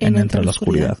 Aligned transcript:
En 0.00 0.16
Entre 0.16 0.42
la 0.42 0.50
Oscuridad. 0.50 0.98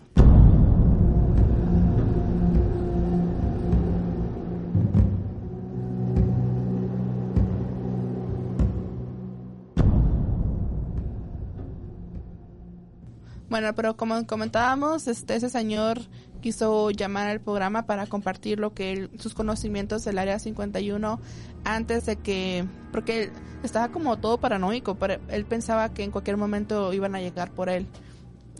Bueno, 13.48 13.74
pero 13.74 13.96
como 13.96 14.24
comentábamos, 14.26 15.08
este 15.08 15.34
ese 15.34 15.50
señor 15.50 15.98
quiso 16.40 16.90
llamar 16.90 17.26
al 17.28 17.40
programa 17.40 17.84
para 17.84 18.06
compartir 18.06 18.60
lo 18.60 18.72
que 18.74 18.92
él- 18.92 19.10
sus 19.18 19.34
conocimientos 19.34 20.04
del 20.04 20.18
área 20.18 20.38
51 20.38 21.20
antes 21.64 22.06
de 22.06 22.16
que 22.16 22.64
porque 22.92 23.24
él 23.24 23.30
estaba 23.64 23.88
como 23.88 24.18
todo 24.18 24.38
paranoico, 24.38 24.94
pero 24.94 25.20
él 25.28 25.44
pensaba 25.44 25.92
que 25.92 26.04
en 26.04 26.12
cualquier 26.12 26.36
momento 26.36 26.92
iban 26.92 27.14
a 27.16 27.20
llegar 27.20 27.50
por 27.50 27.68
él. 27.68 27.86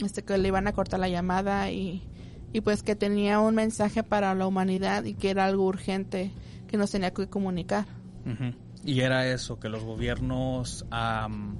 Este 0.05 0.23
que 0.23 0.39
le 0.39 0.49
iban 0.49 0.67
a 0.67 0.73
cortar 0.73 1.01
la 1.01 1.09
llamada 1.09 1.71
y 1.71 2.03
y 2.53 2.61
pues 2.63 2.83
que 2.83 2.97
tenía 2.97 3.41
un 3.41 3.55
mensaje 3.55 4.03
para 4.03 4.35
la 4.35 4.47
humanidad 4.47 5.05
y 5.05 5.15
que 5.15 5.31
era 5.31 5.45
algo 5.45 5.65
urgente 5.65 6.33
que 6.67 6.77
nos 6.77 6.91
tenía 6.91 7.13
que 7.13 7.29
comunicar. 7.29 7.87
Y 8.85 9.01
era 9.01 9.27
eso, 9.27 9.59
que 9.61 9.69
los 9.69 9.85
gobiernos 9.85 10.85
am, 10.91 11.59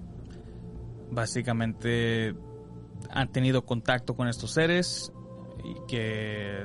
básicamente 1.11 2.35
han 3.11 3.31
tenido 3.31 3.65
contacto 3.65 4.15
con 4.15 4.29
estos 4.29 4.53
seres 4.53 5.13
y 5.65 5.87
que 5.87 6.65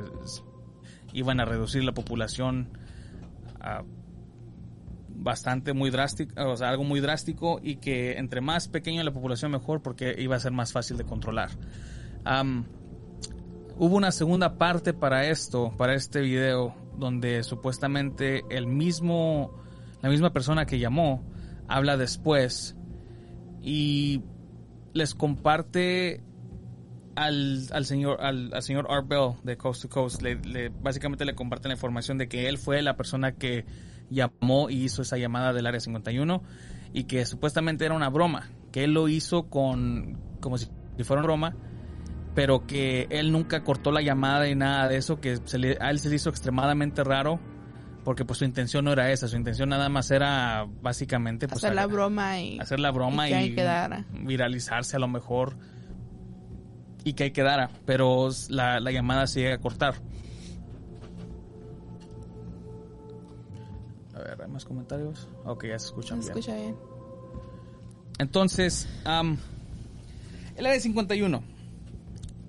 iban 1.14 1.40
a 1.40 1.46
reducir 1.46 1.84
la 1.84 1.94
población 1.94 2.78
a 3.60 3.84
bastante 5.16 5.74
muy 5.74 5.90
drástico, 5.90 6.34
o 6.50 6.58
sea, 6.58 6.70
algo 6.70 6.84
muy 6.84 7.00
drástico 7.00 7.60
y 7.64 7.78
que 7.78 8.18
entre 8.18 8.42
más 8.42 8.68
pequeña 8.68 9.04
la 9.04 9.12
población 9.12 9.52
mejor 9.52 9.82
porque 9.82 10.16
iba 10.18 10.36
a 10.36 10.40
ser 10.40 10.52
más 10.52 10.72
fácil 10.72 10.98
de 10.98 11.06
controlar. 11.06 11.50
Hubo 13.78 13.98
una 13.98 14.12
segunda 14.12 14.58
parte 14.58 14.94
para 14.94 15.28
esto, 15.28 15.74
para 15.78 15.96
este 15.96 16.22
video, 16.22 16.76
donde 16.98 17.44
supuestamente 17.44 18.44
el 18.50 18.68
mismo, 18.68 19.54
la 20.02 20.10
misma 20.10 20.32
persona 20.32 20.66
que 20.66 20.80
llamó 20.80 21.26
habla 21.68 21.98
después 21.98 22.78
y 23.62 24.22
les 24.94 25.14
comparte 25.14 26.24
al, 27.16 27.68
al 27.72 27.86
señor 27.86 28.22
al, 28.22 28.52
señor 28.62 28.88
Art 28.90 29.08
Bell 29.08 29.34
de 29.44 29.58
Coast 29.58 29.82
to 29.84 29.90
Coast 29.90 30.22
básicamente 30.82 31.26
le 31.26 31.36
comparte 31.36 31.68
la 31.68 31.74
información 31.74 32.18
de 32.18 32.28
que 32.28 32.48
él 32.48 32.58
fue 32.58 32.82
la 32.82 32.96
persona 32.96 33.34
que 33.34 33.66
llamó 34.10 34.70
y 34.70 34.84
hizo 34.84 35.02
esa 35.02 35.18
llamada 35.18 35.54
del 35.54 35.66
área 35.68 35.80
51 35.80 36.42
y 36.94 37.04
que 37.06 37.26
supuestamente 37.26 37.86
era 37.86 37.96
una 37.96 38.10
broma 38.10 38.50
que 38.72 38.84
él 38.84 38.94
lo 38.94 39.08
hizo 39.08 39.44
con 39.50 40.18
como 40.40 40.58
si 40.58 40.68
fuera 41.04 41.22
una 41.22 41.28
broma 41.28 41.56
pero 42.36 42.68
que 42.68 43.08
él 43.12 43.32
nunca 43.32 43.64
cortó 43.64 43.92
la 43.92 44.02
llamada 44.02 44.48
y 44.50 44.56
nada 44.56 44.90
de 44.90 44.98
eso, 44.98 45.22
que 45.22 45.38
se 45.46 45.58
le- 45.58 45.78
a 45.80 45.90
él 45.90 46.00
se 46.00 46.10
le 46.10 46.16
hizo 46.18 46.30
extremadamente 46.30 47.02
raro, 47.02 47.40
porque 48.04 48.26
pues 48.26 48.40
su 48.40 48.44
intención 48.46 48.84
no 48.84 48.92
era 48.92 49.10
esa, 49.12 49.30
su 49.30 49.38
intención 49.38 49.70
nada 49.70 49.88
más 49.88 50.12
era 50.12 50.66
básicamente 50.82 51.48
pues, 51.48 51.64
hacer 51.64 51.74
la 51.76 51.88
broma 51.88 52.40
y 52.42 52.60
hacer 52.60 52.82
la 52.82 52.92
broma 52.92 53.30
y 53.30 53.32
que 53.50 53.56
quedara. 53.56 54.06
viralizarse 54.12 54.98
a 54.98 55.00
lo 55.00 55.08
mejor 55.08 55.56
y 57.06 57.14
que 57.14 57.24
ahí 57.24 57.32
quedara, 57.32 57.70
pero 57.86 58.28
la, 58.50 58.80
la 58.82 58.92
llamada 58.92 59.28
se 59.28 59.40
llega 59.42 59.56
a 59.56 59.60
cortar. 59.60 59.96
A 64.16 64.20
ver, 64.20 64.42
¿hay 64.42 64.48
más 64.50 64.66
comentarios? 64.66 65.28
Ok, 65.46 65.66
ya 65.66 65.78
se 65.80 65.88
escuchan 65.88 66.22
se 66.24 66.30
bien. 66.34 66.38
escucha 66.40 66.56
bien. 66.56 66.76
Entonces, 68.18 68.88
am, 69.04 69.38
el 70.56 70.66
área 70.66 70.80
51. 70.80 71.44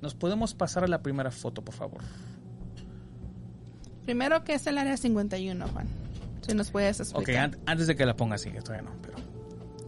¿Nos 0.00 0.14
podemos 0.14 0.54
pasar 0.54 0.84
a 0.84 0.86
la 0.86 1.02
primera 1.02 1.30
foto, 1.30 1.62
por 1.62 1.74
favor? 1.74 2.00
Primero, 4.04 4.44
¿qué 4.44 4.54
es 4.54 4.66
el 4.68 4.78
área 4.78 4.96
51, 4.96 5.66
Juan? 5.68 5.88
Si 6.46 6.54
nos 6.54 6.70
puedes 6.70 7.00
Ok, 7.00 7.06
explicar. 7.16 7.44
an- 7.44 7.58
antes 7.66 7.88
de 7.88 7.96
que 7.96 8.06
la 8.06 8.14
ponga 8.14 8.36
así, 8.36 8.50
que 8.52 8.60
todavía 8.60 8.88
no, 8.88 8.96
pero 9.02 9.16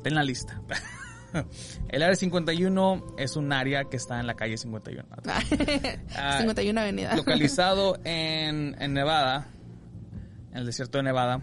ten 0.03 0.15
la 0.17 0.25
lista. 0.25 0.61
el 1.91 2.03
área 2.03 2.17
51 2.17 3.05
es 3.19 3.37
un 3.37 3.53
área 3.53 3.85
que 3.85 3.97
está 3.97 4.19
en 4.19 4.27
la 4.27 4.35
calle 4.35 4.57
51. 4.57 5.05
Ah, 6.17 6.39
51 6.39 6.81
Avenida. 6.81 7.15
localizado 7.15 7.99
en, 8.05 8.75
en 8.83 8.93
Nevada, 8.95 9.47
en 10.51 10.59
el 10.59 10.67
desierto 10.67 10.99
de 10.99 11.05
Nevada. 11.05 11.41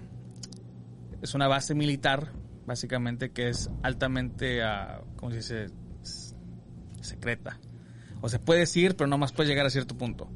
Es 1.25 1.33
una 1.33 1.47
base 1.47 1.73
militar, 1.73 2.31
básicamente, 2.67 3.31
que 3.31 3.49
es 3.49 3.67
altamente, 3.81 4.61
ah, 4.61 5.01
¿cómo 5.15 5.31
se 5.31 5.37
dice? 5.37 5.65
Secreta. 7.01 7.59
O 8.21 8.29
se 8.29 8.37
puede 8.37 8.59
decir, 8.59 8.95
pero 8.95 9.07
no 9.07 9.17
más 9.17 9.31
puedes 9.31 9.49
llegar 9.49 9.65
a 9.65 9.71
cierto 9.71 9.97
punto. 9.97 10.29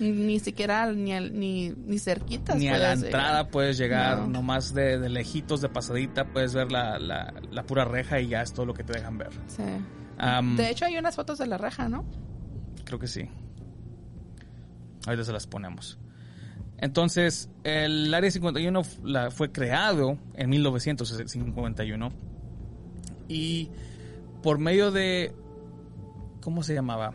Ni, 0.00 0.40
siquiera 0.40 0.90
ni, 0.90 1.12
al- 1.12 1.38
ni, 1.38 1.68
ni 1.68 1.98
cerquitas. 1.98 2.56
Ni 2.56 2.68
a 2.68 2.72
la 2.78 2.94
llegar. 2.94 3.04
entrada 3.04 3.48
puedes 3.48 3.76
llegar, 3.76 4.20
No. 4.20 4.26
nomás 4.28 4.72
de, 4.72 4.98
de 4.98 5.10
lejitos, 5.10 5.60
de 5.60 5.68
pasadita, 5.68 6.24
puedes 6.32 6.54
ver 6.54 6.72
la, 6.72 6.98
la- 6.98 7.34
la 7.50 7.62
pura 7.64 7.84
reja 7.84 8.18
y 8.18 8.28
ya 8.28 8.40
es 8.40 8.54
todo 8.54 8.64
lo 8.64 8.72
que 8.72 8.84
te 8.84 8.94
dejan 8.94 9.18
ver. 9.18 9.30
Sí. 9.48 9.62
Am, 10.16 10.56
de 10.56 10.70
hecho, 10.70 10.86
hay 10.86 10.96
unas 10.96 11.14
fotos 11.14 11.36
de 11.38 11.46
la 11.46 11.58
reja, 11.58 11.90
¿no? 11.90 12.06
Creo 12.86 12.98
que 12.98 13.06
sí. 13.06 13.28
Ahorita 15.06 15.24
se 15.24 15.32
las 15.32 15.46
ponemos. 15.46 15.98
Entonces, 16.82 17.48
el 17.64 18.12
Área 18.12 18.28
51 18.30 18.80
f- 18.80 19.00
la- 19.04 19.30
fue 19.30 19.50
creado 19.52 20.18
en 20.34 20.50
1951 20.50 22.12
y 23.28 23.70
por 24.42 24.58
medio 24.58 24.90
de, 24.90 25.32
¿cómo 26.40 26.62
se 26.64 26.74
llamaba? 26.74 27.14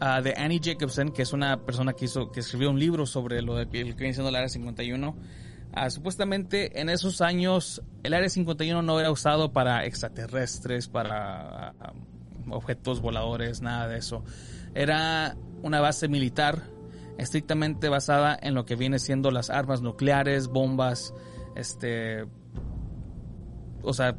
Ah, 0.00 0.22
de 0.22 0.34
Annie 0.36 0.60
Jacobson, 0.62 1.10
que 1.10 1.22
es 1.22 1.32
una 1.32 1.64
persona 1.66 1.92
que, 1.94 2.04
hizo, 2.04 2.30
que 2.30 2.38
escribió 2.40 2.70
un 2.70 2.78
libro 2.78 3.06
sobre 3.06 3.42
lo 3.42 3.56
de, 3.56 3.64
lo 3.64 3.70
que 3.72 3.82
viene 3.82 4.14
siendo 4.14 4.28
el 4.28 4.36
Área 4.36 4.48
51. 4.48 5.16
Ah, 5.72 5.90
supuestamente 5.90 6.80
en 6.80 6.88
esos 6.88 7.20
años 7.20 7.82
el 8.04 8.14
Área 8.14 8.28
51 8.28 8.80
no 8.82 9.00
era 9.00 9.10
usado 9.10 9.52
para 9.52 9.84
extraterrestres, 9.84 10.86
para 10.88 11.70
ah, 11.80 11.92
objetos 12.50 13.00
voladores, 13.00 13.60
nada 13.62 13.88
de 13.88 13.98
eso. 13.98 14.22
Era 14.76 15.36
una 15.62 15.80
base 15.80 16.06
militar 16.06 16.62
estrictamente 17.18 17.88
basada 17.88 18.38
en 18.40 18.54
lo 18.54 18.64
que 18.64 18.76
viene 18.76 18.98
siendo 18.98 19.30
las 19.30 19.50
armas 19.50 19.82
nucleares, 19.82 20.48
bombas, 20.48 21.12
este, 21.56 22.24
o 23.82 23.92
sea, 23.92 24.16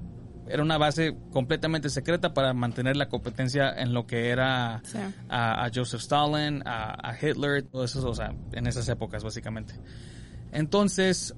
era 0.48 0.64
una 0.64 0.78
base 0.78 1.16
completamente 1.32 1.90
secreta 1.90 2.34
para 2.34 2.54
mantener 2.54 2.96
la 2.98 3.08
competencia 3.08 3.72
en 3.72 3.94
lo 3.94 4.08
que 4.08 4.30
era 4.30 4.82
Sí. 4.84 4.98
a, 5.30 5.64
a 5.66 5.70
Joseph 5.74 6.02
Stalin, 6.02 6.64
a, 6.66 7.10
a 7.10 7.16
Hitler, 7.16 7.64
todo 7.64 7.84
eso, 7.84 8.08
o 8.10 8.16
sea, 8.16 8.34
en 8.52 8.68
esas 8.68 8.88
épocas 8.90 9.24
básicamente. 9.24 9.76
Entonces, 10.52 11.36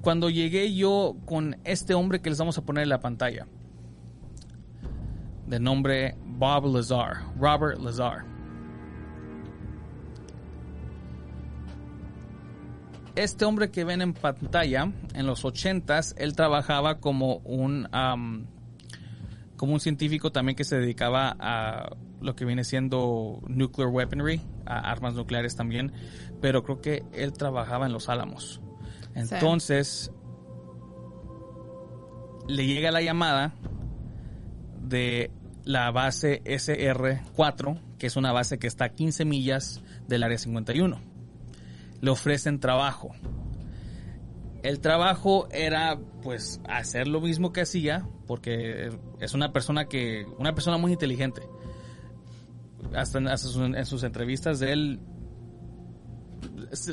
cuando 0.00 0.30
llegué 0.30 0.74
yo 0.74 1.16
con 1.26 1.56
este 1.64 1.92
hombre 1.94 2.20
que 2.22 2.30
les 2.30 2.38
vamos 2.38 2.56
a 2.56 2.62
poner 2.64 2.84
en 2.84 2.88
la 2.88 3.00
pantalla, 3.00 3.46
de 5.46 5.60
nombre 5.60 6.16
Bob 6.24 6.66
Lazar, 6.74 7.18
Robert 7.38 7.78
Lazar. 7.80 8.24
Este 13.16 13.46
hombre 13.46 13.70
que 13.70 13.84
ven 13.84 14.02
en 14.02 14.12
pantalla, 14.12 14.92
en 15.14 15.26
los 15.26 15.42
80s, 15.44 16.14
él 16.18 16.36
trabajaba 16.36 17.00
como 17.00 17.38
un, 17.38 17.88
como 19.56 19.72
un 19.72 19.80
científico 19.80 20.30
también 20.32 20.54
que 20.54 20.64
se 20.64 20.76
dedicaba 20.76 21.34
a 21.40 21.96
lo 22.20 22.36
que 22.36 22.44
viene 22.44 22.62
siendo 22.62 23.40
nuclear 23.48 23.88
weaponry, 23.88 24.42
a 24.66 24.90
armas 24.90 25.14
nucleares 25.14 25.56
también, 25.56 25.92
pero 26.42 26.62
creo 26.62 26.82
que 26.82 27.04
él 27.14 27.32
trabajaba 27.32 27.86
en 27.86 27.94
los 27.94 28.10
Álamos. 28.10 28.60
Entonces, 29.14 30.12
le 32.48 32.66
llega 32.66 32.90
la 32.90 33.00
llamada 33.00 33.54
de 34.82 35.30
la 35.64 35.90
base 35.90 36.42
SR-4, 36.44 37.80
que 37.98 38.08
es 38.08 38.16
una 38.16 38.32
base 38.32 38.58
que 38.58 38.66
está 38.66 38.84
a 38.84 38.88
15 38.90 39.24
millas 39.24 39.82
del 40.06 40.22
área 40.22 40.36
51. 40.36 41.15
Le 42.00 42.10
ofrecen 42.10 42.60
trabajo. 42.60 43.10
El 44.62 44.80
trabajo 44.80 45.48
era 45.50 45.98
pues 46.22 46.60
hacer 46.68 47.06
lo 47.06 47.20
mismo 47.20 47.52
que 47.52 47.60
hacía, 47.62 48.06
porque 48.26 48.90
es 49.20 49.34
una 49.34 49.52
persona 49.52 49.86
que, 49.86 50.26
una 50.38 50.54
persona 50.54 50.76
muy 50.76 50.92
inteligente. 50.92 51.42
Hasta, 52.94 53.18
en- 53.18 53.28
hasta 53.28 53.48
sus- 53.48 53.62
en 53.76 53.86
sus 53.86 54.02
entrevistas 54.02 54.58
de 54.58 54.72
él 54.72 55.00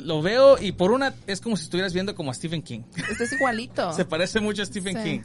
lo 0.02 0.22
veo 0.22 0.56
y 0.60 0.72
por 0.72 0.92
una 0.92 1.14
es 1.26 1.40
como 1.40 1.56
si 1.56 1.64
estuvieras 1.64 1.92
viendo 1.92 2.14
como 2.14 2.30
a 2.30 2.34
Stephen 2.34 2.62
King. 2.62 2.82
Este 3.10 3.24
es 3.24 3.32
igualito. 3.32 3.92
Se 3.94 4.04
parece 4.04 4.40
mucho 4.40 4.62
a 4.62 4.66
Stephen 4.66 4.96
Sí. 4.98 5.02
King. 5.02 5.20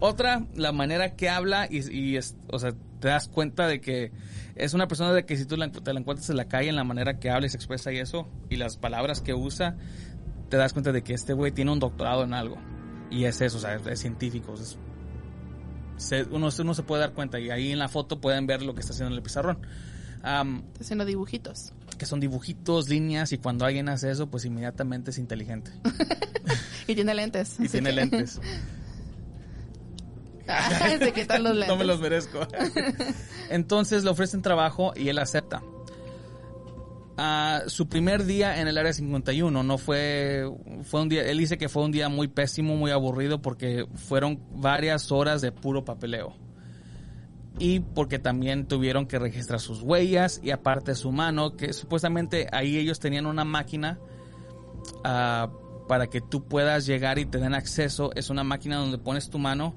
Otra, 0.00 0.46
la 0.54 0.72
manera 0.72 1.16
que 1.16 1.28
habla 1.28 1.66
y, 1.70 1.88
y 1.96 2.16
es- 2.16 2.36
o 2.48 2.58
sea, 2.58 2.72
te 3.00 3.08
das 3.08 3.28
cuenta 3.28 3.66
de 3.66 3.80
que 3.80 4.12
es 4.58 4.74
una 4.74 4.88
persona 4.88 5.12
de 5.12 5.24
que 5.24 5.36
si 5.36 5.44
tú 5.46 5.56
la, 5.56 5.70
te 5.70 5.92
la 5.92 6.00
encuentras 6.00 6.28
en 6.30 6.36
la 6.36 6.46
calle, 6.46 6.68
en 6.68 6.76
la 6.76 6.84
manera 6.84 7.18
que 7.18 7.30
habla 7.30 7.46
y 7.46 7.50
se 7.50 7.56
expresa 7.56 7.92
y 7.92 7.98
eso, 7.98 8.28
y 8.50 8.56
las 8.56 8.76
palabras 8.76 9.20
que 9.20 9.34
usa, 9.34 9.76
te 10.48 10.56
das 10.56 10.72
cuenta 10.72 10.92
de 10.92 11.02
que 11.02 11.14
este 11.14 11.32
güey 11.32 11.52
tiene 11.52 11.70
un 11.72 11.78
doctorado 11.80 12.24
en 12.24 12.34
algo. 12.34 12.56
Y 13.10 13.24
es 13.24 13.40
eso, 13.40 13.56
o 13.58 13.60
sea, 13.60 13.76
es 13.76 14.00
científico. 14.00 14.54
es- 14.54 14.78
se- 15.96 16.24
uno, 16.24 16.48
uno 16.58 16.74
se 16.74 16.82
puede 16.82 17.00
dar 17.00 17.12
cuenta 17.12 17.40
y 17.40 17.50
ahí 17.50 17.72
en 17.72 17.78
la 17.78 17.88
foto 17.88 18.20
pueden 18.20 18.46
ver 18.46 18.62
lo 18.62 18.74
que 18.74 18.80
está 18.80 18.92
haciendo 18.92 19.12
en 19.12 19.16
el 19.16 19.22
pizarrón. 19.22 19.58
Am, 20.22 20.62
Está 20.72 20.84
haciendo 20.84 21.04
dibujitos. 21.04 21.72
que 21.96 22.06
son 22.06 22.20
dibujitos, 22.20 22.88
líneas, 22.88 23.32
y 23.32 23.38
cuando 23.38 23.64
alguien 23.64 23.88
hace 23.88 24.10
eso, 24.10 24.28
pues 24.28 24.44
inmediatamente 24.44 25.10
es 25.10 25.18
inteligente. 25.18 25.70
Y 26.86 26.94
tiene 26.94 27.12
lentes. 27.14 27.56
Y 27.60 27.68
tiene 27.68 27.90
que- 27.90 27.96
lentes. 27.96 28.40
Ay, 30.48 30.98
se 30.98 31.12
quitan 31.12 31.42
los 31.42 31.52
lentes. 31.52 31.68
No 31.68 31.76
me 31.76 31.84
los 31.84 32.00
merezco. 32.00 32.40
Entonces 33.50 34.04
le 34.04 34.10
ofrecen 34.10 34.42
trabajo 34.42 34.92
y 34.96 35.08
él 35.08 35.18
acepta. 35.18 35.62
Ah, 37.20 37.62
su 37.66 37.88
primer 37.88 38.24
día 38.26 38.60
en 38.60 38.68
el 38.68 38.78
área 38.78 38.92
51 38.92 39.64
no 39.64 39.76
fue 39.76 40.48
fue 40.84 41.02
un 41.02 41.08
día 41.08 41.22
él 41.22 41.38
dice 41.38 41.58
que 41.58 41.68
fue 41.68 41.82
un 41.82 41.90
día 41.90 42.08
muy 42.08 42.28
pésimo 42.28 42.76
muy 42.76 42.92
aburrido 42.92 43.42
porque 43.42 43.86
fueron 43.96 44.40
varias 44.52 45.10
horas 45.10 45.40
de 45.40 45.50
puro 45.50 45.84
papeleo 45.84 46.36
y 47.58 47.80
porque 47.80 48.20
también 48.20 48.66
tuvieron 48.68 49.06
que 49.06 49.18
registrar 49.18 49.58
sus 49.58 49.82
huellas 49.82 50.40
y 50.44 50.52
aparte 50.52 50.94
su 50.94 51.10
mano 51.10 51.56
que 51.56 51.72
supuestamente 51.72 52.46
ahí 52.52 52.76
ellos 52.78 53.00
tenían 53.00 53.26
una 53.26 53.44
máquina 53.44 53.98
ah, 55.02 55.50
para 55.88 56.06
que 56.06 56.20
tú 56.20 56.44
puedas 56.44 56.86
llegar 56.86 57.18
y 57.18 57.26
te 57.26 57.38
den 57.38 57.54
acceso 57.54 58.12
es 58.14 58.30
una 58.30 58.44
máquina 58.44 58.76
donde 58.76 58.96
pones 58.96 59.28
tu 59.28 59.40
mano 59.40 59.74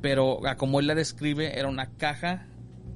pero 0.00 0.40
ah, 0.46 0.56
como 0.56 0.80
él 0.80 0.86
la 0.86 0.94
describe 0.94 1.58
era 1.58 1.68
una 1.68 1.86
caja 1.96 2.46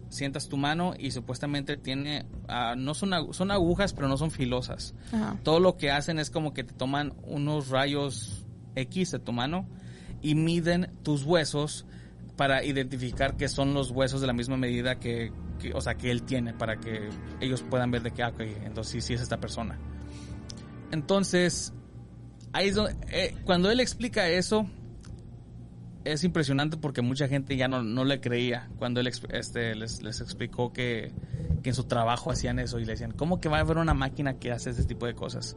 sientas 0.08 0.48
tu 0.48 0.56
mano 0.56 0.94
y 0.98 1.10
supuestamente 1.10 1.76
tiene 1.76 2.24
ah, 2.48 2.74
no 2.76 2.94
son 2.94 3.10
agu- 3.10 3.32
son 3.32 3.50
agujas 3.50 3.92
pero 3.92 4.06
no 4.08 4.16
son 4.16 4.30
filosas 4.30 4.94
Ajá. 5.12 5.36
todo 5.42 5.58
lo 5.60 5.76
que 5.76 5.90
hacen 5.90 6.18
es 6.18 6.30
como 6.30 6.54
que 6.54 6.62
te 6.64 6.72
toman 6.72 7.12
unos 7.24 7.68
rayos 7.68 8.44
X 8.76 9.10
de 9.10 9.18
tu 9.18 9.32
mano 9.32 9.66
y 10.22 10.34
miden 10.36 10.90
tus 11.02 11.24
huesos 11.24 11.84
para 12.36 12.64
identificar 12.64 13.36
que 13.36 13.48
son 13.48 13.74
los 13.74 13.90
huesos 13.90 14.20
de 14.20 14.26
la 14.26 14.32
misma 14.32 14.56
medida 14.56 14.98
que, 14.98 15.30
que- 15.60 15.72
o 15.74 15.80
sea, 15.80 15.94
que 15.96 16.10
él 16.10 16.22
tiene 16.22 16.52
para 16.52 16.76
que 16.80 17.08
ellos 17.40 17.62
puedan 17.68 17.90
ver 17.92 18.02
de 18.02 18.10
que, 18.12 18.22
ah, 18.24 18.32
entonces 18.64 18.92
sí, 18.92 19.00
sí 19.00 19.14
es 19.14 19.20
esta 19.20 19.38
persona. 19.38 19.78
Entonces, 20.90 21.72
ahí 22.52 22.68
es 22.68 22.74
donde, 22.74 22.96
eh, 23.12 23.36
cuando 23.44 23.70
él 23.70 23.80
explica 23.80 24.28
eso, 24.28 24.66
es 26.04 26.22
impresionante 26.24 26.76
porque 26.76 27.00
mucha 27.02 27.28
gente 27.28 27.56
ya 27.56 27.66
no, 27.68 27.82
no 27.82 28.04
le 28.04 28.20
creía 28.20 28.68
cuando 28.78 29.00
él 29.00 29.06
este, 29.30 29.74
les, 29.74 30.02
les 30.02 30.20
explicó 30.20 30.72
que, 30.72 31.12
que 31.62 31.70
en 31.70 31.74
su 31.74 31.84
trabajo 31.84 32.30
hacían 32.30 32.58
eso 32.58 32.78
y 32.78 32.84
le 32.84 32.92
decían, 32.92 33.12
¿cómo 33.12 33.40
que 33.40 33.48
va 33.48 33.56
a 33.58 33.60
haber 33.60 33.78
una 33.78 33.94
máquina 33.94 34.34
que 34.38 34.52
hace 34.52 34.70
ese 34.70 34.84
tipo 34.84 35.06
de 35.06 35.14
cosas? 35.14 35.56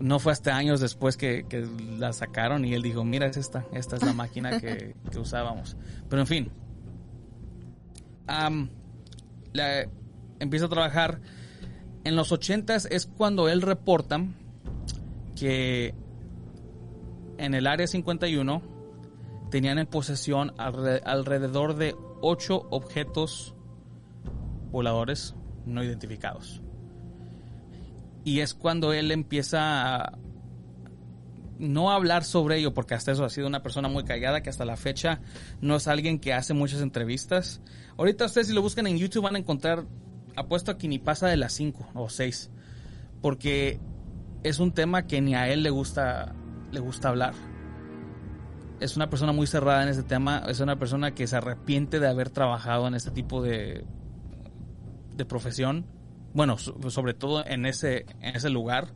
No 0.00 0.20
fue 0.20 0.30
hasta 0.30 0.56
años 0.56 0.80
después 0.80 1.16
que, 1.16 1.44
que 1.48 1.66
la 1.98 2.12
sacaron 2.12 2.64
y 2.64 2.74
él 2.74 2.82
dijo, 2.82 3.02
mira, 3.04 3.26
es 3.26 3.36
esta, 3.36 3.64
esta 3.72 3.96
es 3.96 4.04
la 4.04 4.12
máquina 4.14 4.60
que, 4.60 4.94
que 5.10 5.18
usábamos. 5.18 5.76
Pero 6.08 6.22
en 6.22 6.26
fin, 6.28 6.50
la- 9.52 9.88
empieza 10.38 10.66
a 10.66 10.68
trabajar. 10.68 11.20
En 12.04 12.14
los 12.16 12.30
ochentas 12.32 12.86
es 12.90 13.06
cuando 13.06 13.48
él 13.48 13.60
reporta 13.62 14.24
que 15.36 15.94
en 17.38 17.54
el 17.54 17.66
área 17.66 17.86
51 17.86 18.77
tenían 19.50 19.78
en 19.78 19.86
posesión 19.86 20.54
alre- 20.56 21.02
alrededor 21.04 21.74
de 21.76 21.94
ocho 22.20 22.66
objetos 22.70 23.54
voladores 24.70 25.34
no 25.66 25.82
identificados. 25.82 26.62
Y 28.24 28.40
es 28.40 28.54
cuando 28.54 28.92
él 28.92 29.10
empieza 29.10 29.96
a 30.04 30.18
no 31.58 31.90
hablar 31.90 32.24
sobre 32.24 32.58
ello, 32.58 32.72
porque 32.74 32.94
hasta 32.94 33.12
eso 33.12 33.24
ha 33.24 33.30
sido 33.30 33.46
una 33.46 33.62
persona 33.62 33.88
muy 33.88 34.04
callada, 34.04 34.42
que 34.42 34.50
hasta 34.50 34.64
la 34.64 34.76
fecha 34.76 35.20
no 35.60 35.76
es 35.76 35.88
alguien 35.88 36.18
que 36.18 36.32
hace 36.32 36.54
muchas 36.54 36.80
entrevistas. 36.82 37.60
Ahorita 37.96 38.26
ustedes 38.26 38.48
si 38.48 38.52
lo 38.52 38.62
buscan 38.62 38.86
en 38.86 38.98
YouTube 38.98 39.24
van 39.24 39.34
a 39.36 39.38
encontrar, 39.38 39.84
apuesto 40.36 40.70
a 40.70 40.78
que 40.78 40.86
ni 40.88 40.98
pasa 40.98 41.26
de 41.26 41.36
las 41.36 41.52
5 41.54 41.88
o 41.94 42.08
6, 42.08 42.50
porque 43.22 43.80
es 44.44 44.60
un 44.60 44.72
tema 44.72 45.06
que 45.06 45.20
ni 45.20 45.34
a 45.34 45.48
él 45.48 45.62
le 45.62 45.70
gusta, 45.70 46.34
le 46.70 46.80
gusta 46.80 47.08
hablar. 47.08 47.34
Es 48.80 48.96
una 48.96 49.10
persona 49.10 49.32
muy 49.32 49.46
cerrada 49.46 49.82
en 49.82 49.88
este 49.88 50.04
tema, 50.04 50.44
es 50.48 50.60
una 50.60 50.78
persona 50.78 51.12
que 51.14 51.26
se 51.26 51.36
arrepiente 51.36 51.98
de 51.98 52.08
haber 52.08 52.30
trabajado 52.30 52.86
en 52.86 52.94
este 52.94 53.10
tipo 53.10 53.42
de, 53.42 53.84
de 55.16 55.24
profesión. 55.24 55.84
Bueno, 56.32 56.58
so- 56.58 56.78
sobre 56.90 57.14
todo 57.14 57.44
en 57.44 57.66
ese, 57.66 58.06
en 58.20 58.36
ese 58.36 58.50
lugar. 58.50 58.88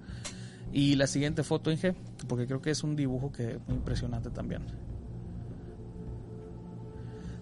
Y 0.72 0.94
la 0.94 1.06
siguiente 1.06 1.42
foto, 1.42 1.70
Inge, 1.70 1.94
porque 2.28 2.46
creo 2.46 2.62
que 2.62 2.70
es 2.70 2.82
un 2.84 2.94
dibujo 2.96 3.32
que 3.32 3.58
muy 3.66 3.76
impresionante 3.76 4.30
también. 4.30 4.62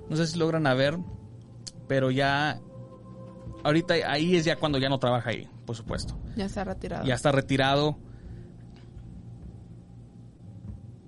No 0.09 0.17
sé 0.17 0.27
si 0.27 0.39
logran 0.39 0.67
a 0.67 0.75
ver, 0.75 0.99
pero 1.87 2.11
ya 2.11 2.59
ahorita 3.63 3.95
ahí 4.07 4.35
es 4.35 4.45
ya 4.45 4.57
cuando 4.57 4.79
ya 4.79 4.89
no 4.89 4.99
trabaja 4.99 5.31
ahí, 5.31 5.49
por 5.67 5.77
supuesto. 5.77 6.19
Ya 6.37 6.47
está 6.47 6.65
retirado. 6.65 7.05
Ya 7.05 7.15
está 7.15 7.31
retirado. 7.31 7.99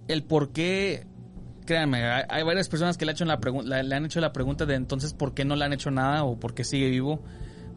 El 0.09 0.25
por 0.25 0.53
qué, 0.53 1.07
créanme, 1.65 2.05
hay, 2.05 2.43
varias 2.43 2.69
personas 2.69 2.97
que 2.97 3.05
le, 3.05 3.13
hecho 3.13 3.25
la 3.25 3.39
la- 3.65 3.83
le 3.83 3.95
han 3.95 4.05
hecho 4.05 4.21
la 4.21 4.33
pregunta 4.33 4.67
de 4.67 4.75
entonces 4.75 5.15
por 5.15 5.35
qué 5.35 5.45
no 5.45 5.57
le 5.57 5.65
han 5.65 5.73
hecho 5.73 5.91
nada 5.91 6.25
o 6.25 6.39
por 6.39 6.55
qué 6.55 6.65
sigue 6.65 6.89
vivo. 6.89 7.23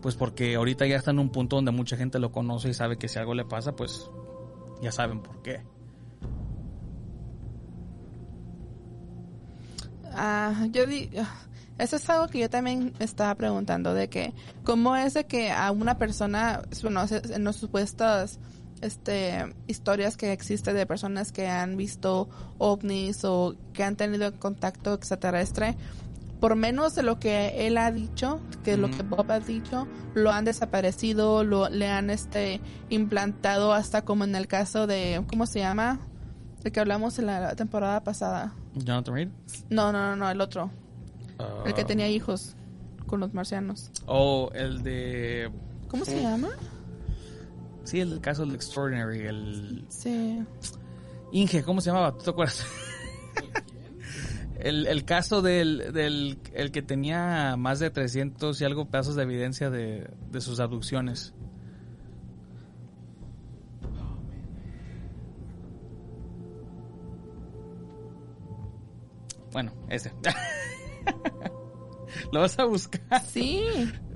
Pues 0.01 0.15
porque 0.15 0.55
ahorita 0.55 0.85
ya 0.85 0.97
está 0.97 1.11
en 1.11 1.19
un 1.19 1.29
punto 1.31 1.55
donde 1.55 1.71
mucha 1.71 1.97
gente 1.97 2.19
lo 2.19 2.31
conoce 2.31 2.69
y 2.69 2.73
sabe 2.75 2.97
que 2.97 3.07
si 3.07 3.17
algo 3.17 3.33
le 3.33 3.43
pasa, 3.45 3.75
pues 3.75 4.09
ya 4.81 4.91
saben 4.91 5.21
por 5.21 5.41
qué. 5.41 5.63
Ah, 10.13 10.67
yo 10.71 10.85
di, 10.85 11.09
ah, 11.17 11.33
eso 11.77 11.95
es 11.97 12.09
algo 12.09 12.27
que 12.27 12.39
yo 12.39 12.49
también 12.49 12.93
estaba 12.99 13.35
preguntando 13.35 13.93
de 13.93 14.07
que 14.07 14.33
cómo 14.63 14.95
es 14.95 15.13
de 15.13 15.25
que 15.25 15.51
a 15.51 15.71
una 15.71 15.97
persona, 15.97 16.61
bueno, 16.83 17.03
en 17.11 17.43
los 17.43 17.55
supuestos 17.57 18.39
este 18.81 19.53
historias 19.67 20.17
que 20.17 20.31
existen 20.31 20.75
de 20.75 20.85
personas 20.85 21.31
que 21.31 21.47
han 21.47 21.77
visto 21.77 22.29
ovnis 22.57 23.23
o 23.23 23.55
que 23.73 23.83
han 23.83 23.95
tenido 23.95 24.37
contacto 24.39 24.93
extraterrestre 24.93 25.75
por 26.39 26.55
menos 26.55 26.95
de 26.95 27.03
lo 27.03 27.17
que 27.17 27.65
él 27.67 27.77
ha 27.77 27.91
dicho, 27.91 28.39
que 28.63 28.77
lo 28.77 28.91
que 28.91 29.03
Bob 29.03 29.31
ha 29.31 29.39
dicho, 29.39 29.87
lo 30.13 30.31
han 30.31 30.45
desaparecido, 30.45 31.43
lo 31.43 31.69
le 31.69 31.89
han 31.89 32.09
este 32.09 32.61
implantado 32.89 33.73
hasta 33.73 34.03
como 34.03 34.25
en 34.25 34.35
el 34.35 34.47
caso 34.47 34.85
de 34.85 35.23
¿cómo 35.29 35.45
se 35.45 35.59
llama? 35.59 35.99
De 36.61 36.71
que 36.71 36.79
hablamos 36.79 37.19
en 37.19 37.27
la 37.27 37.55
temporada 37.55 38.03
pasada. 38.03 38.53
Jonathan 38.75 39.15
Reed. 39.15 39.29
No, 39.69 39.91
no, 39.91 40.09
no, 40.09 40.15
no, 40.15 40.29
el 40.29 40.41
otro. 40.41 40.69
El 41.65 41.73
que 41.73 41.81
Ah, 41.81 41.85
tenía 41.87 42.09
hijos 42.09 42.55
con 43.07 43.19
los 43.19 43.33
marcianos. 43.33 43.91
O 44.05 44.51
el 44.53 44.83
de. 44.83 45.51
¿Cómo 45.87 46.05
se 46.05 46.21
llama? 46.21 46.49
Sí, 47.85 47.99
el 48.01 48.19
caso 48.19 48.45
del 48.45 48.55
Extraordinary. 48.55 49.27
El. 49.27 49.85
Sí. 49.89 50.43
Inge, 51.31 51.63
¿cómo 51.63 51.79
se 51.81 51.91
llamaba? 51.91 52.11
¿Tú 52.17 52.23
te 52.25 52.29
acuerdas? 52.31 52.65
el, 54.59 54.87
el 54.87 55.05
caso 55.05 55.41
del, 55.41 55.93
del 55.93 56.39
el 56.53 56.71
que 56.71 56.81
tenía 56.81 57.55
más 57.57 57.79
de 57.79 57.91
300 57.91 58.59
y 58.59 58.65
algo 58.65 58.89
pedazos 58.89 59.15
de 59.15 59.23
evidencia 59.23 59.69
de, 59.69 60.09
de 60.31 60.41
sus 60.41 60.59
abducciones. 60.59 61.33
Bueno, 69.51 69.71
ese. 69.89 70.11
¿Lo 72.31 72.41
vas 72.41 72.57
a 72.59 72.65
buscar? 72.65 73.21
Sí. 73.21 73.63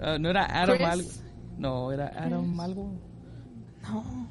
Ah, 0.01 0.17
¿No 0.19 0.29
era 0.29 0.45
Adam 0.45 0.77
Chris. 0.77 0.87
algo? 0.89 1.09
No, 1.57 1.91
era 1.91 2.07
Adam 2.07 2.47
Chris. 2.47 2.59
algo. 2.59 2.91
No. 3.89 4.29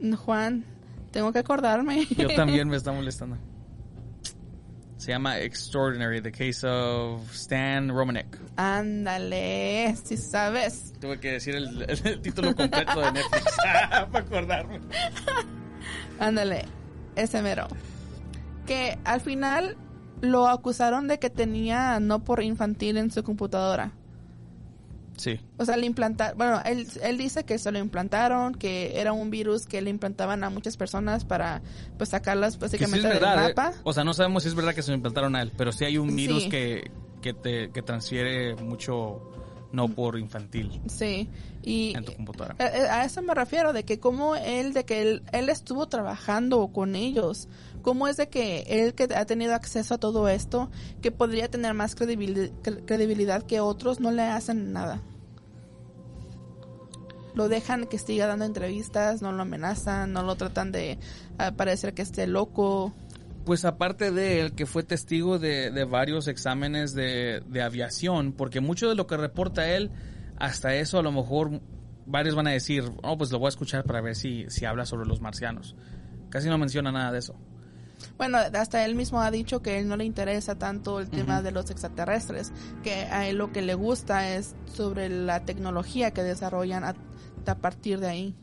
No, 0.00 0.16
Juan, 0.16 0.64
tengo 1.10 1.32
que 1.32 1.40
acordarme. 1.40 2.06
Yo 2.16 2.28
también 2.36 2.68
me 2.68 2.76
está 2.76 2.92
molestando. 2.92 3.36
Se 4.96 5.12
llama 5.12 5.38
Extraordinary, 5.38 6.20
The 6.20 6.32
Case 6.32 6.66
of 6.66 7.32
Stan 7.32 7.88
Romanek. 7.88 8.38
Ándale, 8.56 9.94
si 10.04 10.16
sabes. 10.16 10.92
Tuve 11.00 11.20
que 11.20 11.32
decir 11.32 11.54
el, 11.54 11.82
el 12.04 12.20
título 12.20 12.54
completo 12.54 13.00
de 13.00 13.12
Netflix 13.12 13.56
para 13.56 14.18
acordarme. 14.18 14.80
Ándale, 16.18 16.64
ese 17.14 17.42
mero. 17.42 17.68
Que 18.66 18.98
al 19.04 19.20
final 19.20 19.76
lo 20.20 20.48
acusaron 20.48 21.06
de 21.06 21.18
que 21.18 21.30
tenía 21.30 22.00
no 22.00 22.24
por 22.24 22.42
infantil 22.42 22.96
en 22.96 23.10
su 23.10 23.22
computadora. 23.22 23.92
Sí. 25.18 25.38
O 25.58 25.64
sea, 25.64 25.76
le 25.76 25.84
implantaron, 25.86 26.38
bueno, 26.38 26.60
él, 26.64 26.86
él 27.02 27.18
dice 27.18 27.44
que 27.44 27.58
se 27.58 27.70
lo 27.72 27.78
implantaron, 27.78 28.54
que 28.54 28.98
era 29.00 29.12
un 29.12 29.30
virus 29.30 29.66
que 29.66 29.82
le 29.82 29.90
implantaban 29.90 30.42
a 30.44 30.50
muchas 30.50 30.76
personas 30.76 31.24
para 31.24 31.60
pues 31.98 32.10
sacarlas 32.10 32.56
Que 32.56 32.68
sí 32.68 32.76
básicamente 32.78 33.08
del 33.08 33.18
verdad, 33.18 33.48
mapa. 33.48 33.70
¿eh? 33.74 33.80
O 33.82 33.92
sea, 33.92 34.04
no 34.04 34.14
sabemos 34.14 34.44
si 34.44 34.48
es 34.48 34.54
verdad 34.54 34.74
que 34.74 34.82
se 34.82 34.92
lo 34.92 34.96
implantaron 34.96 35.36
a 35.36 35.42
él, 35.42 35.52
pero 35.56 35.72
sí 35.72 35.84
hay 35.84 35.98
un 35.98 36.14
virus 36.16 36.44
Sí. 36.44 36.48
que, 36.48 36.90
que 37.20 37.34
te 37.34 37.70
que 37.72 37.82
transfiere 37.82 38.54
mucho 38.54 39.20
no 39.72 39.88
por 39.88 40.18
infantil 40.18 40.80
Sí, 40.86 41.28
y 41.62 41.94
en 41.96 42.04
tu 42.04 42.14
computadora. 42.14 42.56
a, 42.58 43.00
a 43.00 43.04
eso 43.04 43.20
me 43.22 43.34
refiero, 43.34 43.72
de 43.72 43.84
que 43.84 43.98
como 44.00 44.34
él, 44.34 44.72
de 44.72 44.84
que 44.84 45.02
él, 45.02 45.22
él 45.32 45.48
estuvo 45.50 45.86
trabajando 45.88 46.68
con 46.68 46.96
ellos, 46.96 47.48
cómo 47.82 48.08
es 48.08 48.16
de 48.16 48.28
que 48.28 48.60
él 48.68 48.94
que 48.94 49.04
ha 49.14 49.24
tenido 49.26 49.54
acceso 49.54 49.94
a 49.94 49.98
todo 49.98 50.28
esto, 50.28 50.70
que 51.02 51.10
podría 51.12 51.48
tener 51.48 51.74
más 51.74 51.96
credibil- 51.96 52.52
cre- 52.62 52.82
credibilidad 52.86 53.42
que 53.42 53.60
otros, 53.60 54.00
no 54.00 54.10
le 54.10 54.22
hacen 54.22 54.72
nada. 54.72 55.02
Lo 57.34 57.48
dejan 57.48 57.86
que 57.86 57.98
siga 57.98 58.26
dando 58.26 58.46
entrevistas, 58.46 59.22
no 59.22 59.30
lo 59.32 59.42
amenazan, 59.42 60.12
no 60.12 60.22
lo 60.22 60.34
tratan 60.34 60.72
de 60.72 60.98
ah, 61.38 61.52
parecer 61.52 61.94
que 61.94 62.02
esté 62.02 62.26
loco. 62.26 62.92
Pues 63.48 63.64
aparte 63.64 64.10
de 64.10 64.42
él, 64.42 64.52
que 64.52 64.66
fue 64.66 64.82
testigo 64.82 65.38
de, 65.38 65.70
de 65.70 65.84
varios 65.84 66.28
exámenes 66.28 66.92
de, 66.92 67.42
de 67.46 67.62
aviación, 67.62 68.32
porque 68.32 68.60
mucho 68.60 68.90
de 68.90 68.94
lo 68.94 69.06
que 69.06 69.16
reporta 69.16 69.66
él, 69.70 69.90
hasta 70.36 70.74
eso 70.74 70.98
a 70.98 71.02
lo 71.02 71.12
mejor 71.12 71.62
varios 72.04 72.34
van 72.34 72.46
a 72.46 72.50
decir, 72.50 72.84
oh, 73.02 73.16
pues 73.16 73.32
lo 73.32 73.38
voy 73.38 73.46
a 73.46 73.48
escuchar 73.48 73.84
para 73.84 74.02
ver 74.02 74.16
si, 74.16 74.44
si 74.50 74.66
habla 74.66 74.84
sobre 74.84 75.08
los 75.08 75.22
marcianos. 75.22 75.76
Casi 76.28 76.50
no 76.50 76.58
menciona 76.58 76.92
nada 76.92 77.10
de 77.10 77.20
eso. 77.20 77.36
Bueno, 78.18 78.36
hasta 78.36 78.84
él 78.84 78.94
mismo 78.94 79.22
ha 79.22 79.30
dicho 79.30 79.62
que 79.62 79.70
a 79.70 79.78
él 79.78 79.88
no 79.88 79.96
le 79.96 80.04
interesa 80.04 80.58
tanto 80.58 81.00
el 81.00 81.08
tema 81.08 81.40
de 81.40 81.50
los 81.50 81.70
extraterrestres, 81.70 82.52
que 82.82 83.04
a 83.04 83.28
él 83.28 83.38
lo 83.38 83.50
que 83.50 83.62
le 83.62 83.72
gusta 83.72 84.28
es 84.28 84.56
sobre 84.66 85.08
la 85.08 85.46
tecnología 85.46 86.10
que 86.10 86.22
desarrollan 86.22 86.84
a, 86.84 86.94
a 87.46 87.54
partir 87.54 87.98
de 87.98 88.08
ahí. 88.08 88.36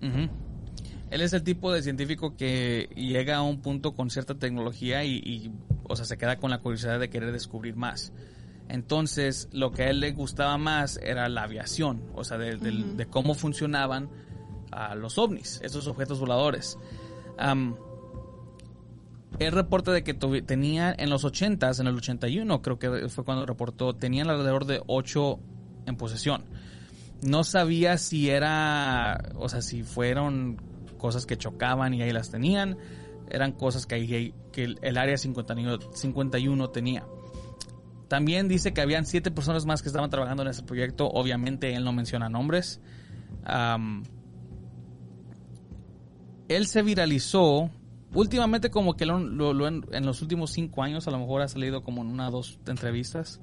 Él 1.11 1.21
es 1.21 1.33
el 1.33 1.43
tipo 1.43 1.71
de 1.71 1.83
científico 1.83 2.35
que 2.35 2.89
llega 2.95 3.37
a 3.37 3.41
un 3.43 3.61
punto 3.61 3.93
con 3.93 4.09
cierta 4.09 4.35
tecnología 4.35 5.03
y, 5.03 5.17
y, 5.17 5.51
o 5.83 5.95
sea, 5.95 6.05
se 6.05 6.17
queda 6.17 6.37
con 6.37 6.49
la 6.49 6.59
curiosidad 6.59 6.99
de 6.99 7.09
querer 7.09 7.31
descubrir 7.31 7.75
más. 7.75 8.11
Entonces, 8.67 9.47
lo 9.51 9.71
que 9.71 9.83
a 9.83 9.89
él 9.89 9.99
le 9.99 10.11
gustaba 10.13 10.57
más 10.57 10.97
era 11.03 11.29
la 11.29 11.43
aviación, 11.43 12.01
o 12.15 12.23
sea, 12.23 12.37
de, 12.37 12.57
de 12.57 13.05
cómo 13.05 13.35
funcionaban 13.35 14.09
ah, 14.71 14.95
los 14.95 15.19
ovnis, 15.19 15.59
esos 15.63 15.87
objetos 15.87 16.19
voladores. 16.19 16.79
Am, 17.37 17.75
él 19.37 19.51
reporta 19.51 19.91
de 19.91 20.03
que 20.03 20.13
tenía 20.13 20.95
en 20.97 21.09
los 21.11 21.23
80s, 21.23 21.79
en 21.79 21.87
el 21.87 21.95
81 21.95 22.61
creo 22.61 22.79
que 22.79 23.09
fue 23.09 23.23
cuando 23.23 23.45
reportó, 23.45 23.93
tenían 23.93 24.29
alrededor 24.29 24.65
de 24.65 24.81
8 24.87 25.39
en 25.85 25.97
posesión 25.97 26.45
no 27.21 27.43
sabía 27.43 27.97
si 27.97 28.29
era, 28.29 29.31
o 29.35 29.49
sea, 29.49 29.61
si 29.61 29.83
fueron 29.83 30.57
cosas 31.05 31.27
que 31.27 31.37
chocaban 31.37 31.93
y 31.93 32.01
ahí 32.01 32.11
las 32.11 32.31
tenían, 32.31 32.77
eran 33.29 33.51
cosas 33.51 33.85
que, 33.85 33.93
ahí- 33.95 34.33
que 34.51 34.63
el, 34.81 34.97
área 34.97 35.17
51, 35.17 35.77
51 35.93 36.69
tenía. 36.71 37.05
También 38.07 38.47
dice 38.47 38.73
que 38.73 38.81
habían 38.81 39.05
siete 39.05 39.29
personas 39.29 39.67
más 39.67 39.83
que 39.83 39.89
estaban 39.89 40.09
trabajando 40.09 40.41
en 40.41 40.49
ese 40.49 40.63
proyecto. 40.63 41.07
Obviamente 41.07 41.75
él 41.75 41.83
no 41.83 41.93
menciona 41.93 42.27
nombres. 42.27 42.81
Él 46.47 46.65
se 46.67 46.81
viralizó. 46.81 47.69
Últimamente 48.13 48.69
como 48.69 48.95
que 48.95 49.05
lo, 49.05 49.19
lo- 49.19 49.53
lo 49.53 49.67
en, 49.67 49.85
en 49.91 50.05
los 50.05 50.21
últimos 50.21 50.51
cinco 50.51 50.81
años 50.83 51.07
a 51.07 51.11
lo 51.11 51.19
mejor 51.19 51.41
ha 51.41 51.47
salido 51.49 51.83
como 51.83 52.01
en 52.01 52.07
una 52.07 52.29
o 52.29 52.31
dos 52.31 52.59
entrevistas, 52.65 53.41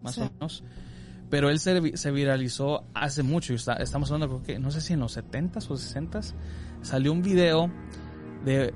más 0.00 0.14
Sí. 0.14 0.20
o 0.20 0.30
menos. 0.32 0.62
Pero 1.32 1.48
él 1.48 1.58
se, 1.60 1.96
se 1.96 2.10
viralizó 2.10 2.84
hace 2.92 3.22
mucho. 3.22 3.54
y 3.54 3.56
está- 3.56 3.76
estamos 3.76 4.12
hablando, 4.12 4.28
creo 4.36 4.42
que, 4.42 4.58
no 4.58 4.70
sé 4.70 4.82
si 4.82 4.92
en 4.92 5.00
los 5.00 5.16
70s 5.16 5.70
o 5.70 5.76
60s. 5.78 6.34
Salió 6.82 7.10
un 7.10 7.22
video 7.22 7.70
de, 8.44 8.74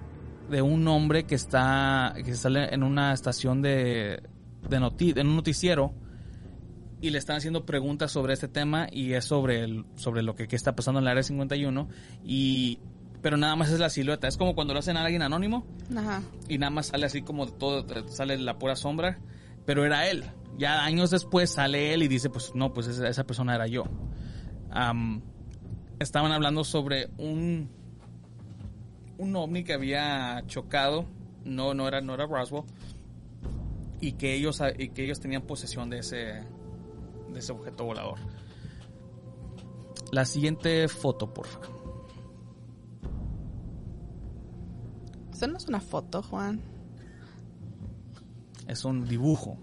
de 0.49 0.63
un 0.63 0.89
hombre 0.89 1.25
que 1.27 1.35
está 1.35 2.15
que 2.25 2.35
sale 2.35 2.73
en 2.73 2.83
una 2.83 3.13
estación 3.13 3.61
de, 3.61 4.23
de 4.71 4.81
noti- 4.81 5.19
en 5.19 5.27
un 5.27 5.37
noticiero 5.37 5.93
y 7.03 7.11
le 7.11 7.19
están 7.19 7.37
haciendo 7.37 7.67
preguntas 7.67 8.11
sobre 8.11 8.33
este 8.33 8.49
tema 8.49 8.87
y 8.91 9.13
es 9.13 9.27
sobre 9.27 9.63
el, 9.63 9.85
sobre 9.97 10.23
lo 10.23 10.35
que, 10.35 10.49
que 10.49 10.57
está 10.57 10.75
pasando 10.75 11.01
en 11.01 11.05
el 11.05 11.09
área 11.09 11.23
51 11.23 11.89
y 12.25 12.79
pero 13.21 13.37
nada 13.37 13.55
más 13.55 13.71
es 13.71 13.79
la 13.81 13.91
silueta 13.91 14.29
es 14.29 14.39
como 14.39 14.55
cuando 14.55 14.73
lo 14.73 14.79
hacen 14.79 14.97
a 14.97 15.03
alguien 15.03 15.21
anónimo 15.21 15.67
Ajá. 15.95 16.23
y 16.49 16.57
nada 16.57 16.71
más 16.71 16.87
sale 16.87 17.05
así 17.05 17.21
como 17.21 17.49
todo, 17.49 17.85
sale 18.09 18.39
la 18.39 18.59
pura 18.59 18.77
sombra, 18.77 19.19
pero 19.67 19.85
era 19.85 20.09
él. 20.09 20.25
Ya 20.57 20.85
años 20.85 21.11
después 21.11 21.51
sale 21.51 21.93
él 21.93 22.03
y 22.03 22.09
dice, 22.09 22.31
pues 22.31 22.55
no, 22.55 22.73
pues 22.73 22.87
esa, 22.87 23.09
esa 23.09 23.25
persona 23.25 23.55
era 23.55 23.67
yo. 23.67 23.85
Estaban 25.99 26.33
hablando 26.33 26.65
sobre 26.65 27.11
un, 27.19 27.71
un 29.19 29.37
ovni 29.37 29.65
que 29.65 29.75
había 29.75 30.43
chocado, 30.47 31.07
no, 31.45 31.75
no 31.75 31.89
era, 31.89 32.01
no 32.01 32.15
era 32.15 32.27
Roswell, 32.27 32.65
y 34.01 34.13
que 34.13 34.35
ellos, 34.35 34.61
y 34.79 34.91
que 34.91 35.05
ellos 35.05 35.21
tenían 35.21 35.43
posesión 35.43 35.91
de 35.91 35.99
ese, 35.99 36.17
de 36.17 37.39
ese 37.39 37.53
objeto 37.53 37.85
volador. 37.85 38.19
La 40.13 40.25
siguiente 40.25 40.87
foto, 40.89 41.33
por 41.33 41.47
favor. 41.47 41.77
Eso 45.33 45.47
no 45.49 45.57
es 45.59 45.67
una 45.67 45.81
foto, 45.81 46.23
Juan. 46.23 46.63
Es 48.67 48.85
un 48.85 49.07
dibujo. 49.07 49.59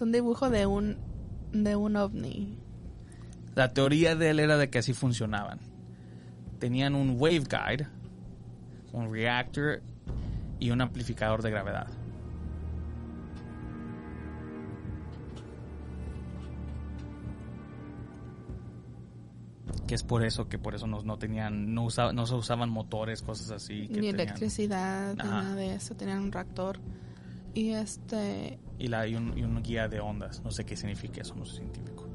Es 0.00 0.02
un 0.02 0.12
dibujo 0.12 0.48
de 0.48 0.64
un 0.64 0.96
de 1.52 1.76
un 1.76 1.94
ovni. 1.96 2.56
La 3.54 3.74
teoría 3.74 4.16
de 4.16 4.30
él 4.30 4.40
era 4.40 4.56
de 4.56 4.70
que 4.70 4.78
así 4.78 4.94
funcionaban. 4.94 5.58
Tenían 6.58 6.94
un 6.94 7.16
waveguide, 7.20 7.86
un 8.94 9.12
reactor 9.12 9.82
y 10.58 10.70
un 10.70 10.80
amplificador 10.80 11.42
de 11.42 11.50
gravedad. 11.50 11.88
Que 19.86 19.94
es 19.94 20.02
por 20.02 20.24
eso 20.24 20.48
que 20.48 20.58
por 20.58 20.74
eso 20.74 20.86
no, 20.86 21.02
no 21.02 21.18
tenían, 21.18 21.74
no, 21.74 21.84
usa- 21.84 22.12
no 22.12 22.26
se 22.26 22.34
usaban 22.34 22.70
motores, 22.70 23.22
cosas 23.22 23.50
así. 23.50 23.86
que 23.88 24.00
Ni 24.00 24.06
tenían- 24.10 24.14
electricidad, 24.20 25.14
nada 25.16 25.54
de 25.54 25.74
eso. 25.74 25.94
Tenían 25.94 26.20
un 26.20 26.32
reactor. 26.32 26.78
Y 27.54 27.70
este. 27.70 28.58
y, 28.78 28.86
la, 28.88 29.06
y, 29.06 29.14
un, 29.16 29.36
y 29.36 29.42
un 29.42 29.62
guía 29.62 29.88
de 29.88 30.00
ondas. 30.00 30.42
No 30.44 30.50
sé 30.50 30.64
qué 30.64 30.76
significa 30.76 31.20
eso, 31.22 31.34
no 31.34 31.44
soy 31.44 31.58
científico. 31.58 32.06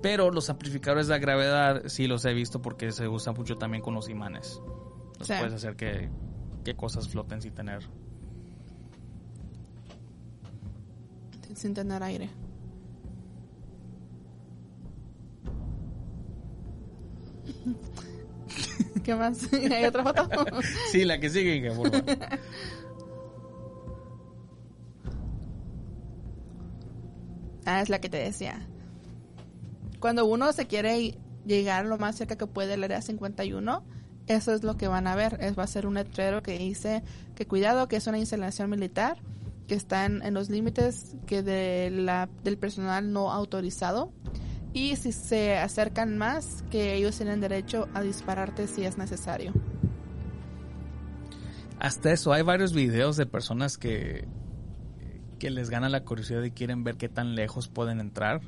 Pero 0.00 0.30
los 0.30 0.48
amplificadores 0.48 1.08
de 1.08 1.18
gravedad 1.18 1.82
sí 1.86 2.06
los 2.06 2.24
he 2.24 2.32
visto 2.32 2.62
porque 2.62 2.92
se 2.92 3.08
usan 3.08 3.34
mucho 3.34 3.56
también 3.56 3.82
con 3.82 3.94
los 3.94 4.08
imanes. 4.08 4.60
Los 5.18 5.26
Sí. 5.26 5.34
puedes 5.38 5.52
hacer 5.54 5.74
que, 5.76 6.08
que 6.64 6.74
cosas 6.76 7.08
floten 7.08 7.42
sin 7.42 7.52
tener. 7.52 7.82
sin 11.54 11.74
tener 11.74 12.00
aire. 12.04 12.30
¿Qué 19.04 19.14
más? 19.14 19.52
¿Hay 19.52 19.84
otra 19.84 20.02
foto? 20.04 20.22
Sí, 20.90 21.04
la 21.04 21.18
que 21.18 21.30
sigue, 21.30 21.70
por 21.72 21.90
favor. 21.90 22.04
ah, 27.68 27.82
es 27.82 27.88
la 27.88 28.00
que 28.00 28.08
te 28.08 28.16
decía. 28.16 28.66
Cuando 30.00 30.26
uno 30.26 30.52
se 30.52 30.66
quiere 30.66 31.18
llegar 31.44 31.86
lo 31.86 31.98
más 31.98 32.16
cerca 32.16 32.36
que 32.36 32.46
puede 32.46 32.68
del 32.68 32.84
área 32.84 33.02
51, 33.02 33.84
eso 34.26 34.52
es 34.52 34.62
lo 34.62 34.76
que 34.76 34.88
van 34.88 35.06
a 35.06 35.14
ver. 35.14 35.38
Es, 35.40 35.58
va 35.58 35.64
a 35.64 35.66
ser 35.66 35.86
un 35.86 35.94
letrero 35.94 36.42
que 36.42 36.58
dice 36.58 37.02
que 37.34 37.46
cuidado, 37.46 37.88
que 37.88 37.96
es 37.96 38.06
una 38.06 38.18
instalación 38.18 38.70
militar, 38.70 39.18
que 39.66 39.74
están 39.74 40.22
en 40.22 40.34
los 40.34 40.50
límites 40.50 41.16
que 41.26 41.42
de 41.42 41.90
la, 41.90 42.28
del 42.42 42.58
personal 42.58 43.12
no 43.12 43.32
autorizado. 43.32 44.12
Y 44.72 44.96
si 44.96 45.12
se 45.12 45.56
acercan 45.56 46.18
más, 46.18 46.62
que 46.70 46.94
ellos 46.94 47.16
tienen 47.16 47.40
derecho 47.40 47.88
a 47.94 48.02
dispararte 48.02 48.66
si 48.66 48.84
es 48.84 48.98
necesario. 48.98 49.52
Hasta 51.78 52.12
eso, 52.12 52.32
hay 52.32 52.42
varios 52.42 52.72
videos 52.72 53.16
de 53.16 53.26
personas 53.26 53.78
que, 53.78 54.26
que 55.38 55.50
les 55.50 55.70
gana 55.70 55.88
la 55.88 56.04
curiosidad 56.04 56.42
y 56.42 56.50
quieren 56.50 56.84
ver 56.84 56.96
qué 56.96 57.08
tan 57.08 57.34
lejos 57.34 57.68
pueden 57.68 58.00
entrar. 58.00 58.40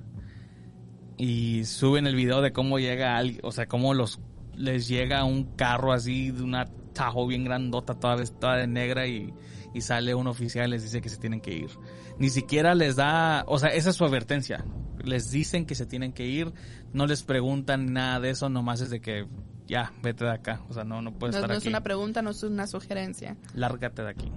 Y 1.17 1.65
suben 1.65 2.07
el 2.07 2.15
video 2.17 2.41
de 2.41 2.53
cómo 2.53 2.79
llega 2.79 3.17
alguien, 3.17 3.41
o 3.43 3.53
sea, 3.53 3.67
cómo 3.67 3.93
los 3.95 4.21
les 4.57 4.89
llega 4.89 5.25
un 5.25 5.45
carro 5.57 5.93
así 5.93 6.31
de 6.31 6.43
una 6.43 6.67
Tahoe 6.93 7.29
bien 7.29 7.45
grandota, 7.45 7.95
toda, 7.95 8.23
toda 8.25 8.57
de 8.57 8.67
negra 8.67 9.07
y, 9.07 9.33
y 9.73 9.81
sale 9.81 10.15
un 10.15 10.27
oficial 10.27 10.69
y 10.69 10.73
les 10.73 10.83
dice 10.83 11.01
que 11.01 11.09
se 11.09 11.17
tienen 11.19 11.41
que 11.41 11.55
ir. 11.55 11.71
Ni 12.19 12.29
siquiera 12.31 12.75
les 12.75 12.97
da, 12.97 13.45
o 13.47 13.59
sea, 13.59 13.71
esa 13.71 13.91
es 13.91 13.97
su 13.97 14.05
advertencia. 14.05 14.65
Les 15.03 15.31
dicen 15.31 15.65
que 15.67 15.75
se 15.75 15.87
tienen 15.87 16.13
que 16.13 16.27
ir, 16.27 16.53
no 16.93 17.07
les 17.07 17.23
preguntan 17.23 17.93
nada 17.93 18.21
de 18.21 18.31
eso, 18.31 18.49
nomás 18.51 18.81
es 18.83 18.91
de 18.91 19.01
que 19.01 19.27
ya, 19.67 19.93
vete 20.03 20.25
de 20.25 20.33
acá. 20.33 20.61
O 20.69 20.75
sea, 20.75 20.85
no, 20.85 21.01
no 21.01 21.13
puedes 21.13 21.35
No, 21.35 21.39
estar 21.39 21.49
no 21.51 21.57
aquí. 21.57 21.67
es 21.67 21.69
una 21.71 21.83
pregunta, 21.83 22.21
no 22.23 22.31
es 22.31 22.43
una 22.43 22.67
sugerencia. 22.67 23.37
Lárgate 23.55 24.03
de 24.03 24.11
aquí. 24.11 24.33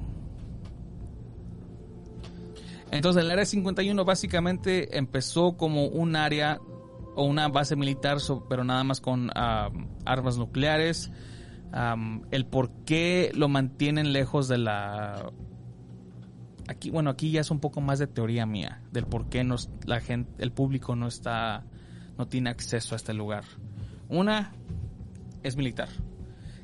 Entonces 2.94 3.24
el 3.24 3.32
área 3.32 3.44
51 3.44 4.06
básicamente 4.06 4.98
empezó 4.98 5.58
como 5.58 5.88
un 5.88 6.16
área 6.16 6.60
o 7.16 7.26
una 7.26 7.48
base 7.48 7.76
militar, 7.76 8.18
pero 8.48 8.64
nada 8.64 8.84
más 8.84 9.02
con 9.02 9.32
armas 9.34 10.38
nucleares. 10.38 11.12
El 12.30 12.46
por 12.46 12.70
qué 12.86 13.32
lo 13.34 13.50
mantienen 13.50 14.14
lejos 14.14 14.48
de 14.48 14.60
la... 14.60 15.32
Aquí, 16.68 16.92
bueno, 16.92 17.10
aquí 17.10 17.32
ya 17.32 17.42
es 17.42 17.50
un 17.50 17.60
poco 17.60 17.82
más 17.82 17.98
de 17.98 18.06
teoría 18.06 18.46
mía, 18.46 18.84
del 18.92 19.06
por 19.06 19.28
qué 19.28 19.44
nos, 19.44 19.70
la 19.86 20.00
gente, 20.00 20.32
el 20.44 20.52
público 20.52 20.96
no 20.96 21.08
está, 21.08 21.66
no 22.18 22.28
tiene 22.28 22.52
acceso 22.52 22.94
a 22.94 22.98
este 22.98 23.14
lugar. 23.14 23.44
Una 24.08 24.54
es 25.42 25.58
militar. 25.58 25.90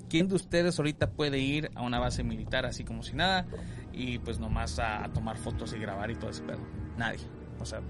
¿Quién 0.09 0.27
de 0.27 0.35
ustedes 0.35 0.77
ahorita 0.79 1.11
puede 1.11 1.39
ir 1.39 1.71
a 1.75 1.83
una 1.83 1.99
base 1.99 2.23
militar 2.23 2.65
así 2.65 2.83
como 2.83 3.03
si 3.03 3.15
nada 3.15 3.45
y 3.93 4.17
pues 4.19 4.39
nomás 4.39 4.79
a, 4.79 5.05
a 5.05 5.13
tomar 5.13 5.37
fotos 5.37 5.73
y 5.73 5.79
grabar 5.79 6.11
y 6.11 6.15
todo 6.15 6.29
ese 6.29 6.43
pedo? 6.43 6.59
Nadie. 6.97 7.19
O 7.59 7.65
sea, 7.65 7.81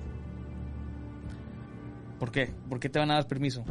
¿por 2.19 2.31
qué? 2.31 2.53
¿Por 2.69 2.79
qué 2.79 2.89
te 2.89 2.99
van 2.99 3.11
a 3.11 3.15
dar 3.15 3.27
permiso? 3.27 3.63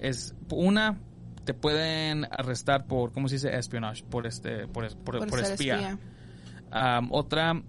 Es 0.00 0.34
una 0.50 0.98
te 1.44 1.54
pueden 1.54 2.26
arrestar 2.30 2.86
por 2.86 3.12
¿cómo 3.12 3.28
se 3.28 3.36
dice? 3.36 3.56
espionage, 3.56 4.02
por 4.04 4.26
este 4.26 4.66
por, 4.66 4.88
por, 4.98 5.26
Por, 5.28 5.40
espía. 5.40 5.98
otra, 7.10 7.62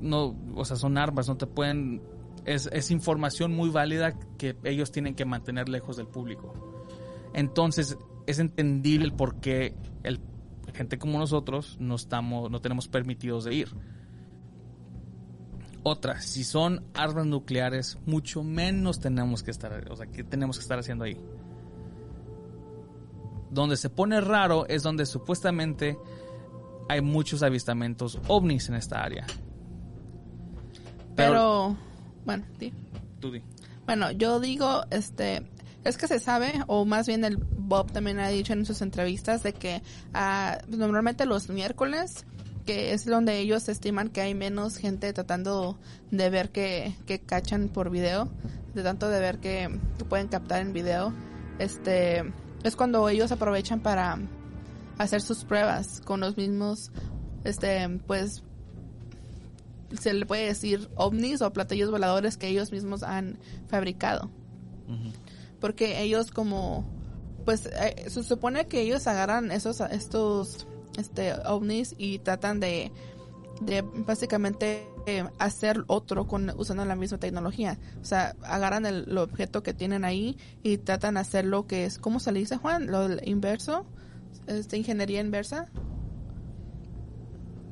no, 0.00 0.36
o 0.54 0.64
sea, 0.64 0.76
son 0.76 0.98
armas, 0.98 1.28
no 1.28 1.36
te 1.36 1.46
pueden. 1.46 2.02
Es, 2.44 2.68
es 2.72 2.90
información 2.90 3.52
muy 3.52 3.68
válida 3.68 4.14
que 4.38 4.56
ellos 4.64 4.90
tienen 4.90 5.14
que 5.14 5.24
mantener 5.24 5.68
lejos 5.68 5.96
del 5.96 6.06
público. 6.06 6.54
Entonces, 7.34 7.98
es 8.28 8.38
entendible 8.38 9.06
el 9.06 9.12
por 9.14 9.40
qué 9.40 9.74
el, 10.02 10.20
gente 10.74 10.98
como 10.98 11.18
nosotros 11.18 11.78
no, 11.80 11.94
estamos, 11.94 12.50
no 12.50 12.60
tenemos 12.60 12.86
permitidos 12.86 13.44
de 13.44 13.54
ir. 13.54 13.68
Otra, 15.82 16.20
si 16.20 16.44
son 16.44 16.84
armas 16.92 17.24
nucleares, 17.24 17.98
mucho 18.04 18.42
menos 18.42 19.00
tenemos 19.00 19.42
que 19.42 19.50
estar, 19.50 19.90
o 19.90 19.96
sea, 19.96 20.06
que 20.08 20.24
tenemos 20.24 20.58
que 20.58 20.62
estar 20.62 20.78
haciendo 20.78 21.04
ahí. 21.04 21.16
Donde 23.50 23.78
se 23.78 23.88
pone 23.88 24.20
raro 24.20 24.66
es 24.68 24.82
donde 24.82 25.06
supuestamente 25.06 25.96
hay 26.90 27.00
muchos 27.00 27.42
avistamientos 27.42 28.18
ovnis 28.28 28.68
en 28.68 28.74
esta 28.74 29.02
área. 29.02 29.26
Pero, 31.16 31.78
bueno. 32.26 32.44
Tú 33.20 33.32
di. 33.32 33.42
Bueno, 33.86 34.10
yo 34.10 34.38
digo, 34.38 34.82
este, 34.90 35.48
es 35.84 35.96
que 35.96 36.06
se 36.06 36.20
sabe, 36.20 36.52
o 36.66 36.84
más 36.84 37.06
bien 37.06 37.24
el 37.24 37.38
Bob 37.68 37.92
también 37.92 38.18
ha 38.18 38.28
dicho 38.28 38.54
en 38.54 38.64
sus 38.64 38.80
entrevistas, 38.80 39.42
de 39.42 39.52
que 39.52 39.82
ah, 40.14 40.58
normalmente 40.68 41.26
los 41.26 41.50
miércoles, 41.50 42.24
que 42.64 42.92
es 42.94 43.04
donde 43.04 43.38
ellos 43.38 43.68
estiman 43.68 44.08
que 44.08 44.22
hay 44.22 44.34
menos 44.34 44.78
gente 44.78 45.12
tratando 45.12 45.78
de 46.10 46.30
ver 46.30 46.50
que, 46.50 46.96
que 47.06 47.20
cachan 47.20 47.68
por 47.68 47.90
video, 47.90 48.28
de 48.74 48.82
tanto 48.82 49.08
de 49.08 49.20
ver 49.20 49.38
que, 49.38 49.78
que 49.98 50.04
pueden 50.04 50.28
captar 50.28 50.62
en 50.62 50.72
video, 50.72 51.12
este, 51.58 52.32
es 52.62 52.74
cuando 52.74 53.08
ellos 53.08 53.32
aprovechan 53.32 53.80
para 53.80 54.18
hacer 54.96 55.20
sus 55.20 55.44
pruebas 55.44 56.00
con 56.00 56.20
los 56.20 56.36
mismos, 56.36 56.90
este, 57.44 57.88
pues, 58.06 58.42
se 59.98 60.12
le 60.12 60.26
puede 60.26 60.46
decir 60.46 60.88
ovnis 60.96 61.42
o 61.42 61.52
platillos 61.52 61.90
voladores 61.90 62.36
que 62.36 62.48
ellos 62.48 62.72
mismos 62.72 63.02
han 63.02 63.38
fabricado. 63.68 64.30
Porque 65.60 66.02
ellos 66.02 66.30
como, 66.30 66.84
pues 67.44 67.66
eh, 67.66 68.06
se 68.08 68.22
supone 68.22 68.66
que 68.66 68.80
ellos 68.80 69.06
agarran 69.06 69.50
esos, 69.50 69.80
estos, 69.80 70.66
este, 70.98 71.32
ovnis 71.46 71.94
y 71.98 72.18
tratan 72.18 72.60
de, 72.60 72.92
de 73.60 73.82
básicamente 73.82 74.86
eh, 75.06 75.24
hacer 75.38 75.84
otro 75.86 76.26
con 76.26 76.50
usando 76.58 76.84
la 76.84 76.96
misma 76.96 77.18
tecnología. 77.18 77.78
O 78.00 78.04
sea, 78.04 78.36
agarran 78.42 78.84
el, 78.84 79.06
el 79.08 79.18
objeto 79.18 79.62
que 79.62 79.72
tienen 79.72 80.04
ahí 80.04 80.36
y 80.62 80.78
tratan 80.78 81.14
de 81.14 81.20
hacer 81.20 81.44
lo 81.44 81.66
que 81.66 81.84
es, 81.84 81.98
¿cómo 81.98 82.20
se 82.20 82.32
le 82.32 82.40
dice 82.40 82.56
Juan? 82.56 82.88
Lo 82.88 83.08
inverso, 83.24 83.86
este, 84.46 84.76
ingeniería 84.76 85.20
inversa. 85.20 85.70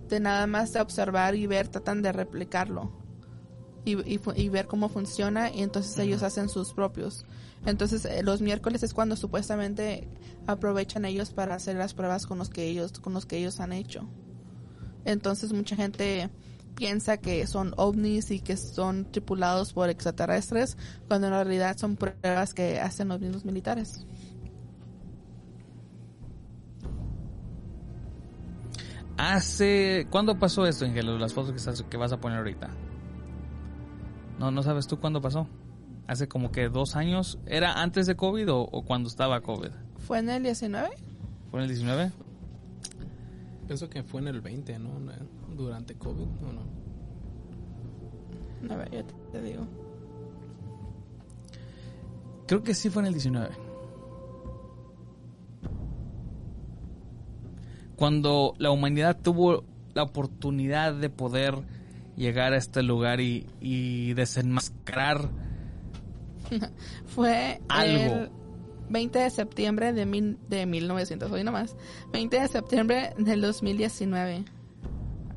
De 0.08 0.20
nada 0.20 0.46
más 0.46 0.72
de 0.72 0.80
observar 0.80 1.34
y 1.34 1.46
ver, 1.46 1.68
tratan 1.68 2.00
de 2.00 2.12
replicarlo. 2.12 2.92
Y, 3.84 4.18
y 4.34 4.48
ver 4.48 4.66
cómo 4.66 4.88
funciona 4.88 5.50
y 5.52 5.62
entonces 5.62 5.96
ellos 5.98 6.24
hacen 6.24 6.48
sus 6.48 6.72
propios. 6.72 7.24
Entonces 7.66 8.04
eh, 8.04 8.22
los 8.22 8.40
miércoles 8.40 8.82
es 8.82 8.94
cuando 8.94 9.16
supuestamente 9.16 10.08
aprovechan 10.46 11.04
ellos 11.04 11.30
para 11.32 11.56
hacer 11.56 11.76
las 11.76 11.94
pruebas 11.94 12.26
con 12.26 12.38
los 12.38 12.48
que 12.48 12.64
ellos 12.64 12.92
con 13.00 13.12
los 13.12 13.26
que 13.26 13.38
ellos 13.38 13.60
han 13.60 13.72
hecho. 13.72 14.08
Entonces 15.04 15.52
mucha 15.52 15.76
gente 15.76 16.30
piensa 16.76 17.16
que 17.16 17.46
son 17.46 17.74
ovnis 17.76 18.30
y 18.30 18.40
que 18.40 18.56
son 18.56 19.10
tripulados 19.10 19.72
por 19.72 19.90
extraterrestres 19.90 20.78
cuando 21.08 21.26
en 21.26 21.32
realidad 21.32 21.76
son 21.76 21.96
pruebas 21.96 22.54
que 22.54 22.80
hacen 22.80 23.08
los 23.08 23.20
mismos 23.20 23.44
militares. 23.44 24.06
Hace. 29.18 30.06
¿Cuándo 30.10 30.38
pasó 30.38 30.66
esto, 30.66 30.84
Ángel? 30.84 31.18
Las 31.18 31.32
fotos 31.32 31.64
que, 31.64 31.84
que 31.88 31.96
vas 31.96 32.12
a 32.12 32.20
poner 32.20 32.38
ahorita. 32.38 32.68
No, 34.38 34.50
no 34.50 34.62
sabes 34.62 34.86
tú 34.86 35.00
cuándo 35.00 35.22
pasó. 35.22 35.48
Hace 36.06 36.28
como 36.28 36.52
que 36.52 36.68
dos 36.68 36.96
años. 36.96 37.38
¿Era 37.46 37.82
antes 37.82 38.06
de 38.06 38.16
COVID 38.16 38.52
o, 38.52 38.60
o 38.60 38.82
cuando 38.84 39.08
estaba 39.08 39.40
COVID? 39.40 39.70
¿Fue 39.98 40.18
en 40.18 40.30
el 40.30 40.42
19? 40.42 40.88
¿Fue 41.50 41.60
en 41.60 41.64
el 41.64 41.68
19? 41.68 42.12
Pienso 43.66 43.90
que 43.90 44.02
fue 44.02 44.20
en 44.20 44.28
el 44.28 44.40
20, 44.40 44.78
¿no? 44.78 44.90
Durante 45.56 45.94
COVID, 45.96 46.22
¿o 46.22 46.52
no? 46.52 46.76
A 48.72 48.76
ver, 48.76 48.90
yo 48.90 49.04
te, 49.04 49.14
te 49.32 49.42
digo. 49.42 49.66
Creo 52.46 52.62
que 52.62 52.74
sí 52.74 52.90
fue 52.90 53.02
en 53.02 53.06
el 53.08 53.12
19. 53.14 53.48
Cuando 57.96 58.54
la 58.58 58.70
humanidad 58.70 59.18
tuvo 59.20 59.64
la 59.94 60.04
oportunidad 60.04 60.94
de 60.94 61.10
poder 61.10 61.56
llegar 62.16 62.52
a 62.52 62.56
este 62.56 62.82
lugar 62.82 63.20
y, 63.20 63.46
y 63.60 64.12
desenmascarar 64.14 65.30
Fue 67.06 67.60
Algo. 67.68 68.14
el 68.14 68.30
20 68.88 69.18
de 69.18 69.30
septiembre 69.30 69.92
de, 69.92 70.06
mil, 70.06 70.38
de 70.48 70.66
1900, 70.66 71.30
hoy 71.30 71.44
nomás. 71.44 71.76
20 72.12 72.40
de 72.40 72.48
septiembre 72.48 73.14
del 73.18 73.40
2019. 73.40 74.44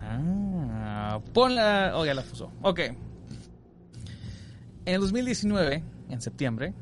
Ah, 0.02 1.20
ponla. 1.34 1.94
Oh, 1.96 2.06
ya 2.06 2.14
la 2.14 2.22
puso. 2.22 2.52
Ok. 2.62 2.80
En 2.80 2.96
el 4.96 5.02
2019, 5.02 5.84
en 6.10 6.22
septiembre, 6.22 6.74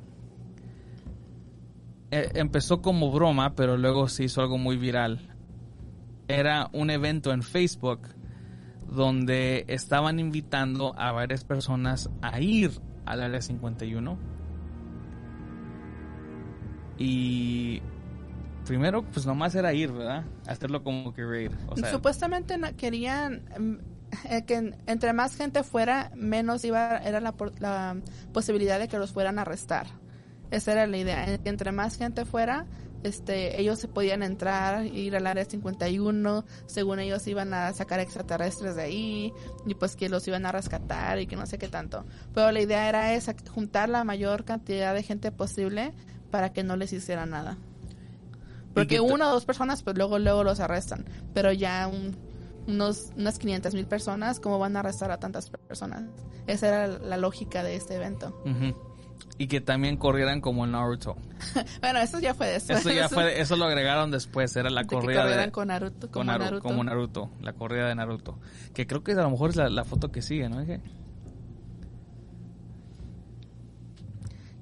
eh, 2.11 2.29
empezó 2.35 2.81
como 2.81 3.11
broma, 3.11 3.55
pero 3.55 3.77
luego 3.77 4.07
se 4.07 4.23
hizo 4.23 4.41
algo 4.41 4.57
muy 4.57 4.77
viral. 4.77 5.19
Era 6.27 6.69
un 6.73 6.89
evento 6.89 7.33
en 7.33 7.43
Facebook 7.43 8.01
donde 8.89 9.65
estaban 9.67 10.19
invitando 10.19 10.93
a 10.97 11.11
varias 11.11 11.43
personas 11.43 12.09
a 12.21 12.39
ir 12.39 12.71
al 13.11 13.21
área 13.23 13.41
51. 13.41 14.17
Y 16.97 17.81
primero, 18.65 19.03
pues 19.03 19.25
nomás 19.25 19.55
era 19.55 19.73
ir, 19.73 19.91
¿verdad? 19.91 20.23
Hacerlo 20.47 20.83
como 20.83 21.13
que 21.13 21.25
Supuestamente 21.91 22.57
no- 22.57 22.75
querían 22.75 23.43
mm, 23.57 23.73
eh, 24.31 24.43
que 24.45 24.55
en- 24.55 24.75
entre 24.87 25.13
más 25.13 25.35
gente 25.35 25.63
fuera, 25.63 26.11
menos 26.15 26.65
iba 26.65 26.97
era 26.97 27.19
la, 27.21 27.35
la 27.59 27.97
posibilidad 28.33 28.79
de 28.79 28.87
que 28.87 28.97
los 28.97 29.11
fueran 29.11 29.37
a 29.39 29.43
arrestar. 29.43 29.87
Esa 30.49 30.71
era 30.71 30.87
la 30.87 30.97
idea. 30.97 31.25
En- 31.25 31.41
Entre 31.45 31.71
más 31.71 31.97
gente 31.97 32.25
fuera, 32.25 32.65
este, 33.03 33.60
ellos 33.62 33.79
se 33.79 33.88
podían 33.88 34.23
entrar, 34.23 34.86
ir 34.86 35.15
al 35.15 35.27
área 35.27 35.45
51, 35.45 36.45
según 36.65 36.99
ellos 36.99 37.25
iban 37.27 37.53
a 37.53 37.71
sacar 37.73 37.99
extraterrestres 37.99 38.75
de 38.75 38.81
ahí, 38.83 39.33
y 39.65 39.75
pues 39.75 39.95
que 39.95 40.10
los 40.10 40.27
iban 40.27 40.45
a 40.45 40.51
rescatar 40.51 41.19
y 41.19 41.27
que 41.27 41.36
no 41.36 41.45
sé 41.45 41.57
qué 41.57 41.67
tanto. 41.67 42.05
Pero 42.33 42.51
la 42.51 42.62
idea 42.62 42.89
era 42.89 43.13
esa, 43.13 43.36
juntar 43.53 43.89
la 43.89 44.03
mayor 44.03 44.45
cantidad 44.45 44.93
de 44.93 45.03
gente 45.03 45.31
posible 45.31 45.93
para 46.31 46.51
que 46.53 46.63
no 46.63 46.75
les 46.75 46.91
hiciera 46.93 47.25
nada. 47.25 47.57
Porque 48.73 48.99
una 49.01 49.29
o 49.29 49.33
dos 49.33 49.45
personas, 49.45 49.81
pues 49.81 49.97
luego, 49.97 50.19
luego 50.19 50.43
los 50.43 50.60
arrestan. 50.60 51.05
Pero 51.33 51.51
ya 51.51 51.88
un- 51.88 52.15
unos, 52.67 53.12
unas 53.15 53.39
500 53.39 53.73
mil 53.73 53.88
personas, 53.88 54.39
¿cómo 54.39 54.60
van 54.60 54.75
a 54.75 54.81
arrestar 54.81 55.10
a 55.12 55.17
tantas 55.19 55.49
personas? 55.49 56.03
Esa 56.47 56.67
era 56.67 56.88
la 56.99 57.17
lógica 57.17 57.63
de 57.63 57.75
este 57.75 57.95
evento. 57.95 58.39
Ujú. 58.45 58.75
Y 59.38 59.47
que 59.47 59.62
también 59.62 59.97
corrieran 59.97 60.41
como 60.41 60.65
en 60.65 60.71
Naruto. 60.71 61.15
bueno, 61.82 61.99
eso 61.99 62.19
ya 62.19 62.34
fue 62.34 62.47
después. 62.47 62.80
Eso 62.80 62.91
ya 62.91 63.08
fue, 63.08 63.39
eso 63.41 63.56
lo 63.56 63.65
agregaron 63.65 64.10
después, 64.10 64.56
era 64.56 64.69
la 64.69 64.82
De 64.82 64.88
que 64.88 64.95
corrida 64.95 65.21
corrieran 65.21 65.45
de, 65.45 65.51
con 65.51 65.67
Naruto, 65.67 66.12
con 66.12 66.27
Naruto. 66.27 66.62
como 66.62 66.84
Naruto, 66.84 67.30
la 67.41 67.53
corrida 67.53 67.88
de 67.88 67.95
Naruto. 67.95 68.39
Que 68.73 68.88
creo 68.88 69.03
que 69.03 69.12
a 69.12 69.21
lo 69.21 69.30
mejor 69.30 69.51
es 69.51 69.56
la, 69.56 69.69
la 69.69 69.84
foto 69.84 70.12
que 70.12 70.21
sigue, 70.21 70.49
¿no? 70.49 70.63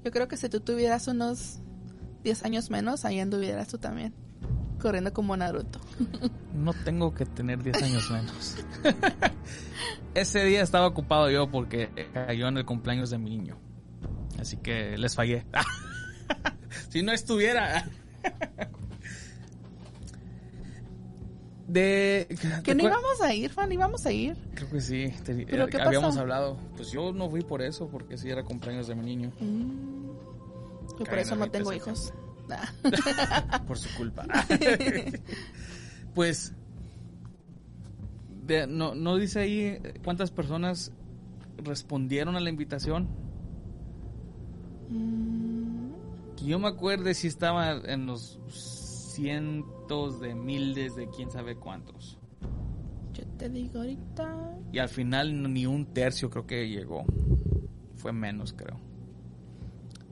Yo 0.04 0.12
creo 0.12 0.28
que 0.28 0.38
si 0.38 0.50
tú 0.50 0.60
tuvieras 0.60 1.08
unos 1.08 1.60
10 2.24 2.44
años 2.44 2.70
menos, 2.70 3.06
ahí 3.06 3.20
anduvieras 3.20 3.70
tú 3.70 3.78
también. 3.78 4.14
Corriendo 4.82 5.14
como 5.14 5.36
Naruto. 5.38 5.80
No 6.56 6.74
tengo 6.74 7.14
que 7.14 7.26
tener 7.26 7.62
10 7.62 7.84
años 7.84 8.10
menos. 8.10 8.56
Ese 10.14 10.46
día 10.46 10.62
estaba 10.62 10.88
ocupado 10.88 11.30
yo 11.30 11.52
porque 11.52 11.90
cayó 12.14 12.48
en 12.48 12.58
el 12.58 12.66
cumpleaños 12.66 13.10
de 13.10 13.18
mi 13.18 13.30
niño. 13.30 13.58
Así 14.40 14.58
que 14.58 14.98
les 14.98 15.16
fallé. 15.16 15.46
si 16.90 17.02
no 17.02 17.12
estuviera. 17.12 17.86
De. 21.68 22.28
Que 22.30 22.62
¿te 22.62 22.76
no 22.76 22.84
íbamos 22.84 23.22
a 23.22 23.34
ir, 23.34 23.52
Juan, 23.54 23.72
íbamos 23.72 24.06
a 24.06 24.12
ir. 24.12 24.36
Creo 24.54 24.70
que 24.70 24.82
sí. 24.82 25.14
te- 25.24 25.46
¿Pero 25.46 25.66
eh, 25.66 25.70
qué 25.70 25.82
habíamos 25.82 26.10
pasó? 26.10 26.22
hablado. 26.22 26.58
Pues 26.76 26.92
yo 26.92 27.12
no 27.12 27.30
fui 27.30 27.42
por 27.42 27.62
eso, 27.62 27.88
porque 27.88 28.18
sí 28.18 28.30
era 28.30 28.44
cumpleaños 28.44 28.88
de 28.88 28.96
mi 28.96 29.04
niño. 29.06 29.32
Mm. 29.40 30.06
Yo 31.00 31.06
por 31.06 31.18
eso 31.20 31.36
no 31.36 31.42
20 31.42 31.58
de 31.58 31.64
tengo 31.64 31.74
hijos. 31.74 32.14
Ah. 32.50 33.64
por 33.68 33.78
su 33.80 33.90
culpa. 33.98 34.26
pues, 36.14 36.54
de- 38.46 38.68
no, 38.68 38.94
no 38.94 39.16
dice 39.18 39.40
ahí 39.40 39.80
cuántas 40.04 40.30
personas 40.30 40.92
respondieron 41.64 42.36
a 42.36 42.40
la 42.40 42.50
invitación. 42.50 43.08
Mm, 44.90 45.92
Que 46.38 46.46
yo 46.46 46.60
me 46.60 46.68
acuerde 46.68 47.14
si 47.14 47.28
estaba 47.28 47.72
en 47.74 48.06
los 48.06 48.40
cientos 48.50 50.20
de 50.20 50.36
miles 50.36 50.96
de 50.96 51.08
quién 51.10 51.32
sabe 51.32 51.56
cuántos. 51.56 52.18
yo 53.14 53.24
te 53.38 53.50
digo 53.50 53.80
ahorita. 53.80 54.58
Y 54.74 54.80
al 54.80 54.90
final 54.90 55.54
ni 55.54 55.66
un 55.66 55.86
tercio 55.86 56.30
creo 56.30 56.46
que 56.46 56.68
llegó. 56.70 57.06
Fue 57.96 58.12
menos, 58.12 58.54
creo. 58.54 58.78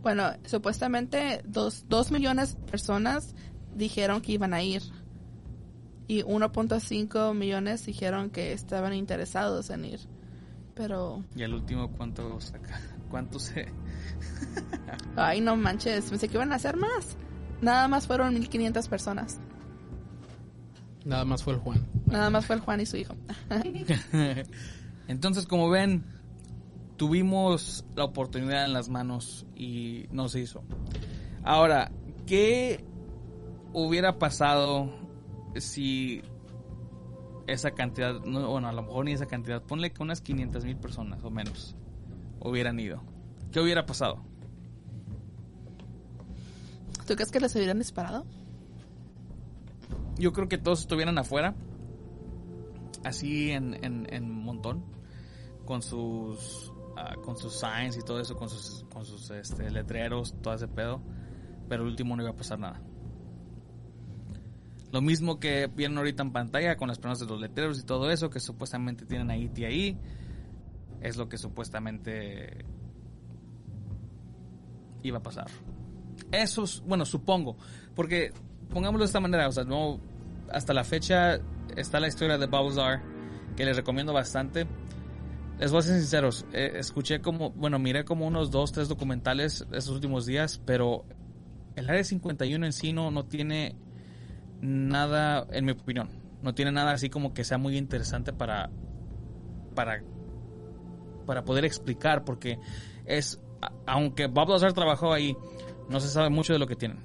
Bueno, 0.01 0.31
supuestamente 0.45 1.41
dos, 1.45 1.85
dos 1.89 2.11
millones 2.11 2.55
de 2.55 2.61
personas 2.71 3.35
dijeron 3.75 4.21
que 4.21 4.33
iban 4.33 4.53
a 4.53 4.61
ir. 4.63 4.81
Y 6.07 6.21
1.5 6.23 7.33
millones 7.33 7.85
dijeron 7.85 8.29
que 8.29 8.51
estaban 8.53 8.93
interesados 8.93 9.69
en 9.69 9.85
ir. 9.85 9.99
Pero, 10.75 11.23
Y 11.35 11.43
al 11.43 11.53
último, 11.53 11.91
¿cuánto 11.91 12.39
saca? 12.41 12.79
¿Cuánto 13.09 13.39
se...? 13.39 13.67
Ay, 15.15 15.41
no 15.41 15.55
manches, 15.55 16.09
pensé 16.09 16.27
que 16.27 16.35
iban 16.35 16.51
a 16.51 16.55
hacer 16.55 16.77
más. 16.77 17.17
Nada 17.61 17.87
más 17.87 18.07
fueron 18.07 18.33
1500 18.33 18.87
personas. 18.87 19.39
Nada 21.05 21.25
más 21.25 21.43
fue 21.43 21.53
el 21.53 21.59
Juan. 21.59 21.85
Nada 22.05 22.29
más 22.29 22.45
fue 22.45 22.55
el 22.55 22.61
Juan 22.61 22.81
y 22.81 22.85
su 22.85 22.97
hijo. 22.97 23.15
Entonces, 25.07 25.45
como 25.45 25.69
ven, 25.69 26.03
tuvimos 26.97 27.85
la 27.95 28.05
oportunidad 28.05 28.65
en 28.65 28.73
las 28.73 28.89
manos 28.89 29.45
y 29.55 30.05
no 30.11 30.29
se 30.29 30.39
hizo. 30.41 30.63
Ahora, 31.43 31.91
¿qué 32.25 32.85
hubiera 33.73 34.17
pasado 34.17 34.89
si 35.55 36.21
esa 37.47 37.71
cantidad, 37.71 38.21
no, 38.21 38.49
bueno, 38.49 38.69
a 38.69 38.73
lo 38.73 38.83
mejor 38.83 39.05
ni 39.05 39.11
esa 39.11 39.25
cantidad, 39.25 39.61
ponle 39.61 39.91
que 39.91 40.01
unas 40.01 40.21
500 40.21 40.63
mil 40.63 40.77
personas 40.77 41.23
o 41.23 41.29
menos 41.29 41.75
hubieran 42.39 42.79
ido? 42.79 43.01
¿Qué 43.53 43.59
hubiera 43.59 43.85
pasado? 43.85 44.17
¿Tú 47.05 47.13
crees 47.13 47.29
que 47.29 47.39
les 47.39 47.55
hubieran 47.55 47.77
disparado? 47.77 48.25
Yo 50.17 50.33
creo 50.33 50.49
que 50.49 50.57
todos 50.57 50.81
estuvieran 50.81 51.19
afuera, 51.19 51.53
así 53.03 53.51
en, 53.51 53.75
en, 53.85 54.11
en 54.11 54.31
montón, 54.31 54.83
con 55.65 55.83
sus 55.83 56.71
ah, 56.97 57.15
con 57.23 57.37
sus 57.37 57.59
signs 57.59 57.95
y 57.95 58.01
todo 58.01 58.19
eso, 58.19 58.35
con 58.35 58.49
sus, 58.49 58.85
con 58.91 59.05
sus 59.05 59.29
este, 59.29 59.69
letreros, 59.69 60.33
todo 60.41 60.55
ese 60.55 60.67
pedo, 60.67 61.01
pero 61.69 61.83
el 61.83 61.89
último 61.89 62.15
no 62.15 62.23
iba 62.23 62.31
a 62.31 62.35
pasar 62.35 62.57
nada. 62.57 62.81
Lo 64.91 65.01
mismo 65.01 65.39
que 65.39 65.67
vieron 65.67 65.97
ahorita 65.99 66.23
en 66.23 66.31
pantalla 66.31 66.75
con 66.75 66.87
las 66.87 66.97
personas 66.97 67.19
de 67.19 67.27
los 67.27 67.39
letreros 67.39 67.79
y 67.79 67.83
todo 67.83 68.09
eso, 68.09 68.31
que 68.31 68.39
supuestamente 68.39 69.05
tienen 69.05 69.29
ahí 69.29 69.51
y 69.55 69.63
ahí, 69.63 69.97
es 71.01 71.17
lo 71.17 71.29
que 71.29 71.37
supuestamente 71.37 72.65
iba 75.03 75.19
a 75.19 75.23
pasar. 75.23 75.45
Eso, 76.31 76.63
es- 76.63 76.81
bueno, 76.85 77.05
supongo, 77.05 77.57
porque 77.95 78.31
pongámoslo 78.69 79.03
de 79.03 79.07
esta 79.07 79.19
manera, 79.19 79.47
o 79.47 79.51
sea, 79.51 79.63
no, 79.63 79.99
hasta 80.51 80.73
la 80.73 80.83
fecha 80.83 81.39
está 81.75 81.99
la 81.99 82.07
historia 82.07 82.37
de 82.37 82.47
Babuzar, 82.47 83.01
que 83.55 83.65
les 83.65 83.75
recomiendo 83.77 84.13
bastante. 84.13 84.65
Les 85.59 85.71
voy 85.71 85.79
a 85.79 85.83
ser 85.83 85.99
sinceros, 85.99 86.45
eh, 86.53 86.73
escuché 86.75 87.21
como, 87.21 87.51
bueno, 87.51 87.77
miré 87.77 88.03
como 88.03 88.25
unos 88.25 88.49
dos, 88.49 88.71
tres 88.71 88.89
documentales 88.89 89.61
estos 89.71 89.89
últimos 89.89 90.25
días, 90.25 90.59
pero 90.65 91.05
el 91.75 91.87
Área 91.89 92.03
51 92.03 92.65
en 92.65 92.73
sí 92.73 92.91
no, 92.93 93.11
no 93.11 93.25
tiene 93.25 93.75
nada, 94.61 95.45
en 95.51 95.65
mi 95.65 95.71
opinión, 95.73 96.09
no 96.41 96.53
tiene 96.55 96.71
nada 96.71 96.91
así 96.93 97.09
como 97.09 97.33
que 97.33 97.43
sea 97.43 97.57
muy 97.59 97.77
interesante 97.77 98.33
para, 98.33 98.71
para, 99.75 100.01
para 101.25 101.43
poder 101.45 101.65
explicar, 101.65 102.23
porque 102.25 102.57
es, 103.05 103.39
aunque 103.85 104.27
Bob 104.27 104.49
Lazar 104.49 104.73
trabajó 104.73 105.13
ahí, 105.13 105.37
no 105.89 105.99
se 105.99 106.09
sabe 106.09 106.29
mucho 106.29 106.53
de 106.53 106.59
lo 106.59 106.67
que 106.67 106.75
tienen. 106.75 106.99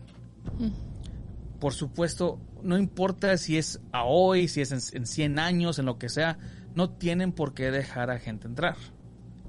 Por 1.60 1.74
supuesto, 1.74 2.38
no 2.62 2.78
importa 2.78 3.36
si 3.36 3.58
es 3.58 3.80
a 3.92 4.04
hoy, 4.04 4.48
si 4.48 4.60
es 4.60 4.72
en, 4.72 4.80
en 4.96 5.06
100 5.06 5.38
años, 5.38 5.78
en 5.78 5.86
lo 5.86 5.98
que 5.98 6.08
sea, 6.08 6.38
no 6.74 6.90
tienen 6.90 7.32
por 7.32 7.54
qué 7.54 7.70
dejar 7.70 8.10
a 8.10 8.18
gente 8.18 8.46
entrar. 8.46 8.76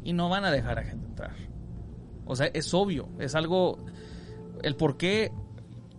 Y 0.04 0.14
no 0.14 0.30
van 0.30 0.46
a 0.46 0.52
dejar 0.52 0.80
a 0.80 0.84
gente 0.84 1.06
entrar. 1.06 1.36
O 2.26 2.36
sea, 2.36 2.48
es 2.48 2.74
obvio, 2.74 3.10
es 3.20 3.36
algo... 3.36 3.86
El 4.62 4.76
por 4.76 4.98
qué... 4.98 5.32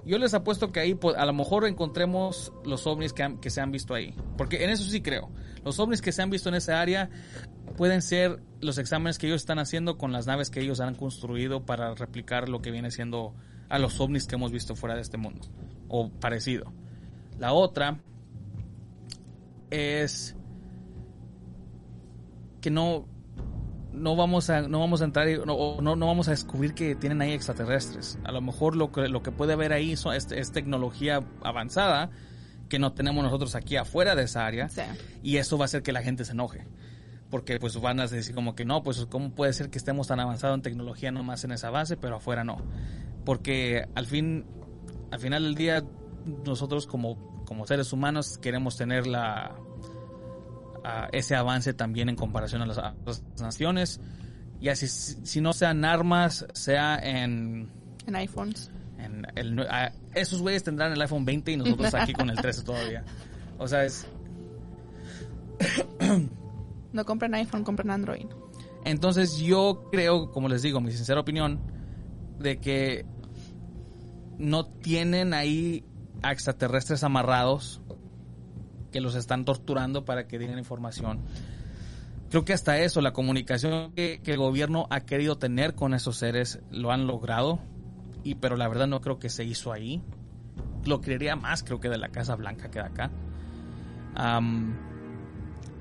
Yo 0.05 0.19
les 0.19 0.35
apuesto 0.35 0.73
que 0.73 0.81
ahí 0.81 0.95
pues, 0.95 1.17
a 1.17 1.27
lo 1.27 1.33
mejor 1.33 1.67
encontremos 1.67 2.53
los 2.65 2.87
ovnis 2.87 3.13
que, 3.13 3.37
que 3.41 3.51
se 3.51 3.61
han 3.61 3.71
visto 3.71 3.95
ahí. 3.95 4.15
Porque 4.37 4.65
en 4.65 4.71
eso 4.71 4.85
sí 4.85 5.03
creo. 5.03 5.31
Los 5.65 5.79
ovnis 5.79 6.01
que 6.01 6.13
se 6.13 6.23
han 6.23 6.31
visto 6.31 6.49
en 6.49 6.55
esa 6.55 6.81
área 6.81 7.11
pueden 7.77 8.03
ser 8.03 8.41
los 8.61 8.79
exámenes 8.79 9.19
que 9.19 9.27
ellos 9.27 9.43
están 9.43 9.59
haciendo 9.59 9.99
con 9.99 10.13
las 10.13 10.27
naves 10.27 10.51
que 10.51 10.61
ellos 10.61 10.81
han 10.81 10.95
construido 10.95 11.65
para 11.65 11.95
replicar 11.95 12.49
lo 12.49 12.61
que 12.63 12.71
viene 12.71 12.91
siendo 12.91 13.35
a 13.69 13.79
los 13.79 14.01
ovnis 14.01 14.27
que 14.27 14.35
hemos 14.35 14.53
visto 14.53 14.75
fuera 14.75 14.95
de 14.95 15.03
este 15.03 15.17
mundo. 15.17 15.47
O 15.89 16.11
parecido. 16.11 16.73
La 17.39 17.53
otra 17.53 18.01
es 19.71 20.37
que 22.61 22.71
no 22.71 23.07
no 23.93 24.17
vamos 24.17 24.51
a 24.51 24.63
no 24.63 24.79
vamos 24.81 25.01
a 25.03 25.05
entrar 25.05 25.27
no, 25.47 25.81
no, 25.81 25.97
no 25.97 26.07
vamos 26.07 26.29
a 26.29 26.31
descubrir 26.33 26.75
que 26.75 26.95
tienen 26.95 27.21
ahí 27.23 27.33
extraterrestres. 27.33 28.19
A 28.25 28.33
lo 28.33 28.41
mejor 28.41 28.77
lo 28.77 28.93
que 28.93 29.09
lo 29.09 29.23
que 29.23 29.33
puede 29.33 29.53
haber 29.55 29.73
ahí 29.73 29.97
son- 29.97 30.15
es, 30.15 30.31
es 30.33 30.53
tecnología 30.53 31.25
avanzada 31.43 32.11
que 32.69 32.79
no 32.79 32.93
tenemos 32.93 33.25
nosotros 33.25 33.55
aquí 33.57 33.77
afuera 33.77 34.15
de 34.15 34.23
esa 34.25 34.47
área 34.47 34.69
y 35.23 35.37
eso 35.39 35.59
va 35.59 35.65
a 35.65 35.67
hacer 35.67 35.83
que 35.83 35.93
la 35.93 36.03
gente 36.03 36.25
se 36.25 36.33
enoje. 36.33 36.67
Porque 37.31 37.59
pues 37.61 37.81
van 37.81 38.01
a 38.01 38.07
decir 38.07 38.35
como 38.35 38.55
que 38.55 38.65
no 38.65 38.83
pues 38.83 39.07
cómo 39.09 39.31
puede 39.31 39.53
ser 39.53 39.71
que 39.71 39.79
estemos 39.79 40.07
tan 40.09 40.19
avanzados 40.21 40.55
en 40.57 40.63
tecnología 40.63 41.11
nomás 41.13 41.45
en 41.45 41.53
esa 41.53 41.71
base 41.71 41.97
pero 41.97 42.17
afuera 42.17 42.43
no 42.45 42.57
porque 43.25 43.85
al 43.95 44.07
fin 44.07 44.47
al 45.13 45.21
final 45.21 45.43
del 45.45 45.55
día 45.55 45.85
nosotros 46.45 46.87
como 46.87 47.45
como 47.45 47.67
seres 47.67 47.93
humanos 47.93 48.39
queremos 48.39 48.77
tener 48.77 49.07
la 49.07 49.55
a 50.85 51.09
ese 51.13 51.35
avance 51.37 51.73
también 51.75 52.09
en 52.09 52.17
comparación 52.17 52.63
a 52.63 52.67
las, 52.67 52.79
a 52.79 52.95
las 53.05 53.23
naciones 53.41 54.01
y 54.61 54.69
así 54.69 54.89
si, 54.89 55.15
si 55.25 55.41
no 55.41 55.53
sean 55.53 55.85
armas 55.85 56.47
sea 56.55 56.97
en 56.97 57.71
en 58.07 58.17
iPhones. 58.17 58.71
en 58.99 59.27
el 59.35 59.57
nue- 59.57 59.93
esos 60.15 60.41
güeyes 60.43 60.63
tendrán 60.65 60.93
el 60.93 61.01
iPhone 61.01 61.25
20 61.25 61.53
y 61.53 61.57
nosotros 61.57 61.95
aquí 61.95 62.13
con 62.13 62.31
el 62.31 62.37
13 62.41 62.63
todavía 62.63 63.05
o 63.59 63.67
sea 63.69 63.85
es 63.85 64.07
No 66.93 67.05
compren 67.05 67.35
iPhone, 67.35 67.63
compren 67.65 67.91
Android. 67.91 68.27
Entonces 68.85 69.37
yo 69.39 69.89
creo, 69.93 70.31
como 70.33 70.49
les 70.49 70.63
digo, 70.63 70.81
mi 70.81 70.91
sincera 70.91 71.21
opinión, 71.21 71.61
de 72.39 72.59
que 72.59 73.05
no 74.39 74.67
tienen 74.67 75.35
ahí 75.35 75.85
extraterrestres 76.29 77.05
amarrados 77.05 77.81
que 78.91 79.01
los 79.01 79.15
están 79.15 79.45
torturando 79.45 80.05
para 80.05 80.27
que 80.27 80.39
digan 80.39 80.59
información. 80.59 81.21
Creo 82.31 82.45
que 82.45 82.53
hasta 82.53 82.79
eso, 82.79 83.01
la 83.01 83.13
comunicación 83.13 83.93
que, 83.93 84.21
que 84.23 84.33
el 84.33 84.39
gobierno 84.39 84.87
ha 84.91 85.01
querido 85.01 85.37
tener 85.39 85.75
con 85.75 85.95
esos 85.95 86.17
seres, 86.17 86.61
lo 86.71 86.93
han 86.93 87.07
logrado, 87.07 87.59
y 88.23 88.37
pero 88.37 88.57
la 88.57 88.69
verdad 88.69 88.87
no 88.87 89.01
creo 89.01 89.19
que 89.19 89.29
se 89.31 89.45
hizo 89.45 89.73
ahí. 89.73 90.01
Lo 90.85 91.01
creería 91.01 91.35
más, 91.37 91.63
creo 91.63 91.81
que 91.81 91.89
de 91.89 91.99
la 91.99 92.09
Casa 92.11 92.37
Blanca 92.37 92.71
que 92.71 92.79
de 92.79 92.87
acá. 92.87 93.11
Am, 94.15 94.75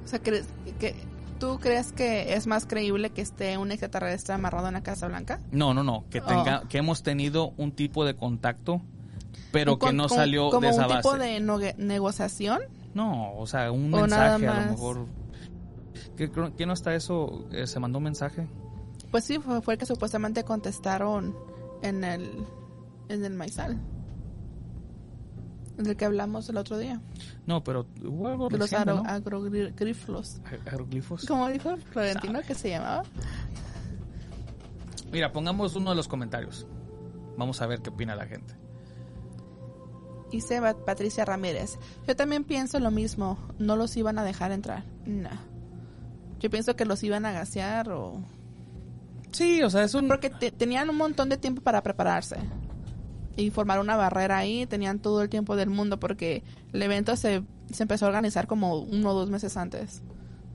O 0.04 0.08
sea, 0.08 0.19
¿crees 0.19 0.48
que 0.80 0.95
¿Tú 1.39 1.58
crees 1.58 1.93
que 1.93 2.34
es 2.34 2.48
más 2.48 2.65
creíble 2.65 3.12
que 3.12 3.22
esté 3.22 3.58
un 3.58 3.72
extraterrestre 3.72 4.34
amarrado 4.36 4.67
en 4.67 4.74
la 4.74 4.84
Casa 4.84 5.08
Blanca? 5.08 5.39
No, 5.54 5.74
no, 5.74 5.86
no, 5.86 6.04
que 6.10 6.19
tenga, 6.19 6.63
Oh. 6.65 6.67
que 6.67 6.80
hemos 6.80 7.02
tenido 7.02 7.54
un 7.56 7.72
tipo 7.72 8.04
de 8.04 8.13
contacto, 8.15 8.82
pero 9.54 9.74
Un 9.76 9.80
que 9.80 9.86
con- 9.86 9.95
no 9.95 10.08
con- 10.10 10.17
salió 10.17 10.50
como 10.50 10.62
de 10.67 10.69
esa 10.69 10.88
un 10.88 10.98
tipo 10.98 11.12
base. 11.13 11.24
de 11.24 11.39
nogue- 11.39 11.76
negociación. 11.78 12.60
No, 12.93 13.34
o 13.36 13.45
sea, 13.47 13.71
un 13.71 13.93
O 13.93 14.02
mensaje 14.02 14.47
a 14.47 14.65
lo 14.65 14.71
mejor. 14.71 15.06
¿Qué, 16.17 16.32
qué 16.58 16.65
no 16.65 16.73
está 16.73 16.95
eso? 16.95 17.47
Eh, 17.52 17.67
¿Se 17.67 17.80
mandó 17.80 17.97
un 17.99 18.06
mensaje? 18.06 18.47
Pues 19.12 19.23
sí, 19.23 19.39
fue, 19.39 19.62
fue 19.62 19.75
el 19.75 19.80
que 19.80 19.86
supuestamente 19.86 20.43
contestaron 20.43 21.36
en 21.82 22.04
el, 22.04 22.45
en 23.10 23.25
el 23.25 23.34
maizal. 23.34 23.80
Del 25.78 25.95
que 25.95 26.04
hablamos 26.06 26.49
el 26.49 26.58
otro 26.58 26.78
día. 26.78 26.99
No, 27.45 27.63
pero 27.63 27.88
hubo 28.04 28.28
algo 28.28 28.49
De 28.49 28.58
los 28.58 28.69
reciente, 28.69 28.93
¿no? 28.93 29.10
agrogriflos. 29.10 30.41
Aeroglifos. 30.65 31.25
¿Cómo 31.25 31.47
dijo 31.47 31.78
Florentino 31.91 32.41
que 32.41 32.54
se 32.54 32.69
llamaba? 32.69 33.04
Mira, 35.12 35.32
pongamos 35.32 35.75
uno 35.75 35.91
de 35.91 35.95
los 35.95 36.08
comentarios. 36.08 36.67
Vamos 37.38 37.62
a 37.62 37.67
ver 37.67 37.82
qué 37.82 37.89
opina 37.89 38.15
la 38.15 38.25
gente. 38.25 38.56
Bat- 40.62 40.86
Patricia 40.86 41.26
Ramírez. 41.26 41.78
Yo 42.08 42.15
también 42.15 42.44
pienso 42.44 42.80
lo 42.80 42.92
mismo. 42.92 43.38
No 43.60 43.76
los 43.76 43.96
iban 43.98 44.18
a 44.20 44.24
dejar 44.24 44.52
entrar. 44.52 44.84
No. 45.06 45.30
Yo 46.39 46.50
pienso 46.50 46.76
que 46.76 46.86
los 46.86 47.04
iban 47.04 47.26
a 47.26 47.32
gasear 47.32 47.89
o... 47.92 48.22
Sí, 49.32 49.62
o 49.62 49.70
sea, 49.70 49.84
es 49.84 49.94
un... 49.94 50.08
Porque 50.08 50.30
te- 50.30 50.52
tenían 50.52 50.89
un 50.89 50.98
montón 50.98 51.30
de 51.30 51.38
tiempo 51.38 51.62
para 51.62 51.84
prepararse. 51.84 52.38
Y 53.36 53.52
formar 53.52 53.80
una 53.80 53.96
barrera 53.96 54.38
ahí. 54.38 54.65
Tenían 54.65 55.00
todo 55.00 55.22
el 55.22 55.30
tiempo 55.30 55.56
del 55.56 55.70
mundo 55.70 56.00
porque 56.00 56.44
el 56.74 56.82
evento 56.82 57.15
se, 57.15 57.44
se 57.72 57.84
empezó 57.84 58.06
a 58.06 58.10
organizar 58.10 58.48
como 58.48 58.80
uno 58.80 59.12
o 59.12 59.13
dos 59.13 59.30
meses 59.30 59.56
antes. 59.58 60.02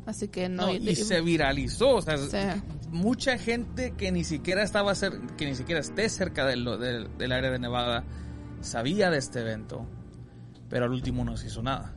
Así 0.06 0.28
que 0.28 0.48
no... 0.48 0.66
No, 0.66 0.72
y 0.74 0.94
se 0.96 1.20
viralizó, 1.22 1.94
o 1.96 2.02
sea, 2.02 2.18
Sí. 2.18 2.60
mucha 2.90 3.38
gente 3.38 3.92
que 3.96 4.12
ni 4.12 4.22
siquiera 4.24 4.62
estaba 4.62 4.92
cer- 4.92 5.34
que 5.36 5.46
ni 5.46 5.54
siquiera 5.54 5.80
esté 5.80 6.08
cerca 6.10 6.44
del, 6.44 6.64
del, 6.78 7.08
del 7.16 7.32
área 7.32 7.50
de 7.50 7.58
Nevada 7.58 8.04
sabía 8.64 9.10
de 9.10 9.18
este 9.18 9.40
evento, 9.40 9.86
pero 10.68 10.84
al 10.86 10.92
último 10.92 11.24
no 11.24 11.36
se 11.36 11.46
hizo 11.48 11.62
nada. 11.62 11.94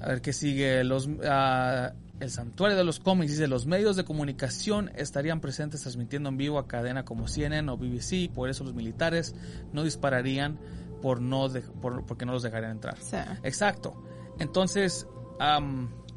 A 0.00 0.08
ver 0.08 0.20
qué 0.22 0.32
sigue. 0.32 0.82
Los, 0.84 1.08
ah, 1.28 1.92
el 2.20 2.30
santuario 2.30 2.76
de 2.76 2.84
los 2.84 3.00
cómics 3.00 3.32
dice 3.32 3.48
los 3.48 3.66
medios 3.66 3.96
de 3.96 4.04
comunicación 4.04 4.90
estarían 4.96 5.40
presentes 5.40 5.82
transmitiendo 5.82 6.28
en 6.28 6.36
vivo 6.36 6.58
a 6.58 6.66
cadena 6.66 7.04
como 7.04 7.28
CNN 7.28 7.70
o 7.70 7.76
BBC, 7.76 8.30
por 8.34 8.48
eso 8.50 8.64
los 8.64 8.74
militares 8.74 9.34
no 9.72 9.84
dispararían 9.84 10.58
por 11.02 11.20
no 11.22 11.48
de- 11.48 11.62
por- 11.62 12.04
porque 12.04 12.26
no 12.26 12.32
los 12.32 12.42
dejarían 12.42 12.72
entrar. 12.72 12.96
Sí. 13.00 13.16
Exacto. 13.42 14.02
Entonces, 14.38 15.06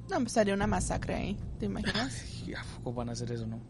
No, 0.10 0.18
pues 0.18 0.34
sería 0.34 0.54
una 0.54 0.68
masacre 0.68 1.16
ahí. 1.16 1.38
¿Te 1.60 1.66
imaginas? 1.68 2.44
¿Y 2.46 2.54
a 2.54 2.62
poco 2.76 2.94
van 2.94 3.08
a 3.10 3.14
hacer 3.14 3.32
eso, 3.32 3.48
no? 3.48 3.62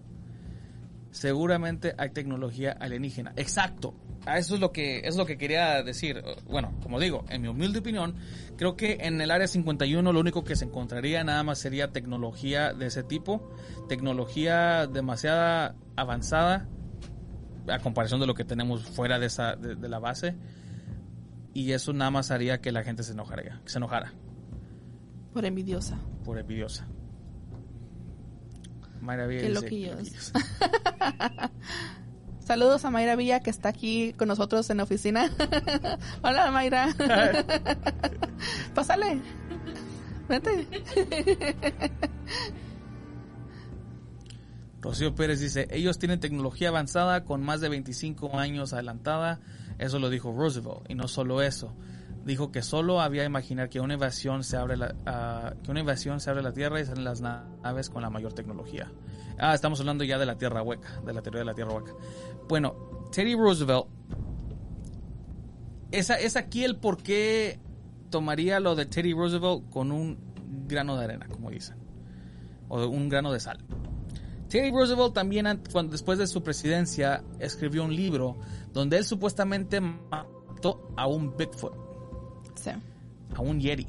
Seguramente 1.12 1.94
hay 1.98 2.10
tecnología 2.10 2.72
alienígena. 2.72 3.34
Exacto. 3.36 3.94
Eso 4.26 4.56
es 4.56 4.62
lo 4.62 4.72
que 4.72 5.00
es 5.00 5.18
lo 5.18 5.26
que 5.26 5.38
quería 5.38 5.84
decir. 5.84 6.24
Bueno, 6.46 6.74
como 6.82 7.00
digo, 7.00 7.26
en 7.30 7.42
mi 7.42 7.50
humilde 7.50 7.80
opinión, 7.80 8.16
creo 8.58 8.78
que 8.78 9.00
en 9.02 9.20
el 9.20 9.32
área 9.32 9.48
51 9.48 10.14
lo 10.14 10.20
único 10.20 10.44
que 10.44 10.56
se 10.56 10.66
encontraría 10.66 11.24
nada 11.24 11.44
más 11.44 11.60
sería 11.60 11.92
tecnología 11.92 12.74
de 12.74 12.86
ese 12.86 13.04
tipo, 13.04 13.52
tecnología 13.90 14.88
demasiada 14.88 15.76
avanzada 15.96 16.68
a 17.68 17.80
comparación 17.80 18.20
de 18.20 18.28
lo 18.28 18.34
que 18.34 18.46
tenemos 18.46 18.84
fuera 18.84 19.20
de 19.20 19.28
esa 19.28 19.56
de, 19.56 19.76
de 19.76 19.90
la 19.90 20.00
base 20.00 20.36
y 21.54 21.72
eso 21.72 21.94
nada 21.94 22.12
más 22.12 22.32
haría 22.32 22.62
que 22.62 22.72
la 22.72 22.84
gente 22.84 23.04
se 23.04 23.14
enojaría, 23.14 23.62
se 23.66 23.78
enojara 23.78 24.14
Por 25.34 25.46
envidiosa. 25.46 25.98
por 26.24 26.40
envidiosa. 26.40 26.88
Mayra 29.02 29.28
Villa 29.28 29.62
Qué. 29.62 29.92
Saludos 32.46 32.84
a 32.84 32.92
Mayra 32.92 33.16
Villa 33.16 33.40
que 33.40 33.50
está 33.50 33.70
aquí 33.70 34.14
con 34.14 34.28
nosotros 34.28 34.70
en 34.70 34.78
la 34.78 34.84
oficina. 34.84 35.32
Hola 36.22 36.52
Mayra. 36.52 36.90
Pásale. 38.76 39.22
Vete. 40.28 40.68
Rocío 44.82 45.16
Pérez 45.16 45.40
dice, 45.40 45.68
ellos 45.72 45.98
tienen 45.98 46.20
tecnología 46.20 46.68
avanzada 46.68 47.24
con 47.24 47.42
más 47.42 47.62
de 47.62 47.70
25 47.70 48.38
años 48.38 48.74
adelantada. 48.74 49.40
Eso 49.80 50.00
lo 50.00 50.10
dijo 50.10 50.34
Roosevelt. 50.36 50.90
Y 50.90 50.96
no 50.96 51.08
solo 51.08 51.42
eso. 51.42 51.74
Dijo 52.26 52.52
que 52.52 52.62
solo 52.62 53.02
había 53.02 53.26
imaginar 53.26 53.70
que 53.70 53.82
una 53.82 53.96
invasión 53.96 54.44
se 54.44 54.56
abre 54.56 54.78
la, 54.78 55.56
que 55.62 55.72
una 55.72 55.82
invasión 55.82 56.20
se 56.22 56.30
abre 56.30 56.42
la 56.42 56.54
Tierra 56.54 56.80
y 56.80 56.86
salen 56.86 57.04
las 57.04 57.20
naves 57.22 57.90
con 57.90 58.02
la 58.02 58.10
mayor 58.10 58.32
tecnología. 58.34 58.92
Ah, 59.38 59.54
estamos 59.54 59.80
hablando 59.82 60.04
ya 60.06 60.18
de 60.18 60.26
la 60.26 60.38
Tierra 60.38 60.62
hueca, 60.62 61.02
de 61.06 61.14
la 61.14 61.22
teoría 61.22 61.40
de 61.40 61.46
la 61.46 61.54
Tierra 61.54 61.74
hueca. 61.74 61.92
Bueno, 62.48 62.76
Teddy 63.12 63.36
Roosevelt, 63.36 63.88
esa, 65.92 66.16
es 66.16 66.36
aquí 66.38 66.64
el 66.64 66.78
por 66.78 67.04
qué 67.04 67.60
tomaría 68.10 68.60
lo 68.60 68.76
de 68.76 68.86
Teddy 68.86 69.14
Roosevelt 69.14 69.70
con 69.70 69.92
un 69.92 70.18
grano 70.68 70.98
de 70.98 71.04
arena, 71.04 71.28
como 71.28 71.50
dicen. 71.50 71.78
O 72.70 72.86
un 72.88 73.10
grano 73.10 73.32
de 73.32 73.40
sal. 73.40 73.60
Teddy 74.48 74.72
Roosevelt 74.72 75.14
también, 75.14 75.46
an- 75.48 75.62
cuando, 75.72 75.92
después 75.92 76.18
de 76.20 76.28
su 76.28 76.42
presidencia, 76.42 77.24
escribió 77.40 77.84
un 77.84 77.96
libro 77.96 78.38
donde 78.72 78.98
él 78.98 79.04
supuestamente 79.04 79.82
mató 79.82 80.92
a 80.96 81.08
un 81.08 81.36
Bigfoot, 81.36 81.74
Sí. 82.56 82.72
a 83.36 83.42
un 83.42 83.60
Yeti. 83.60 83.88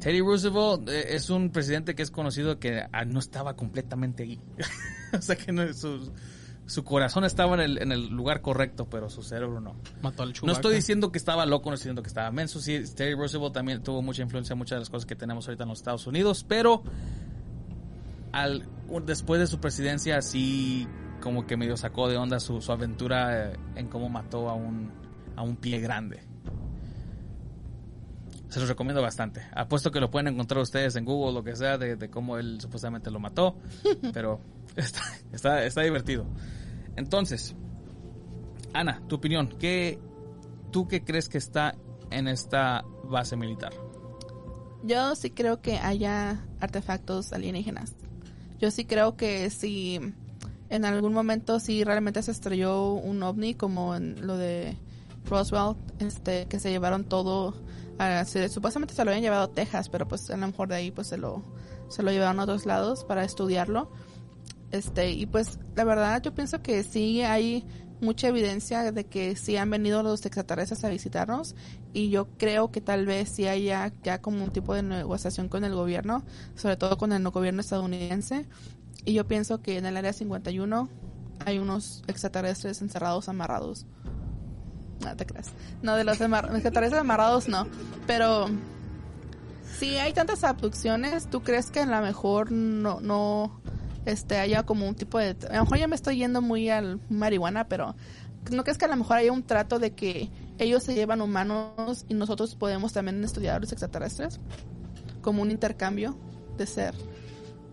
Teddy 0.00 0.20
Roosevelt 0.20 0.88
eh, 0.88 1.16
es 1.16 1.28
un 1.28 1.50
presidente 1.50 1.94
que 1.94 2.02
es 2.02 2.10
conocido 2.10 2.58
que 2.58 2.84
ah, 2.92 3.04
no 3.04 3.18
estaba 3.18 3.56
completamente 3.56 4.22
ahí. 4.22 4.40
o 5.12 5.20
sea 5.20 5.36
que 5.36 5.50
no- 5.52 5.72
su, 5.74 6.12
su 6.66 6.84
corazón 6.84 7.24
estaba 7.24 7.54
en 7.54 7.60
el, 7.60 7.82
en 7.82 7.90
el 7.92 8.08
lugar 8.08 8.40
correcto, 8.40 8.86
pero 8.88 9.10
su 9.10 9.22
cerebro 9.22 9.60
no. 9.60 9.74
Mató 10.02 10.22
al 10.22 10.32
No 10.44 10.52
estoy 10.52 10.76
diciendo 10.76 11.10
que 11.10 11.18
estaba 11.18 11.46
loco, 11.46 11.70
no 11.70 11.74
estoy 11.74 11.86
diciendo 11.86 12.02
que 12.02 12.08
estaba 12.08 12.30
menso. 12.30 12.60
Sí, 12.60 12.80
Teddy 12.94 13.14
Roosevelt 13.14 13.52
también 13.54 13.82
tuvo 13.82 14.00
mucha 14.02 14.22
influencia 14.22 14.52
en 14.52 14.58
muchas 14.58 14.76
de 14.76 14.80
las 14.80 14.90
cosas 14.90 15.04
que 15.06 15.16
tenemos 15.16 15.48
ahorita 15.48 15.64
en 15.64 15.70
los 15.70 15.78
Estados 15.78 16.06
Unidos, 16.06 16.44
pero 16.46 16.82
al, 18.32 18.68
después 19.04 19.40
de 19.40 19.46
su 19.46 19.58
presidencia 19.60 20.22
sí 20.22 20.86
como 21.20 21.46
que 21.46 21.56
medio 21.56 21.76
sacó 21.76 22.08
de 22.08 22.16
onda 22.16 22.38
su, 22.38 22.60
su 22.60 22.70
aventura 22.70 23.50
eh, 23.50 23.56
en 23.74 23.88
cómo 23.88 24.08
mató 24.08 24.48
a 24.48 24.54
un, 24.54 24.92
a 25.34 25.42
un 25.42 25.56
pie 25.56 25.80
grande. 25.80 26.20
Se 28.48 28.60
los 28.60 28.68
recomiendo 28.68 29.02
bastante. 29.02 29.42
Apuesto 29.52 29.90
que 29.90 30.00
lo 30.00 30.10
pueden 30.10 30.28
encontrar 30.28 30.62
ustedes 30.62 30.96
en 30.96 31.04
Google, 31.04 31.34
lo 31.34 31.44
que 31.44 31.54
sea, 31.54 31.76
de, 31.76 31.96
de 31.96 32.08
cómo 32.08 32.38
él 32.38 32.60
supuestamente 32.60 33.10
lo 33.10 33.20
mató. 33.20 33.56
Pero 34.12 34.40
está, 34.76 35.02
está, 35.32 35.64
está 35.64 35.82
divertido. 35.82 36.26
Entonces, 36.96 37.54
Ana, 38.72 39.02
tu 39.08 39.16
opinión. 39.16 39.54
¿Qué, 39.58 39.98
¿Tú 40.70 40.88
qué 40.88 41.02
crees 41.04 41.28
que 41.28 41.38
está 41.38 41.74
en 42.10 42.28
esta 42.28 42.84
base 43.04 43.36
militar? 43.36 43.72
Yo 44.82 45.14
sí 45.14 45.30
creo 45.30 45.60
que 45.60 45.78
haya 45.78 46.44
artefactos 46.60 47.32
alienígenas. 47.32 47.94
Yo 48.60 48.70
sí 48.70 48.84
creo 48.84 49.16
que 49.16 49.50
si 49.50 50.00
en 50.70 50.84
algún 50.84 51.12
momento 51.12 51.60
sí 51.60 51.84
realmente 51.84 52.22
se 52.22 52.30
estrelló 52.30 52.92
un 52.92 53.22
ovni 53.22 53.54
como 53.54 53.94
en 53.94 54.26
lo 54.26 54.36
de 54.36 54.76
Roswell, 55.28 55.76
este, 55.98 56.46
que 56.46 56.58
se 56.60 56.70
llevaron 56.70 57.04
todo, 57.04 57.54
a, 57.98 58.24
se- 58.24 58.48
supuestamente 58.48 58.94
se 58.94 59.04
lo 59.04 59.10
habían 59.10 59.22
llevado 59.22 59.44
a 59.44 59.52
Texas, 59.54 59.88
pero 59.88 60.06
pues 60.08 60.28
a 60.30 60.36
lo 60.36 60.46
mejor 60.46 60.68
de 60.68 60.76
ahí 60.76 60.90
pues 60.90 61.06
se 61.08 61.16
lo, 61.18 61.42
se 61.88 62.02
lo 62.02 62.10
llevaron 62.10 62.40
a 62.40 62.44
otros 62.44 62.66
lados 62.66 63.04
para 63.04 63.24
estudiarlo. 63.24 63.90
Este, 64.70 65.12
y 65.12 65.26
pues 65.26 65.58
la 65.76 65.84
verdad 65.84 66.20
yo 66.22 66.34
pienso 66.34 66.62
que 66.62 66.82
sí 66.84 67.22
hay 67.22 67.64
mucha 68.00 68.28
evidencia 68.28 68.92
de 68.92 69.06
que 69.06 69.34
sí 69.34 69.56
han 69.56 69.70
venido 69.70 70.02
los 70.02 70.24
extraterrestres 70.24 70.84
a 70.84 70.88
visitarnos 70.88 71.56
y 71.92 72.10
yo 72.10 72.28
creo 72.36 72.70
que 72.70 72.80
tal 72.80 73.06
vez 73.06 73.28
sí 73.30 73.48
haya 73.48 73.92
ya 74.04 74.20
como 74.20 74.44
un 74.44 74.52
tipo 74.52 74.74
de 74.74 74.82
negociación 74.82 75.48
con 75.48 75.64
el 75.64 75.74
gobierno, 75.74 76.22
sobre 76.54 76.76
todo 76.76 76.96
con 76.98 77.12
el 77.12 77.22
no 77.22 77.32
gobierno 77.32 77.60
estadounidense. 77.60 78.46
Y 79.04 79.14
yo 79.14 79.26
pienso 79.26 79.62
que 79.62 79.78
en 79.78 79.86
el 79.86 79.96
área 79.96 80.12
51 80.12 80.88
hay 81.46 81.58
unos 81.58 82.02
extraterrestres 82.06 82.82
encerrados, 82.82 83.28
amarrados. 83.28 83.86
No 85.04 85.16
te 85.16 85.26
creas. 85.26 85.50
No, 85.82 85.94
de 85.96 86.04
los 86.04 86.20
extraterrestres 86.20 87.00
amarrados 87.00 87.48
no. 87.48 87.66
Pero 88.06 88.46
si 89.78 89.96
hay 89.96 90.12
tantas 90.12 90.42
abducciones, 90.44 91.28
¿tú 91.30 91.42
crees 91.42 91.70
que 91.70 91.80
a 91.80 91.86
lo 91.86 92.00
mejor 92.00 92.50
no, 92.50 93.00
no 93.00 93.60
este, 94.06 94.38
haya 94.38 94.64
como 94.64 94.88
un 94.88 94.94
tipo 94.94 95.18
de... 95.18 95.36
A 95.50 95.56
lo 95.56 95.62
mejor 95.64 95.78
ya 95.78 95.86
me 95.88 95.94
estoy 95.96 96.16
yendo 96.16 96.42
muy 96.42 96.68
al 96.68 97.00
marihuana, 97.08 97.68
pero 97.68 97.94
¿no 98.50 98.64
crees 98.64 98.78
que 98.78 98.86
a 98.86 98.88
lo 98.88 98.96
mejor 98.96 99.18
haya 99.18 99.30
un 99.32 99.44
trato 99.44 99.78
de 99.78 99.92
que 99.92 100.30
ellos 100.58 100.82
se 100.82 100.94
llevan 100.94 101.20
humanos 101.20 102.04
y 102.08 102.14
nosotros 102.14 102.56
podemos 102.56 102.92
también 102.92 103.22
estudiar 103.22 103.56
a 103.56 103.60
los 103.60 103.70
extraterrestres? 103.70 104.40
Como 105.20 105.42
un 105.42 105.50
intercambio 105.50 106.18
de 106.56 106.66
ser 106.66 106.94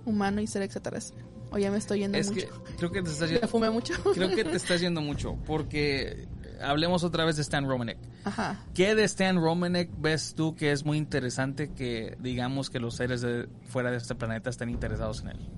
humano 0.05 0.41
y 0.41 0.47
ser 0.47 0.61
extraterrestre. 0.61 1.23
O 1.51 1.57
ya 1.57 1.71
me 1.71 1.77
estoy 1.77 1.99
yendo 1.99 2.17
Es 2.17 2.29
mucho. 2.29 2.47
que 2.47 2.75
creo 2.77 2.91
que 2.91 3.01
te 3.01 3.09
estás 3.09 3.29
yendo, 3.31 3.47
fumé 3.47 3.69
mucho. 3.69 3.93
creo 4.13 4.29
que 4.29 4.43
te 4.43 4.57
estás 4.57 4.81
yendo 4.81 5.01
mucho 5.01 5.37
porque 5.45 6.27
hablemos 6.61 7.03
otra 7.03 7.25
vez 7.25 7.35
de 7.35 7.41
Stan 7.41 7.65
Romanek. 7.67 7.97
Ajá. 8.23 8.59
¿Qué 8.73 8.95
de 8.95 9.03
Stan 9.05 9.35
Romanek 9.37 9.89
ves 9.99 10.33
tú 10.35 10.55
que 10.55 10.71
es 10.71 10.85
muy 10.85 10.97
interesante 10.97 11.71
que 11.73 12.17
digamos 12.19 12.69
que 12.69 12.79
los 12.79 12.95
seres 12.95 13.21
de 13.21 13.47
fuera 13.67 13.91
de 13.91 13.97
este 13.97 14.15
planeta 14.15 14.49
estén 14.49 14.69
interesados 14.69 15.21
en 15.21 15.29
él? 15.29 15.49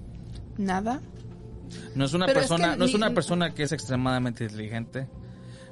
Nada. 0.57 1.01
No 1.95 2.05
es 2.05 2.13
una 2.13 2.25
Pero 2.25 2.39
es 2.39 2.47
persona, 2.47 2.71
que 2.73 2.79
no 2.79 2.85
es 2.85 2.93
una 2.93 3.13
persona 3.13 3.53
que 3.53 3.63
es 3.63 3.71
extremadamente 3.71 4.43
inteligente. 4.45 5.07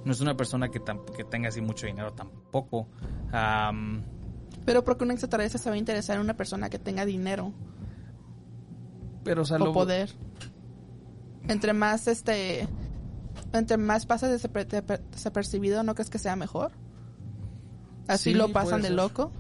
No 0.04 0.12
es 0.12 0.22
una 0.22 0.36
persona 0.38 0.70
que, 0.70 0.82
que 1.18 1.24
tenga 1.24 1.50
así 1.50 1.62
mucho 1.62 1.88
dinero 1.88 2.14
tampoco. 2.14 2.88
Am, 3.32 4.04
Pero 4.66 4.84
porque 4.84 5.04
un 5.04 5.12
extraterrestre 5.12 5.60
se 5.60 5.70
va 5.70 5.76
a 5.76 5.80
interesar 5.80 6.18
en 6.18 6.22
una 6.22 6.36
persona 6.36 6.70
que 6.70 6.78
tenga 6.80 7.06
dinero 7.06 7.52
pero 9.24 9.42
o 9.42 9.46
sea, 9.46 9.58
o 9.58 9.66
lo- 9.66 9.74
poder. 9.74 10.12
Entre 11.48 11.74
más 11.74 12.08
este 12.08 12.68
entre 13.54 13.78
más 13.78 14.06
pasa 14.06 14.28
desaper- 14.32 15.00
desapercibido, 15.12 15.84
¿no 15.84 15.96
crees 15.96 16.10
que 16.10 16.20
sea 16.20 16.36
mejor? 16.36 16.72
Así 18.08 18.32
Sí, 18.32 18.34
lo 18.38 18.52
pasan 18.52 18.82
de 18.82 18.90
loco. 18.92 19.32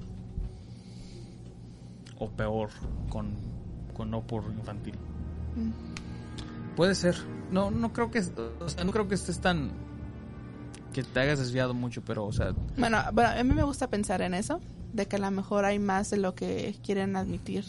o 2.17 2.29
peor 2.29 2.69
con, 3.09 3.35
con 3.93 4.09
no 4.09 4.21
por 4.25 4.43
infantil. 4.45 4.95
Mm. 5.55 6.75
Puede 6.75 6.95
ser. 6.95 7.15
No, 7.51 7.71
no 7.71 7.93
creo 7.93 8.11
que, 8.11 8.19
o 8.59 8.69
sea, 8.69 8.83
no 8.83 8.91
creo 8.91 9.07
que 9.07 9.15
estés 9.15 9.39
tan 9.39 9.71
que 10.93 11.03
te 11.03 11.19
hayas 11.19 11.39
desviado 11.39 11.73
mucho, 11.73 12.01
pero 12.05 12.25
o 12.25 12.31
sea, 12.31 12.53
Bueno, 12.77 12.97
bueno, 13.13 13.29
a 13.37 13.43
mí 13.43 13.53
me 13.53 13.63
gusta 13.63 13.89
pensar 13.89 14.21
en 14.21 14.33
eso, 14.33 14.61
de 14.93 15.05
que 15.07 15.17
a 15.17 15.19
lo 15.19 15.29
mejor 15.29 15.65
hay 15.65 15.77
más 15.77 16.09
de 16.09 16.17
lo 16.17 16.35
que 16.35 16.75
quieren 16.83 17.15
admitir. 17.17 17.65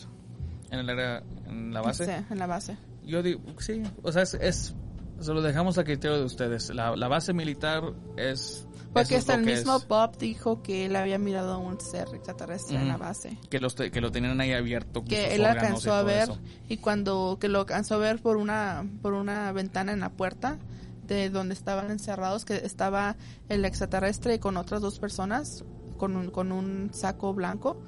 en 0.71 0.79
el 0.81 0.91
área, 0.91 1.23
en 1.47 1.73
la 1.75 1.81
base. 1.83 2.05
Sí, 2.07 2.25
en 2.31 2.39
la 2.39 2.47
base. 2.47 2.77
Yo 3.05 3.23
digo, 3.23 3.41
sí, 3.59 3.83
o 4.03 4.11
sea, 4.13 4.23
es, 4.23 4.35
es- 4.35 4.75
se 5.21 5.33
lo 5.33 5.43
dejamos 5.43 5.79
a 5.79 5.85
criterio 5.85 6.19
de 6.19 6.25
ustedes. 6.25 6.75
La, 6.75 6.95
la 6.97 7.09
base 7.09 7.33
militar 7.33 7.83
es 8.17 8.67
Porque 8.93 9.15
es 9.15 9.21
hasta 9.21 9.35
lo 9.35 9.41
el 9.41 9.47
mismo 9.47 9.77
es, 9.77 9.89
Bob 9.89 10.17
dijo 10.19 10.63
que 10.63 10.87
él 10.87 10.97
había 10.97 11.19
mirado 11.19 11.55
a 11.55 11.59
un 11.59 11.81
ser 11.81 12.09
extraterrestre 12.15 12.77
en 12.77 12.89
la 12.89 12.95
Ujú. 12.97 13.03
base. 13.05 13.39
que 13.51 13.61
los 13.61 13.75
te- 13.75 13.91
que 13.91 14.01
lo 14.01 14.11
tenían 14.11 14.41
ahí 14.41 14.53
abierto 14.53 15.05
Que 15.05 15.35
él 15.35 15.45
alcanzó 15.45 15.93
a 15.95 16.03
ver 16.03 16.25
eso. 16.25 16.39
y 16.69 16.77
cuando 16.79 17.39
que 17.41 17.49
lo 17.49 17.61
alcanzó 17.61 17.95
a 17.95 17.99
ver 17.99 18.21
por 18.21 18.37
una 18.37 18.85
por 19.03 19.13
una 19.15 19.53
ventana 19.53 19.93
en 19.93 20.01
la 20.01 20.11
puerta 20.11 20.59
de 21.07 21.31
donde 21.31 21.55
estaban 21.55 21.91
encerrados 21.91 22.45
que 22.45 22.57
estaba 22.57 23.17
el 23.49 23.65
extraterrestre 23.65 24.41
con 24.41 24.57
otras 24.57 24.81
dos 24.83 24.99
personas 24.99 25.65
con 25.99 26.17
un, 26.17 26.31
con 26.31 26.53
un 26.53 26.91
saco 26.93 27.33
blanco 27.33 27.81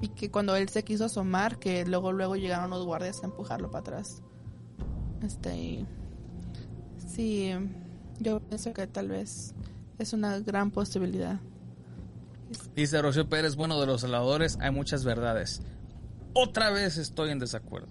y 0.00 0.08
que 0.08 0.30
cuando 0.30 0.56
él 0.56 0.68
se 0.68 0.82
quiso 0.82 1.04
asomar 1.04 1.58
que 1.58 1.84
luego 1.86 2.12
luego 2.12 2.34
llegaron 2.34 2.70
los 2.70 2.84
guardias 2.84 3.22
a 3.22 3.26
empujarlo 3.26 3.70
para 3.70 3.80
atrás. 3.82 4.22
Este 5.22 5.56
y- 5.56 5.86
sí, 7.14 7.52
yo 8.20 8.40
pienso 8.40 8.72
que 8.72 8.86
tal 8.86 9.08
vez 9.08 9.54
es 9.98 10.12
una 10.12 10.38
gran 10.40 10.70
posibilidad. 10.70 11.40
Dice 12.74 13.00
Rocío 13.00 13.28
Pérez, 13.28 13.56
bueno, 13.56 13.80
de 13.80 13.86
los 13.86 14.02
celadores 14.02 14.58
hay 14.60 14.70
muchas 14.70 15.04
verdades. 15.04 15.62
Otra 16.34 16.70
vez 16.70 16.96
estoy 16.98 17.30
en 17.30 17.38
desacuerdo. 17.38 17.88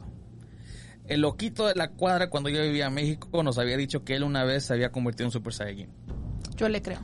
El 1.08 1.22
loquito 1.22 1.68
de 1.68 1.76
la 1.76 1.90
cuadra 1.90 2.30
cuando 2.30 2.50
yo 2.50 2.62
vivía 2.62 2.88
en 2.88 2.94
México 2.94 3.44
nos 3.44 3.58
había 3.58 3.76
dicho 3.78 4.04
que 4.04 4.16
él 4.16 4.24
una 4.24 4.44
vez 4.44 4.66
se 4.66 4.74
había 4.74 4.92
convertido 4.92 5.28
en 5.28 5.32
Super 5.32 5.54
Saiyajin. 5.54 5.90
Yo 6.56 6.70
le 6.70 6.82
creo. 6.82 7.00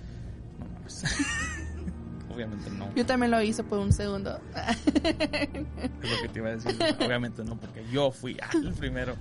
No 0.60 0.66
mames. 0.70 1.04
Obviamente 2.34 2.70
no. 2.70 2.94
Yo 2.96 3.06
también 3.06 3.32
lo 3.32 3.42
hice 3.42 3.64
por 3.64 3.80
un 3.80 3.92
segundo. 3.92 4.40
Es 4.56 6.12
lo 6.12 6.22
que 6.22 6.30
te 6.32 6.40
iba 6.40 6.50
a 6.50 6.56
decir. 6.56 6.78
Obviamente 7.00 7.44
no, 7.44 7.60
porque 7.60 7.84
yo 7.92 8.12
fui 8.12 8.38
el 8.54 8.74
primero. 8.74 9.16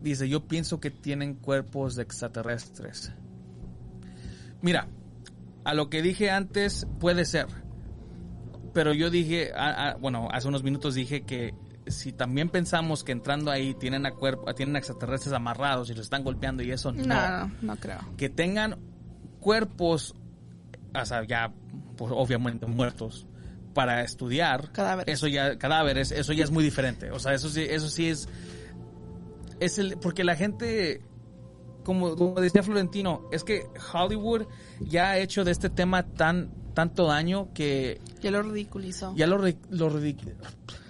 Dice, 0.00 0.28
yo 0.28 0.46
pienso 0.46 0.78
que 0.80 0.90
tienen 0.90 1.34
cuerpos 1.34 1.96
de 1.96 2.02
extraterrestres. 2.04 3.12
Mira, 4.62 4.88
a 5.64 5.74
lo 5.74 5.88
que 5.90 6.02
dije 6.02 6.30
antes 6.30 6.86
puede 7.00 7.24
ser. 7.24 7.46
Pero 8.74 8.92
yo 8.92 9.10
dije, 9.10 9.52
a- 9.54 9.90
a- 9.90 9.94
bueno, 9.96 10.28
hace 10.32 10.46
unos 10.48 10.62
minutos 10.62 10.94
dije 10.94 11.22
que 11.22 11.54
si 11.86 12.12
también 12.12 12.48
pensamos 12.50 13.02
que 13.02 13.12
entrando 13.12 13.50
ahí 13.50 13.74
tienen 13.74 14.04
a 14.06 14.12
cuerpo, 14.12 14.52
tienen 14.54 14.76
a 14.76 14.78
extraterrestres 14.78 15.32
amarrados 15.32 15.88
y 15.90 15.94
los 15.94 16.04
están 16.04 16.22
golpeando 16.22 16.62
y 16.62 16.70
eso 16.70 16.92
no. 16.92 17.02
No, 17.04 17.46
no, 17.46 17.52
no 17.62 17.76
creo. 17.76 17.98
Que 18.16 18.28
tengan 18.28 18.76
cuerpos, 19.40 20.14
o 20.94 21.04
sea, 21.04 21.24
ya 21.26 21.52
pues, 21.96 22.12
obviamente 22.14 22.66
muertos 22.66 23.26
para 23.74 24.02
estudiar 24.02 24.70
Cadáveres. 24.72 25.14
eso 25.14 25.28
ya 25.28 25.56
cadáveres 25.56 26.10
eso 26.10 26.32
ya 26.32 26.42
es 26.42 26.50
muy 26.50 26.64
diferente 26.64 27.12
o 27.12 27.18
sea 27.20 27.34
eso 27.34 27.48
sí 27.48 27.64
eso 27.68 27.88
sí 27.88 28.08
es 28.08 28.28
es 29.60 29.78
el 29.78 29.98
porque 29.98 30.24
la 30.24 30.36
gente 30.36 31.02
como, 31.84 32.16
como 32.16 32.34
decía 32.40 32.62
Florentino 32.62 33.28
es 33.32 33.44
que 33.44 33.66
Hollywood 33.92 34.46
ya 34.80 35.10
ha 35.10 35.18
hecho 35.18 35.44
de 35.44 35.52
este 35.52 35.70
tema 35.70 36.02
tan 36.14 36.50
tanto 36.74 37.06
daño 37.06 37.52
que 37.54 38.00
Ya 38.20 38.30
lo 38.30 38.42
ridiculizó. 38.42 39.14
ya 39.16 39.26
lo 39.26 39.38
lo 39.38 39.90
ridic- 39.90 40.34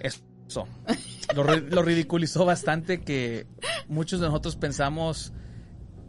eso 0.01 0.67
lo 1.33 1.81
ridiculizó 1.83 2.43
bastante 2.45 3.01
que 3.01 3.45
muchos 3.87 4.19
de 4.19 4.27
nosotros 4.27 4.55
pensamos 4.55 5.31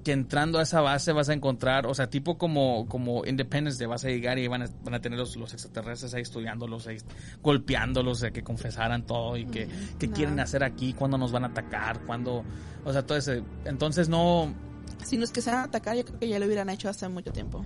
que 0.04 0.12
entrando 0.12 0.58
a 0.58 0.62
esa 0.62 0.80
base 0.80 1.12
vas 1.12 1.28
a 1.28 1.34
encontrar, 1.34 1.86
o 1.86 1.94
sea, 1.94 2.08
tipo 2.08 2.38
como, 2.38 2.86
como 2.88 3.26
Independence 3.26 3.78
Day, 3.78 3.86
vas 3.86 4.04
a 4.04 4.08
llegar 4.08 4.38
y 4.38 4.48
van 4.48 4.62
a, 4.62 4.66
van 4.82 4.94
a 4.94 5.00
tener 5.00 5.18
los, 5.18 5.36
los 5.36 5.52
extraterrestres 5.52 6.14
ahí 6.14 6.22
estudiándolos, 6.22 6.86
ahí 6.86 6.98
golpeándolos, 7.42 8.20
de 8.20 8.32
que 8.32 8.42
confesaran 8.42 9.04
todo 9.04 9.36
y 9.36 9.44
que, 9.46 9.66
no. 9.66 10.12
quieren 10.12 10.40
hacer 10.40 10.64
aquí, 10.64 10.94
cuándo 10.94 11.18
nos 11.18 11.32
van 11.32 11.44
a 11.44 11.48
atacar, 11.48 12.04
cuándo, 12.06 12.44
o 12.84 12.92
sea, 12.92 13.04
todo 13.04 13.18
ese, 13.18 13.42
entonces 13.66 14.08
no, 14.08 14.54
Si 15.04 15.16
nos 15.16 15.32
quisieran 15.32 15.64
atacar, 15.64 15.96
yo 15.96 16.04
creo 16.04 16.18
que 16.18 16.28
ya 16.28 16.38
lo 16.38 16.46
hubieran 16.46 16.70
hecho 16.70 16.88
hace 16.88 17.08
mucho 17.08 17.32
tiempo. 17.32 17.64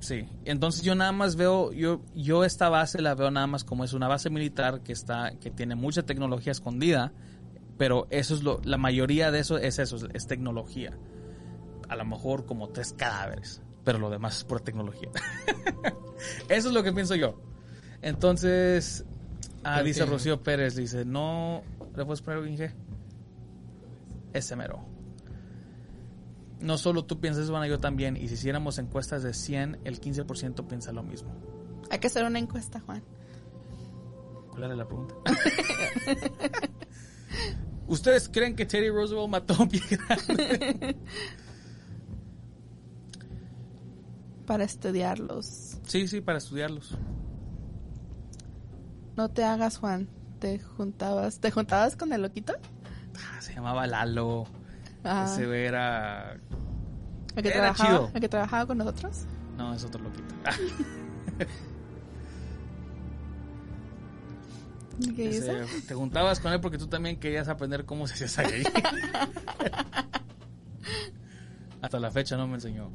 Sí, 0.00 0.28
entonces 0.44 0.82
yo 0.82 0.94
nada 0.94 1.12
más 1.12 1.36
veo, 1.36 1.72
yo, 1.72 2.02
yo 2.14 2.44
esta 2.44 2.68
base 2.68 3.00
la 3.00 3.14
veo 3.14 3.30
nada 3.30 3.46
más 3.46 3.64
como 3.64 3.84
es 3.84 3.94
una 3.94 4.06
base 4.06 4.28
militar 4.28 4.82
que 4.82 4.92
está, 4.92 5.32
que 5.40 5.50
tiene 5.50 5.76
mucha 5.76 6.02
tecnología 6.02 6.52
escondida, 6.52 7.12
pero 7.78 8.06
eso 8.10 8.34
es 8.34 8.42
lo, 8.42 8.60
la 8.64 8.76
mayoría 8.76 9.30
de 9.30 9.38
eso 9.38 9.56
es 9.56 9.78
eso, 9.78 9.96
es 10.12 10.26
tecnología. 10.26 10.92
A 11.88 11.96
lo 11.96 12.04
mejor 12.04 12.46
como 12.46 12.68
tres 12.70 12.92
cadáveres, 12.92 13.60
pero 13.84 13.98
lo 13.98 14.10
demás 14.10 14.38
es 14.38 14.44
pura 14.44 14.60
tecnología. 14.60 15.10
eso 16.48 16.68
es 16.68 16.74
lo 16.74 16.82
que 16.82 16.92
pienso 16.92 17.14
yo. 17.14 17.40
Entonces, 18.02 19.04
ah, 19.62 19.82
dice 19.82 20.00
que- 20.04 20.06
Rocío 20.10 20.42
Pérez, 20.42 20.76
dice, 20.76 21.04
no, 21.04 21.62
¿le 21.96 22.04
puedes 22.04 22.22
poner 22.22 22.46
Inge? 22.46 22.74
Ese 24.32 24.56
mero. 24.56 24.84
No 26.60 26.78
solo 26.78 27.04
tú 27.04 27.20
piensas, 27.20 27.50
Juana, 27.50 27.66
yo 27.66 27.78
también. 27.78 28.16
Y 28.16 28.28
si 28.28 28.34
hiciéramos 28.34 28.78
encuestas 28.78 29.22
de 29.22 29.34
100, 29.34 29.80
el 29.84 30.00
15% 30.00 30.66
piensa 30.66 30.92
lo 30.92 31.02
mismo. 31.02 31.30
Hay 31.90 31.98
que 31.98 32.06
hacer 32.06 32.24
una 32.24 32.38
encuesta, 32.38 32.80
Juan. 32.80 33.02
¿Cuál 34.50 34.64
era 34.64 34.74
la 34.76 34.86
pregunta? 34.86 35.14
¿Ustedes 37.86 38.28
creen 38.30 38.56
que 38.56 38.64
Teddy 38.64 38.88
Roosevelt 38.88 39.28
mató 39.28 39.54
a 39.54 39.62
un 39.62 39.68
pie 39.68 39.82
grande? 39.90 40.96
Para 44.46 44.64
estudiarlos. 44.64 45.78
Sí, 45.86 46.06
sí, 46.08 46.20
para 46.20 46.38
estudiarlos. 46.38 46.96
No 49.16 49.28
te 49.30 49.44
hagas, 49.44 49.78
Juan. 49.78 50.08
Te 50.38 50.58
juntabas. 50.58 51.38
¿Te 51.40 51.50
juntabas 51.50 51.96
con 51.96 52.12
el 52.12 52.22
loquito? 52.22 52.52
Ah, 53.16 53.40
se 53.40 53.54
llamaba 53.54 53.86
Lalo. 53.86 54.44
Ah, 55.04 55.26
Ese 55.32 55.64
era... 55.66 56.34
el 57.36 57.42
que 57.42 57.48
era 57.48 57.72
trabajaba, 57.72 57.88
chido. 57.90 58.10
el 58.14 58.20
que 58.20 58.28
trabajaba 58.28 58.66
con 58.66 58.78
nosotros. 58.78 59.24
No, 59.56 59.72
es 59.74 59.84
otro 59.84 60.02
loquito. 60.02 60.34
¿Qué 65.16 65.36
Ese- 65.38 65.64
te 65.88 65.94
juntabas 65.94 66.38
con 66.40 66.52
él 66.52 66.60
porque 66.60 66.78
tú 66.78 66.86
también 66.86 67.18
querías 67.18 67.48
aprender 67.48 67.84
cómo 67.84 68.06
se 68.06 68.24
hacía. 68.24 68.44
Hasta 71.82 71.98
la 71.98 72.10
fecha 72.10 72.36
no 72.36 72.46
me 72.46 72.54
enseñó. 72.54 72.90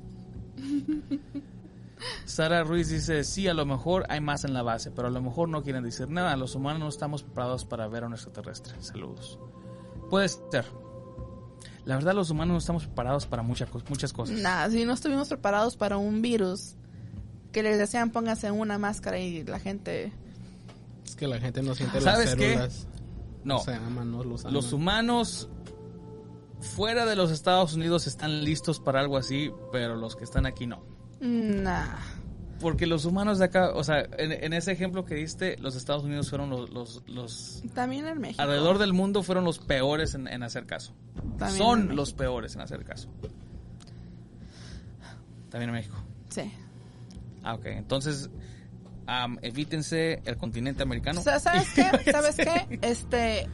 Sara 2.26 2.64
Ruiz 2.64 2.90
dice, 2.90 3.24
sí, 3.24 3.48
a 3.48 3.54
lo 3.54 3.66
mejor 3.66 4.06
hay 4.10 4.22
más 4.22 4.46
en 4.46 4.54
la 4.54 4.62
base, 4.64 4.92
pero 4.92 5.08
a 5.08 5.12
lo 5.12 5.22
mejor 5.22 5.50
no 5.50 5.64
quieren 5.64 5.84
decir 5.84 6.10
nada. 6.10 6.36
Los 6.38 6.56
humanos 6.56 6.80
no 6.80 6.88
estamos 6.88 7.24
preparados 7.24 7.66
para 7.66 7.88
ver 7.88 8.04
a 8.04 8.08
un 8.08 8.14
extraterrestre. 8.14 8.74
Saludos. 8.80 9.40
Puede 10.10 10.30
ser. 10.30 10.66
La 11.86 11.96
verdad, 11.96 12.14
los 12.14 12.30
humanos 12.30 12.54
no 12.54 12.58
estamos 12.60 12.86
preparados 12.86 13.26
para 13.26 13.42
muchas, 13.42 13.70
muchas 13.90 14.14
cosas. 14.14 14.38
Nada, 14.38 14.70
si 14.70 14.86
no 14.86 14.94
estuvimos 14.94 15.28
preparados 15.28 15.76
para 15.76 15.98
un 15.98 16.22
virus 16.22 16.76
que 17.52 17.64
les 17.64 17.78
decían 17.78 18.12
póngase 18.12 18.52
una 18.52 18.78
máscara 18.78 19.20
y 19.20 19.44
la 19.44 19.60
gente... 19.60 20.14
Es 21.04 21.16
que 21.16 21.28
la 21.28 21.40
gente 21.40 21.64
no 21.64 21.74
siente 21.74 22.00
¿Sabes 22.00 22.28
las 22.28 22.36
qué? 22.36 22.50
células. 22.50 22.88
No. 23.44 23.60
Se 23.60 23.74
aman, 23.74 24.12
no 24.12 24.24
los 24.24 24.42
aman. 24.42 24.54
Los 24.54 24.72
humanos 24.72 25.50
fuera 26.62 27.06
de 27.06 27.16
los 27.16 27.32
Estados 27.32 27.74
Unidos 27.74 28.08
están 28.08 28.44
listos 28.44 28.80
para 28.80 29.00
algo 29.00 29.18
así, 29.18 29.52
pero 29.72 29.96
los 29.96 30.16
que 30.16 30.24
están 30.24 30.46
aquí 30.46 30.68
no. 30.68 30.84
Nah. 31.20 31.86
Porque 32.60 32.86
los 32.88 33.06
humanos 33.06 33.40
de 33.40 33.46
acá, 33.46 33.72
o 33.74 33.84
sea, 33.86 34.02
en, 34.18 34.32
en 34.34 34.52
ese 34.52 34.74
ejemplo 34.74 35.06
que 35.06 35.16
diste, 35.16 35.58
los 35.60 35.76
Estados 35.78 36.04
Unidos 36.04 36.30
fueron 36.30 36.50
los, 36.50 36.70
los, 36.72 37.02
los- 37.08 37.64
También 37.74 38.06
en 38.06 38.20
México. 38.20 38.42
alrededor 38.42 38.78
del 38.80 38.92
mundo 38.92 39.24
fueron 39.24 39.46
los 39.46 39.60
peores 39.60 40.14
en, 40.14 40.28
en 40.28 40.44
hacer 40.44 40.66
caso. 40.66 40.94
También 41.38 41.58
Son 41.58 41.96
los 41.96 42.12
peores 42.14 42.56
en 42.56 42.62
hacer 42.62 42.84
caso. 42.84 43.08
También 45.50 45.70
en 45.70 45.76
México. 45.76 45.96
Sí. 46.30 46.52
Ah, 47.44 47.56
ok. 47.56 47.66
Entonces, 47.68 48.30
evítense 49.42 50.22
el 50.26 50.38
continente 50.38 50.84
americano. 50.84 51.22
O 51.22 51.24
sea, 51.24 51.40
¿Sabes 51.40 51.70
qué? 51.74 51.84
¿Sabes 52.12 52.36
qué? 52.36 52.80
Este, 52.82 53.48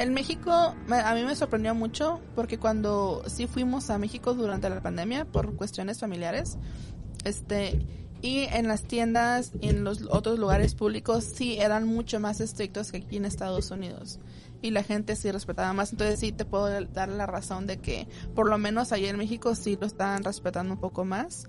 en 0.00 0.14
México, 0.14 0.50
a 0.50 1.14
mí 1.14 1.24
me 1.24 1.36
sorprendió 1.36 1.74
mucho 1.74 2.22
porque 2.34 2.58
cuando 2.58 3.22
sí 3.26 3.46
fuimos 3.46 3.90
a 3.90 3.98
México 3.98 4.32
durante 4.32 4.70
la 4.70 4.80
pandemia 4.80 5.26
por 5.26 5.54
cuestiones 5.56 6.00
familiares, 6.00 6.56
este, 7.24 7.86
y 8.22 8.44
en 8.44 8.66
las 8.66 8.84
tiendas 8.84 9.52
y 9.60 9.68
en 9.68 9.84
los 9.84 10.06
otros 10.10 10.38
lugares 10.38 10.74
públicos 10.74 11.24
sí 11.24 11.58
eran 11.58 11.86
mucho 11.86 12.18
más 12.18 12.40
estrictos 12.40 12.92
que 12.92 12.98
aquí 12.98 13.18
en 13.18 13.26
Estados 13.26 13.70
Unidos. 13.70 14.20
Y 14.62 14.70
la 14.70 14.82
gente 14.82 15.16
sí 15.16 15.30
respetaba 15.30 15.74
más. 15.74 15.92
Entonces 15.92 16.18
sí 16.18 16.32
te 16.32 16.46
puedo 16.46 16.68
dar 16.86 17.10
la 17.10 17.26
razón 17.26 17.66
de 17.66 17.76
que 17.76 18.08
por 18.34 18.48
lo 18.48 18.56
menos 18.56 18.92
allá 18.92 19.10
en 19.10 19.18
México 19.18 19.54
sí 19.54 19.76
lo 19.78 19.86
estaban 19.86 20.24
respetando 20.24 20.74
un 20.74 20.80
poco 20.80 21.04
más. 21.04 21.46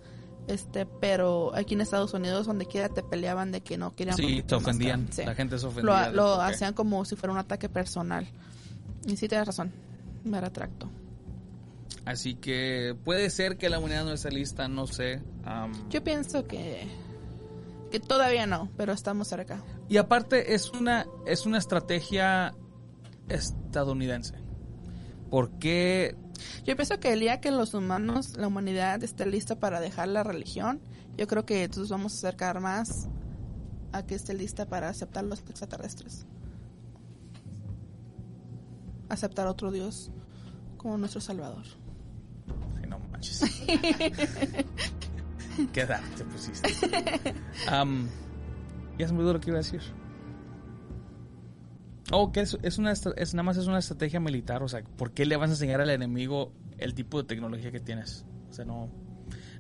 Este, 0.48 0.86
pero 0.86 1.56
aquí 1.56 1.76
en 1.76 1.82
Estados 1.82 2.14
Unidos 2.14 2.48
donde 2.48 2.66
quiera 2.66 2.90
te 2.90 3.04
peleaban 3.04 3.52
de 3.52 3.62
que 3.62 3.78
no 3.78 3.96
querían 3.96 4.18
Sí, 4.18 4.44
te 4.44 4.56
ofendían. 4.56 5.08
Sí 5.12 5.24
La 5.24 5.36
gente 5.36 5.58
se 5.58 5.64
lo, 5.66 5.70
ofendía. 5.70 6.10
lo 6.12 6.42
hacían 6.42 6.74
como 6.74 7.06
si 7.06 7.16
fuera 7.16 7.34
un 7.34 7.40
ataque 7.40 7.70
personal. 7.70 8.28
Y 9.06 9.18
sí 9.18 9.28
tienes 9.28 9.48
razón, 9.48 9.72
me 10.24 10.42
retracto. 10.42 10.90
Así 12.06 12.36
que 12.36 12.96
puede 13.04 13.30
ser 13.30 13.58
que 13.58 13.70
la 13.70 13.80
humanidad 13.80 14.06
no 14.06 14.12
esté 14.14 14.32
lista, 14.32 14.68
no 14.68 14.88
sé. 14.88 15.22
Yo 15.90 16.04
pienso 16.04 16.48
que 16.48 16.88
que 17.92 18.00
todavía 18.00 18.48
no, 18.48 18.70
pero 18.78 18.94
estamos 18.94 19.28
cerca. 19.28 19.62
Y 19.90 19.98
aparte 19.98 20.54
es 20.54 20.72
una 20.72 21.06
es 21.26 21.46
una 21.46 21.58
estrategia 21.58 22.54
estadounidense. 23.28 24.36
¿Por 25.30 25.60
qué? 25.60 26.16
Yo 26.66 26.76
pienso 26.76 27.00
que 27.00 27.14
el 27.14 27.20
día 27.20 27.42
que 27.42 27.52
los 27.52 27.74
humanos, 27.74 28.38
la 28.38 28.48
humanidad 28.48 29.04
esté 29.04 29.26
lista 29.26 29.60
para 29.60 29.80
dejar 29.80 30.08
la 30.08 30.24
religión, 30.24 30.82
yo 31.18 31.28
creo 31.28 31.46
que 31.46 31.68
nos 31.68 31.90
vamos 31.90 32.14
a 32.14 32.18
acercar 32.18 32.60
más 32.60 33.08
a 33.92 34.06
que 34.06 34.16
esté 34.16 34.34
lista 34.34 34.66
para 34.66 34.90
aceptar 34.90 35.24
los 35.24 35.40
extraterrestres. 35.40 36.26
Aceptar 39.10 39.48
otro 39.48 39.72
Dios 39.72 40.12
como 40.78 40.98
nuestro 40.98 41.20
Salvador. 41.22 41.66
Ay, 42.78 42.88
no 42.88 42.98
manches. 43.12 43.42
¿Qué 45.74 45.82
edad 45.82 46.02
te 46.16 46.24
pusiste? 46.24 46.70
Am, 47.68 48.08
ya 48.98 49.08
se 49.08 49.14
me 49.14 49.20
olvidó 49.20 49.34
lo 49.34 49.42
que 49.42 49.50
iba 49.50 49.60
a 49.60 49.62
decir. 49.62 49.82
Oh, 52.12 52.32
que 52.32 52.42
es, 52.42 52.58
es 52.62 52.78
una 52.78 52.92
es 52.92 53.34
nada 53.34 53.44
más 53.44 53.58
es 53.58 53.68
una 53.68 53.80
estrategia 53.80 54.20
militar, 54.20 54.64
o 54.64 54.68
sea, 54.68 54.84
¿por 54.84 55.12
qué 55.12 55.26
le 55.26 55.38
vas 55.38 55.50
a 55.50 55.54
enseñar 55.54 55.80
al 55.82 55.90
enemigo 55.90 56.52
el 56.78 56.94
tipo 56.94 57.22
de 57.22 57.28
tecnología 57.28 57.72
que 57.72 57.80
tienes? 57.80 58.26
O 58.50 58.54
sea, 58.54 58.66
no 58.66 58.90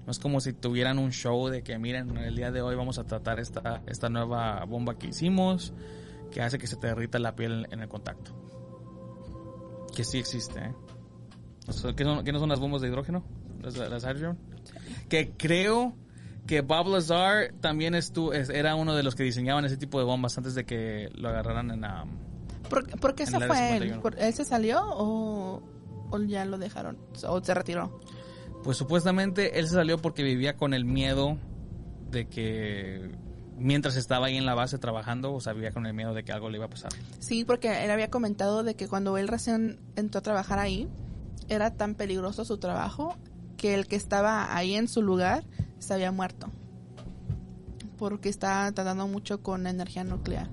no 0.05 0.11
es 0.11 0.17
como 0.19 0.41
si 0.41 0.51
tuvieran 0.53 0.97
un 0.99 1.11
show 1.11 1.47
de 1.47 1.61
que 1.63 1.77
miren, 1.77 2.17
el 2.17 2.35
día 2.35 2.51
de 2.51 2.61
hoy 2.61 2.75
vamos 2.75 2.97
a 2.99 3.03
tratar 3.05 3.39
esta 3.39 3.81
esta 3.87 4.09
nueva 4.09 4.65
bomba 4.65 4.97
que 4.97 5.07
hicimos 5.07 5.73
que 6.31 6.41
hace 6.41 6.57
que 6.57 6.67
se 6.67 6.75
te 6.77 6.87
derrita 6.87 7.19
la 7.19 7.35
piel 7.35 7.67
en 7.71 7.81
el 7.81 7.87
contacto. 7.87 8.31
Que 9.95 10.03
sí 10.03 10.17
existe, 10.19 10.59
¿eh? 10.59 10.73
¿Qué, 11.95 12.03
no 12.05 12.39
son 12.39 12.49
las 12.49 12.59
bombas 12.59 12.81
de 12.81 12.87
hidrógeno? 12.87 13.23
Las, 13.61 13.77
las 13.77 14.03
hydrogen. 14.03 14.37
Que 15.09 15.31
creo 15.37 15.93
que 16.47 16.61
Bob 16.61 16.87
Lazar 16.87 17.53
también 17.61 17.93
estu- 17.93 18.33
es- 18.33 18.49
era 18.49 18.75
uno 18.75 18.95
de 18.95 19.03
los 19.03 19.15
que 19.15 19.23
diseñaban 19.23 19.63
ese 19.65 19.77
tipo 19.77 19.99
de 19.99 20.05
bombas 20.05 20.37
antes 20.37 20.55
de 20.55 20.65
que 20.65 21.09
lo 21.13 21.29
agarraran 21.29 21.69
en 21.71 21.81
la... 21.81 22.05
¿Por, 22.71 22.99
por 22.99 23.13
qué 23.15 23.25
se 23.25 23.37
fue 23.37 23.47
él? 23.47 23.83
51. 23.83 24.01
¿Por- 24.01 24.17
¿Él 24.19 24.33
se 24.33 24.43
salió 24.45 24.81
o, 24.83 25.61
o 26.09 26.19
ya 26.23 26.45
lo 26.45 26.57
dejaron? 26.57 26.97
¿O 27.27 27.43
se 27.43 27.53
retiró? 27.53 27.99
Pues 28.63 28.77
supuestamente 28.77 29.59
él 29.59 29.67
se 29.67 29.75
salió 29.75 29.97
porque 29.99 30.23
vivía 30.23 30.55
con 30.57 30.73
el 30.73 30.85
miedo 30.85 31.37
de 32.11 32.27
que 32.27 33.11
mientras 33.57 33.95
estaba 33.95 34.27
ahí 34.27 34.37
en 34.37 34.45
la 34.45 34.53
base 34.55 34.77
trabajando, 34.77 35.33
o 35.33 35.39
sea, 35.41 35.53
vivía 35.53 35.71
con 35.71 35.85
el 35.85 35.93
miedo 35.93 36.13
de 36.13 36.23
que 36.23 36.31
algo 36.31 36.49
le 36.49 36.57
iba 36.57 36.65
a 36.65 36.69
pasar. 36.69 36.91
Sí, 37.19 37.45
porque 37.45 37.83
él 37.85 37.91
había 37.91 38.09
comentado 38.09 38.63
de 38.63 38.75
que 38.75 38.87
cuando 38.87 39.17
él 39.17 39.27
recién 39.27 39.79
entró 39.95 40.19
a 40.19 40.21
trabajar 40.21 40.59
ahí, 40.59 40.87
era 41.49 41.71
tan 41.75 41.95
peligroso 41.95 42.45
su 42.45 42.57
trabajo 42.57 43.17
que 43.57 43.73
el 43.75 43.87
que 43.87 43.95
estaba 43.95 44.55
ahí 44.55 44.73
en 44.75 44.87
su 44.87 45.01
lugar 45.01 45.43
se 45.79 45.93
había 45.93 46.11
muerto. 46.11 46.49
Porque 47.97 48.29
estaba 48.29 48.71
tratando 48.71 49.07
mucho 49.07 49.41
con 49.43 49.67
energía 49.67 50.03
nuclear. 50.03 50.49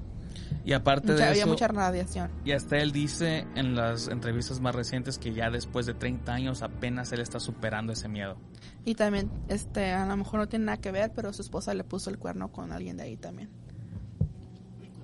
Y 0.64 0.72
aparte 0.72 1.12
Mucha- 1.12 1.24
de 1.24 1.30
había 1.30 1.42
eso, 1.42 1.50
mucha 1.50 1.68
radiación. 1.68 2.30
y 2.44 2.52
hasta 2.52 2.76
él 2.78 2.92
dice 2.92 3.46
en 3.54 3.74
las 3.74 4.08
entrevistas 4.08 4.60
más 4.60 4.74
recientes 4.74 5.18
que 5.18 5.32
ya 5.32 5.50
después 5.50 5.86
de 5.86 5.94
30 5.94 6.32
años 6.32 6.62
apenas 6.62 7.10
él 7.12 7.20
está 7.20 7.40
superando 7.40 7.92
ese 7.92 8.08
miedo. 8.08 8.36
Y 8.84 8.94
también, 8.94 9.30
este, 9.48 9.92
a 9.92 10.06
lo 10.06 10.16
mejor 10.16 10.40
no 10.40 10.48
tiene 10.48 10.66
nada 10.66 10.78
que 10.78 10.90
ver, 10.90 11.12
pero 11.14 11.32
su 11.32 11.42
esposa 11.42 11.74
le 11.74 11.84
puso 11.84 12.10
el 12.10 12.18
cuerno 12.18 12.50
con 12.52 12.72
alguien 12.72 12.96
de 12.96 13.02
ahí 13.04 13.16
también. 13.16 13.48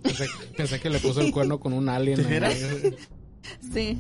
Pensé, 0.03 0.27
pensé 0.57 0.81
que 0.81 0.91
le 0.91 0.99
puso 1.01 1.21
el 1.23 1.33
cuerno 1.33 1.59
con 1.61 1.73
un 1.73 1.89
alien. 1.89 2.21
Sí. 3.73 3.99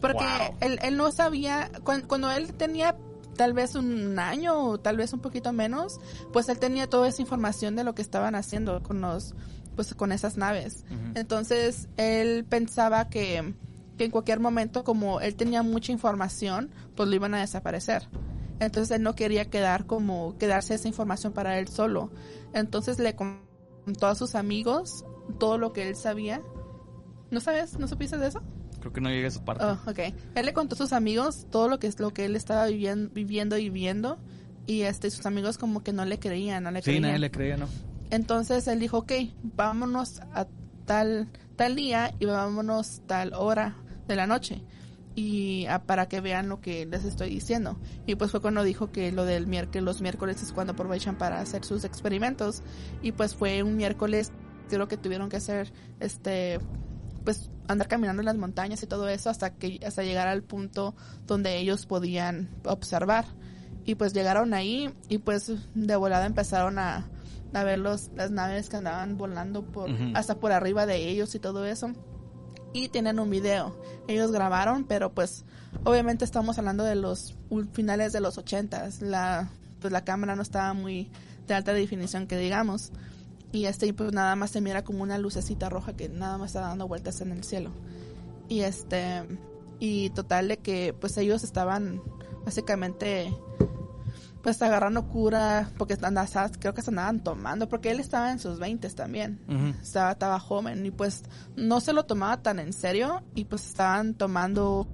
Porque 0.00 0.24
Wow. 0.24 0.56
él, 0.60 0.78
él 0.82 0.96
no 0.96 1.10
sabía, 1.12 1.70
cuan- 1.84 2.02
cuando, 2.02 2.30
él 2.30 2.52
tenía 2.54 2.96
tal 3.36 3.52
vez 3.52 3.74
un 3.74 4.18
año 4.18 4.58
o 4.70 4.78
tal 4.78 4.96
vez 4.96 5.12
un 5.12 5.20
poquito 5.20 5.52
menos, 5.52 6.00
pues 6.32 6.48
él 6.48 6.58
tenía 6.58 6.88
toda 6.88 7.08
esa 7.08 7.22
información 7.22 7.76
de 7.76 7.84
lo 7.84 7.94
que 7.94 8.02
estaban 8.02 8.34
haciendo 8.34 8.82
con 8.82 9.00
los, 9.00 9.34
pues 9.76 9.94
con 9.94 10.10
esas 10.10 10.36
naves. 10.36 10.84
Entonces 11.14 11.88
él 11.96 12.44
pensaba 12.44 13.08
que, 13.08 13.54
que 13.96 14.04
en 14.04 14.10
cualquier 14.10 14.40
momento, 14.40 14.82
como 14.82 15.20
él 15.20 15.36
tenía 15.36 15.62
mucha 15.62 15.92
información, 15.92 16.70
pues 16.96 17.08
lo 17.08 17.14
iban 17.14 17.34
a 17.34 17.40
desaparecer. 17.40 18.08
Entonces 18.58 18.96
él 18.96 19.02
no 19.02 19.14
quería 19.14 19.44
quedar 19.44 19.86
como, 19.86 20.36
quedarse 20.38 20.74
esa 20.74 20.88
información 20.88 21.32
para 21.32 21.58
él 21.58 21.68
solo. 21.68 22.10
Entonces 22.54 22.98
le 22.98 23.14
contó 23.14 24.06
a 24.06 24.14
sus 24.14 24.34
amigos 24.34 25.04
todo 25.38 25.58
lo 25.58 25.72
que 25.72 25.88
él 25.88 25.94
sabía. 25.94 26.42
¿No 27.30 27.40
sabes? 27.40 27.78
¿No 27.78 27.86
supiste 27.86 28.16
de 28.16 28.28
eso? 28.28 28.42
Creo 28.80 28.92
que 28.92 29.00
no 29.00 29.10
llega 29.10 29.26
a 29.26 29.28
esa 29.28 29.44
parte. 29.44 29.64
Oh, 29.64 29.78
ok. 29.90 29.98
Él 30.34 30.46
le 30.46 30.52
contó 30.52 30.74
a 30.74 30.78
sus 30.78 30.92
amigos 30.92 31.46
todo 31.50 31.68
lo 31.68 31.78
que 31.78 31.86
es 31.86 32.00
lo 32.00 32.14
que 32.14 32.24
él 32.24 32.34
estaba 32.34 32.66
viviendo, 32.66 33.10
viviendo 33.12 33.58
y 33.58 33.68
viendo. 33.68 34.18
Y 34.66 34.82
este, 34.82 35.10
sus 35.10 35.26
amigos 35.26 35.58
como 35.58 35.82
que 35.82 35.92
no 35.92 36.04
le 36.04 36.18
creían, 36.18 36.64
no 36.64 36.70
le 36.70 36.80
sí, 36.80 36.84
creían. 36.84 37.02
nadie 37.02 37.18
le 37.18 37.30
creía, 37.30 37.56
¿no? 37.56 37.68
Entonces 38.10 38.66
él 38.68 38.80
dijo, 38.80 38.98
ok, 38.98 39.12
vámonos 39.42 40.20
a 40.32 40.46
tal, 40.84 41.28
tal 41.56 41.76
día 41.76 42.14
y 42.18 42.24
vámonos 42.26 43.02
tal 43.06 43.34
hora 43.34 43.76
de 44.06 44.16
la 44.16 44.26
noche. 44.26 44.62
Y 45.14 45.66
ah, 45.66 45.82
para 45.82 46.08
que 46.08 46.20
vean 46.20 46.48
lo 46.48 46.60
que 46.60 46.86
les 46.86 47.04
estoy 47.04 47.30
diciendo. 47.30 47.78
Y 48.06 48.16
pues 48.16 48.30
fue 48.30 48.40
cuando 48.40 48.62
dijo 48.62 48.92
que 48.92 49.12
lo 49.12 49.24
del 49.24 49.46
miércoles, 49.46 49.82
los 49.82 50.00
miércoles 50.02 50.42
es 50.42 50.52
cuando 50.52 50.74
aprovechan 50.74 51.16
para 51.16 51.40
hacer 51.40 51.64
sus 51.64 51.84
experimentos. 51.84 52.62
Y 53.02 53.12
pues 53.12 53.34
fue 53.34 53.62
un 53.62 53.76
miércoles, 53.76 54.30
creo 54.68 54.88
que 54.88 54.96
tuvieron 54.96 55.30
que 55.30 55.38
hacer, 55.38 55.72
este, 56.00 56.60
pues 57.24 57.50
andar 57.66 57.88
caminando 57.88 58.20
en 58.20 58.26
las 58.26 58.36
montañas 58.36 58.82
y 58.82 58.86
todo 58.86 59.08
eso 59.08 59.30
hasta 59.30 59.54
que, 59.54 59.80
hasta 59.84 60.02
llegar 60.02 60.28
al 60.28 60.42
punto 60.42 60.94
donde 61.26 61.56
ellos 61.56 61.86
podían 61.86 62.50
observar. 62.64 63.24
Y 63.86 63.94
pues 63.94 64.12
llegaron 64.12 64.52
ahí 64.52 64.92
y 65.08 65.18
pues 65.18 65.50
de 65.74 65.96
volada 65.96 66.26
empezaron 66.26 66.78
a, 66.78 67.08
a 67.60 67.64
ver 67.64 67.78
los, 67.78 68.10
las 68.14 68.30
naves 68.30 68.68
que 68.68 68.76
andaban 68.76 69.16
volando 69.16 69.62
por, 69.64 69.90
Ujú. 69.90 70.12
hasta 70.14 70.36
por 70.36 70.52
arriba 70.52 70.86
de 70.86 71.08
ellos 71.08 71.34
y 71.34 71.38
todo 71.38 71.64
eso. 71.66 71.90
Y 72.72 72.88
tienen 72.88 73.18
un 73.18 73.30
video. 73.30 73.74
Ellos 74.08 74.32
grabaron, 74.32 74.84
pero 74.84 75.12
pues 75.12 75.44
obviamente 75.84 76.24
estamos 76.24 76.58
hablando 76.58 76.84
de 76.84 76.94
los 76.94 77.34
finales 77.72 78.12
de 78.12 78.20
los 78.20 78.36
ochentas. 78.38 79.00
La, 79.00 79.48
pues 79.80 79.92
la 79.92 80.04
cámara 80.04 80.36
no 80.36 80.42
estaba 80.42 80.74
muy 80.74 81.10
de 81.46 81.54
alta 81.54 81.72
definición 81.72 82.26
que 82.26 82.36
digamos. 82.36 82.92
Y 83.52 83.64
este 83.66 83.92
pues 83.94 84.12
nada 84.12 84.36
más 84.36 84.50
se 84.50 84.60
mira 84.60 84.84
como 84.84 85.02
una 85.02 85.16
lucecita 85.16 85.68
roja 85.70 85.94
que 85.96 86.08
nada 86.08 86.36
más 86.36 86.48
está 86.50 86.60
dando 86.60 86.86
vueltas 86.88 87.20
en 87.22 87.32
el 87.32 87.44
cielo. 87.44 87.70
Y 88.48 88.60
este 88.60 89.22
y 89.78 90.10
total 90.10 90.48
de 90.48 90.58
que 90.58 90.94
pues 90.98 91.16
ellos 91.16 91.44
estaban 91.44 92.02
básicamente 92.44 93.32
pues 94.46 94.62
agarrando 94.62 95.08
cura 95.08 95.68
porque 95.76 95.94
están 95.94 96.14
creo 96.60 96.72
que 96.72 96.80
se 96.80 96.90
andaban 96.90 97.18
tomando 97.18 97.68
porque 97.68 97.90
él 97.90 97.98
estaba 97.98 98.30
en 98.30 98.38
sus 98.38 98.60
20 98.60 98.88
también 98.90 99.40
estaba, 99.82 100.12
estaba 100.12 100.38
joven 100.38 100.86
y 100.86 100.92
pues 100.92 101.24
no 101.56 101.80
se 101.80 101.92
lo 101.92 102.04
tomaba 102.04 102.40
tan 102.42 102.60
en 102.60 102.72
serio 102.72 103.24
y 103.34 103.46
pues 103.46 103.66
estaban 103.66 104.14
tomando, 104.14 104.86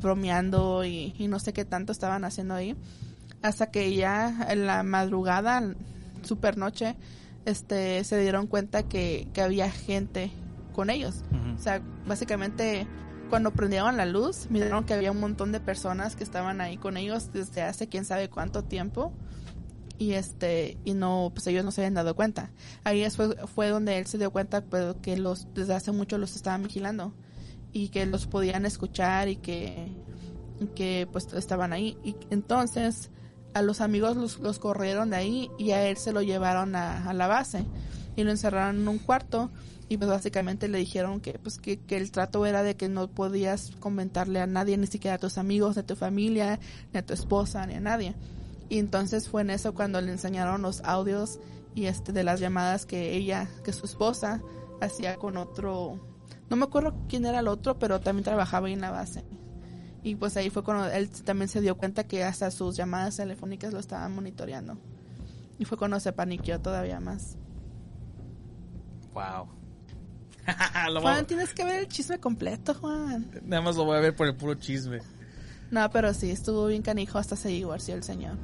bromeando 0.00 0.84
y, 0.84 1.12
y 1.18 1.26
no 1.26 1.40
sé 1.40 1.52
qué 1.52 1.64
tanto 1.64 1.90
estaban 1.90 2.24
haciendo 2.24 2.54
ahí. 2.54 2.76
Hasta 3.42 3.72
que 3.72 3.92
ya 3.96 4.46
en 4.48 4.68
la 4.68 4.84
madrugada, 4.84 5.60
super 6.22 6.56
noche, 6.56 6.94
este, 7.46 8.04
se 8.04 8.16
dieron 8.16 8.46
cuenta 8.46 8.84
que, 8.84 9.26
que 9.34 9.42
había 9.42 9.72
gente 9.72 10.30
con 10.72 10.88
ellos. 10.88 11.24
O 11.56 11.60
sea, 11.60 11.82
básicamente 12.06 12.86
cuando 13.30 13.52
prendieron 13.52 13.96
la 13.96 14.04
luz, 14.04 14.48
miraron 14.50 14.84
que 14.84 14.92
había 14.92 15.12
un 15.12 15.20
montón 15.20 15.52
de 15.52 15.60
personas 15.60 16.16
que 16.16 16.24
estaban 16.24 16.60
ahí 16.60 16.76
con 16.76 16.96
ellos 16.96 17.32
desde 17.32 17.62
hace 17.62 17.88
quién 17.88 18.04
sabe 18.04 18.28
cuánto 18.28 18.64
tiempo. 18.64 19.12
Y 19.96 20.12
este, 20.12 20.78
y 20.84 20.94
no, 20.94 21.30
pues 21.32 21.46
ellos 21.46 21.64
no 21.64 21.70
se 21.70 21.82
habían 21.82 21.94
dado 21.94 22.16
cuenta. 22.16 22.50
Ahí 22.84 23.08
fue, 23.10 23.36
fue 23.46 23.68
donde 23.68 23.98
él 23.98 24.06
se 24.06 24.18
dio 24.18 24.30
cuenta 24.30 24.62
pues, 24.62 24.96
que 25.02 25.16
los, 25.16 25.46
desde 25.54 25.74
hace 25.74 25.92
mucho 25.92 26.18
los 26.18 26.36
estaban 26.36 26.62
vigilando. 26.62 27.14
Y 27.72 27.88
que 27.90 28.04
los 28.04 28.26
podían 28.26 28.66
escuchar 28.66 29.28
y 29.28 29.36
que, 29.36 29.94
y 30.58 30.66
que 30.68 31.08
pues 31.10 31.32
estaban 31.34 31.72
ahí. 31.72 31.96
Y 32.02 32.16
entonces, 32.30 33.10
a 33.54 33.62
los 33.62 33.80
amigos 33.80 34.16
los, 34.16 34.40
los 34.40 34.58
corrieron 34.58 35.10
de 35.10 35.16
ahí 35.16 35.50
y 35.58 35.70
a 35.70 35.86
él 35.86 35.96
se 35.96 36.12
lo 36.12 36.22
llevaron 36.22 36.74
a, 36.74 37.08
a 37.08 37.12
la 37.12 37.26
base 37.28 37.64
y 38.16 38.24
lo 38.24 38.30
encerraron 38.30 38.80
en 38.80 38.88
un 38.88 38.98
cuarto 38.98 39.50
y 39.90 39.96
pues 39.96 40.08
básicamente 40.08 40.68
le 40.68 40.78
dijeron 40.78 41.20
que 41.20 41.40
pues 41.40 41.58
que, 41.58 41.80
que, 41.80 41.96
el 41.96 42.12
trato 42.12 42.46
era 42.46 42.62
de 42.62 42.76
que 42.76 42.88
no 42.88 43.08
podías 43.08 43.72
comentarle 43.80 44.40
a 44.40 44.46
nadie, 44.46 44.78
ni 44.78 44.86
siquiera 44.86 45.16
a 45.16 45.18
tus 45.18 45.36
amigos, 45.36 45.74
ni 45.74 45.80
a 45.80 45.86
tu 45.86 45.96
familia, 45.96 46.60
ni 46.92 47.00
a 47.00 47.04
tu 47.04 47.12
esposa, 47.12 47.66
ni 47.66 47.74
a 47.74 47.80
nadie. 47.80 48.14
Y 48.68 48.78
entonces 48.78 49.28
fue 49.28 49.42
en 49.42 49.50
eso 49.50 49.74
cuando 49.74 50.00
le 50.00 50.12
enseñaron 50.12 50.62
los 50.62 50.80
audios 50.82 51.40
y 51.74 51.86
este 51.86 52.12
de 52.12 52.22
las 52.22 52.38
llamadas 52.38 52.86
que 52.86 53.16
ella, 53.16 53.48
que 53.64 53.72
su 53.72 53.84
esposa 53.84 54.40
hacía 54.80 55.16
con 55.16 55.36
otro, 55.36 55.98
no 56.48 56.56
me 56.56 56.66
acuerdo 56.66 56.94
quién 57.08 57.26
era 57.26 57.40
el 57.40 57.48
otro, 57.48 57.80
pero 57.80 57.98
también 57.98 58.22
trabajaba 58.22 58.70
en 58.70 58.82
la 58.82 58.92
base. 58.92 59.24
Y 60.04 60.14
pues 60.14 60.36
ahí 60.36 60.50
fue 60.50 60.62
cuando 60.62 60.86
él 60.86 61.10
también 61.10 61.48
se 61.48 61.60
dio 61.60 61.76
cuenta 61.76 62.04
que 62.04 62.22
hasta 62.22 62.52
sus 62.52 62.76
llamadas 62.76 63.16
telefónicas 63.16 63.72
lo 63.72 63.80
estaban 63.80 64.14
monitoreando. 64.14 64.78
Y 65.58 65.64
fue 65.64 65.76
cuando 65.76 65.98
se 65.98 66.12
paniqueó 66.12 66.60
todavía 66.60 67.00
más. 67.00 67.36
Wow. 69.12 69.59
Juan, 71.00 71.26
tienes 71.26 71.54
que 71.54 71.64
ver 71.64 71.80
el 71.80 71.88
chisme 71.88 72.18
completo, 72.18 72.74
Juan. 72.74 73.30
Nada 73.44 73.62
más 73.62 73.76
lo 73.76 73.84
voy 73.84 73.96
a 73.96 74.00
ver 74.00 74.14
por 74.14 74.26
el 74.26 74.34
puro 74.34 74.54
chisme. 74.54 75.00
No, 75.70 75.88
pero 75.90 76.12
sí, 76.14 76.30
estuvo 76.30 76.66
bien 76.66 76.82
canijo 76.82 77.18
hasta 77.18 77.36
se 77.36 77.48
divorció 77.48 77.94
el 77.94 78.02
señor. 78.02 78.36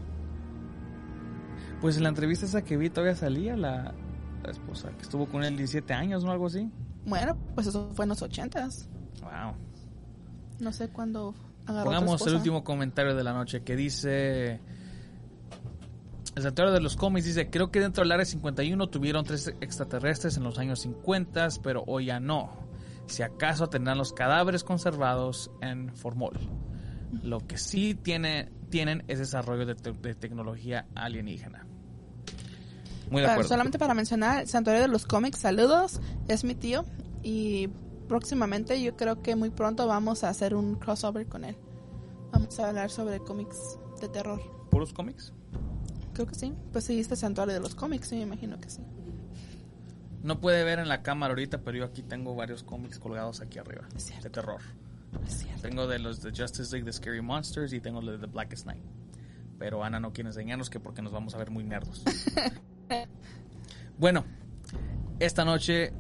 Pues 1.80 1.96
en 1.96 2.04
la 2.04 2.08
entrevista 2.08 2.46
esa 2.46 2.62
que 2.62 2.76
vi 2.76 2.88
todavía 2.88 3.16
salía 3.16 3.56
la, 3.56 3.94
la 4.42 4.50
esposa, 4.50 4.90
que 4.96 5.02
estuvo 5.02 5.26
con 5.26 5.44
él 5.44 5.56
17 5.56 5.92
años 5.92 6.24
o 6.24 6.30
algo 6.30 6.46
así. 6.46 6.70
Bueno, 7.04 7.36
pues 7.54 7.66
eso 7.66 7.90
fue 7.94 8.04
en 8.04 8.10
los 8.10 8.22
ochentas. 8.22 8.88
Wow. 9.22 9.54
No 10.60 10.72
sé 10.72 10.88
cuándo 10.88 11.34
agarró 11.66 11.84
Pongamos 11.84 12.26
el 12.26 12.34
último 12.36 12.64
comentario 12.64 13.14
de 13.14 13.24
la 13.24 13.32
noche 13.32 13.62
que 13.62 13.76
dice... 13.76 14.60
El 16.36 16.42
santuario 16.42 16.74
de 16.74 16.82
los 16.82 16.96
cómics 16.96 17.24
dice, 17.24 17.48
creo 17.48 17.70
que 17.70 17.80
dentro 17.80 18.04
del 18.04 18.12
área 18.12 18.26
51 18.26 18.88
tuvieron 18.88 19.24
tres 19.24 19.48
extraterrestres 19.62 20.36
en 20.36 20.44
los 20.44 20.58
años 20.58 20.80
50, 20.80 21.48
pero 21.62 21.82
hoy 21.86 22.06
ya 22.06 22.20
no. 22.20 22.50
Si 23.06 23.22
acaso 23.22 23.70
tendrán 23.70 23.96
los 23.96 24.12
cadáveres 24.12 24.62
conservados 24.62 25.50
en 25.62 25.96
Formol. 25.96 26.38
Lo 27.22 27.40
que 27.46 27.56
sí 27.56 27.94
tiene, 27.94 28.50
tienen 28.68 29.02
es 29.08 29.18
desarrollo 29.18 29.64
de, 29.64 29.76
te 29.76 29.92
de 29.92 30.14
tecnología 30.14 30.86
alienígena. 30.94 31.66
Muy 33.10 33.22
de 33.22 33.28
acuerdo. 33.28 33.48
Solamente 33.48 33.78
para 33.78 33.94
mencionar, 33.94 34.42
el 34.42 34.46
santuario 34.46 34.82
de 34.82 34.88
los 34.88 35.06
cómics, 35.06 35.38
saludos, 35.38 36.02
es 36.28 36.44
mi 36.44 36.54
tío 36.54 36.84
y 37.22 37.68
próximamente 38.08 38.82
yo 38.82 38.94
creo 38.94 39.22
que 39.22 39.36
muy 39.36 39.48
pronto 39.48 39.86
vamos 39.86 40.22
a 40.22 40.28
hacer 40.28 40.54
un 40.54 40.74
crossover 40.74 41.26
con 41.28 41.44
él. 41.44 41.56
Vamos 42.30 42.60
a 42.60 42.68
hablar 42.68 42.90
sobre 42.90 43.20
cómics 43.20 43.78
de 44.02 44.08
terror. 44.10 44.42
¿Puros 44.68 44.92
cómics? 44.92 45.32
Creo 46.16 46.26
que 46.26 46.34
sí. 46.34 46.50
Pues 46.72 46.84
sí, 46.84 46.98
este 46.98 47.14
santuario 47.14 47.52
de 47.52 47.60
los 47.60 47.74
cómics, 47.74 48.08
sí, 48.08 48.16
me 48.16 48.22
imagino 48.22 48.58
que 48.58 48.70
sí. 48.70 48.80
No 50.22 50.40
puede 50.40 50.64
ver 50.64 50.78
en 50.78 50.88
la 50.88 51.02
cámara 51.02 51.32
ahorita, 51.32 51.60
pero 51.60 51.76
yo 51.76 51.84
aquí 51.84 52.02
tengo 52.02 52.34
varios 52.34 52.62
cómics 52.62 52.98
colgados 52.98 53.42
aquí 53.42 53.58
arriba. 53.58 53.86
De 54.22 54.30
terror. 54.30 54.62
Tengo 55.60 55.86
de 55.86 55.98
los 55.98 56.22
de 56.22 56.30
Justice 56.30 56.72
League, 56.72 56.86
de 56.86 56.94
Scary 56.94 57.20
Monsters 57.20 57.74
y 57.74 57.80
tengo 57.80 58.00
los 58.00 58.18
de 58.18 58.26
The 58.26 58.32
Blackest 58.32 58.64
Night. 58.64 58.82
Pero 59.58 59.84
Ana 59.84 60.00
no 60.00 60.14
quiere 60.14 60.30
enseñarnos 60.30 60.70
que 60.70 60.80
porque 60.80 61.02
nos 61.02 61.12
vamos 61.12 61.34
a 61.34 61.38
ver 61.38 61.50
muy 61.50 61.64
nerdos. 61.64 62.02
bueno, 63.98 64.24
esta 65.20 65.44
noche 65.44 65.92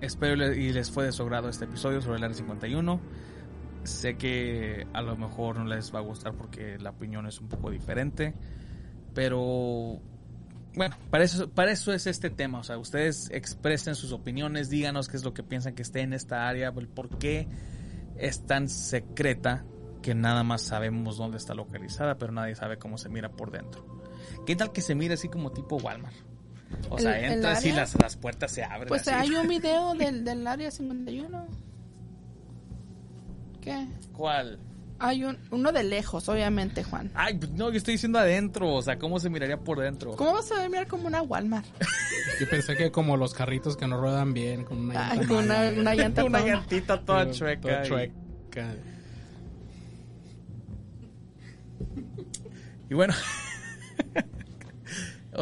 espero 0.00 0.54
y 0.54 0.72
les 0.72 0.92
fue 0.92 1.06
de 1.06 1.10
su 1.12 1.24
agrado 1.24 1.48
este 1.48 1.64
episodio 1.64 2.00
sobre 2.00 2.18
el 2.18 2.24
Área 2.24 2.36
51. 2.36 3.00
Sé 3.82 4.16
que 4.16 4.86
a 4.92 5.02
lo 5.02 5.16
mejor 5.16 5.56
no 5.56 5.64
les 5.64 5.92
va 5.92 5.98
a 5.98 6.02
gustar 6.02 6.34
porque 6.34 6.78
la 6.78 6.90
opinión 6.90 7.26
es 7.26 7.40
un 7.40 7.48
poco 7.48 7.72
diferente. 7.72 8.32
Pero 9.14 10.00
bueno, 10.74 10.96
para 11.10 11.24
eso, 11.24 11.48
para 11.48 11.70
eso 11.72 11.92
es 11.92 12.06
este 12.06 12.30
tema. 12.30 12.58
O 12.58 12.64
sea, 12.64 12.78
ustedes 12.78 13.30
expresen 13.30 13.94
sus 13.94 14.12
opiniones, 14.12 14.68
díganos 14.70 15.08
qué 15.08 15.16
es 15.16 15.24
lo 15.24 15.32
que 15.34 15.42
piensan 15.42 15.74
que 15.74 15.82
esté 15.82 16.00
en 16.00 16.12
esta 16.12 16.48
área, 16.48 16.72
el 16.76 16.88
por 16.88 17.18
qué 17.18 17.46
es 18.16 18.44
tan 18.46 18.68
secreta 18.68 19.64
que 20.02 20.14
nada 20.14 20.42
más 20.42 20.62
sabemos 20.62 21.16
dónde 21.16 21.36
está 21.38 21.54
localizada, 21.54 22.18
pero 22.18 22.32
nadie 22.32 22.54
sabe 22.54 22.76
cómo 22.78 22.98
se 22.98 23.08
mira 23.08 23.30
por 23.30 23.50
dentro. 23.50 23.86
¿Qué 24.46 24.54
tal 24.56 24.72
que 24.72 24.82
se 24.82 24.94
mire 24.94 25.14
así 25.14 25.28
como 25.28 25.50
tipo 25.52 25.76
Walmart? 25.76 26.14
O 26.90 26.98
sea, 26.98 27.18
¿El- 27.18 27.24
el 27.24 27.32
entras 27.34 27.64
y 27.64 27.72
las, 27.72 27.98
las 28.00 28.16
puertas 28.16 28.50
se 28.50 28.64
abren. 28.64 28.88
Pues 28.88 29.06
así. 29.08 29.30
hay 29.30 29.34
un 29.36 29.46
video 29.48 29.94
del, 29.98 30.24
del 30.24 30.46
área 30.46 30.70
51. 30.70 31.46
¿Qué? 33.60 33.86
¿Cuál? 34.12 34.58
Hay 35.00 35.24
un, 35.24 35.36
uno 35.50 35.72
de 35.72 35.82
lejos, 35.82 36.28
obviamente, 36.28 36.84
Juan. 36.84 37.10
Ay, 37.14 37.34
pues 37.34 37.50
no, 37.52 37.70
yo 37.70 37.76
estoy 37.78 37.94
diciendo 37.94 38.18
adentro. 38.18 38.72
O 38.72 38.80
sea, 38.82 38.96
¿cómo 38.98 39.18
se 39.18 39.28
miraría 39.28 39.56
por 39.58 39.80
dentro? 39.80 40.14
¿Cómo 40.16 40.32
vas 40.34 40.50
a 40.52 40.68
mirar 40.68 40.86
como 40.86 41.06
una 41.08 41.20
Walmart? 41.22 41.66
Yo 42.40 42.48
pensé 42.48 42.76
que 42.76 42.90
como 42.90 43.16
los 43.16 43.34
carritos 43.34 43.76
que 43.76 43.86
no 43.86 44.00
ruedan 44.00 44.32
bien, 44.34 44.64
con 44.64 44.78
una 44.78 45.10
Ay, 45.10 45.18
llanta 45.18 45.28
con 45.34 45.44
una, 45.44 45.54
mala, 45.56 45.80
una 45.80 45.94
llanta 45.94 46.24
Una 46.26 46.40
llantita 46.46 47.00
toda 47.04 47.30
chueca. 47.30 47.60
toda 47.60 47.84
y- 47.84 47.88
chueca. 47.88 48.74
Y 52.90 52.94
bueno, 52.94 53.14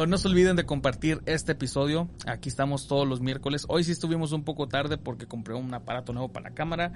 no 0.07 0.17
se 0.17 0.27
olviden 0.27 0.55
de 0.55 0.65
compartir 0.65 1.21
este 1.25 1.51
episodio. 1.53 2.09
Aquí 2.27 2.49
estamos 2.49 2.87
todos 2.87 3.07
los 3.07 3.21
miércoles. 3.21 3.65
Hoy 3.69 3.83
sí 3.83 3.91
estuvimos 3.91 4.31
un 4.31 4.43
poco 4.43 4.67
tarde 4.67 4.97
porque 4.97 5.25
compré 5.27 5.53
un 5.55 5.73
aparato 5.73 6.13
nuevo 6.13 6.31
para 6.31 6.49
la 6.49 6.55
cámara 6.55 6.91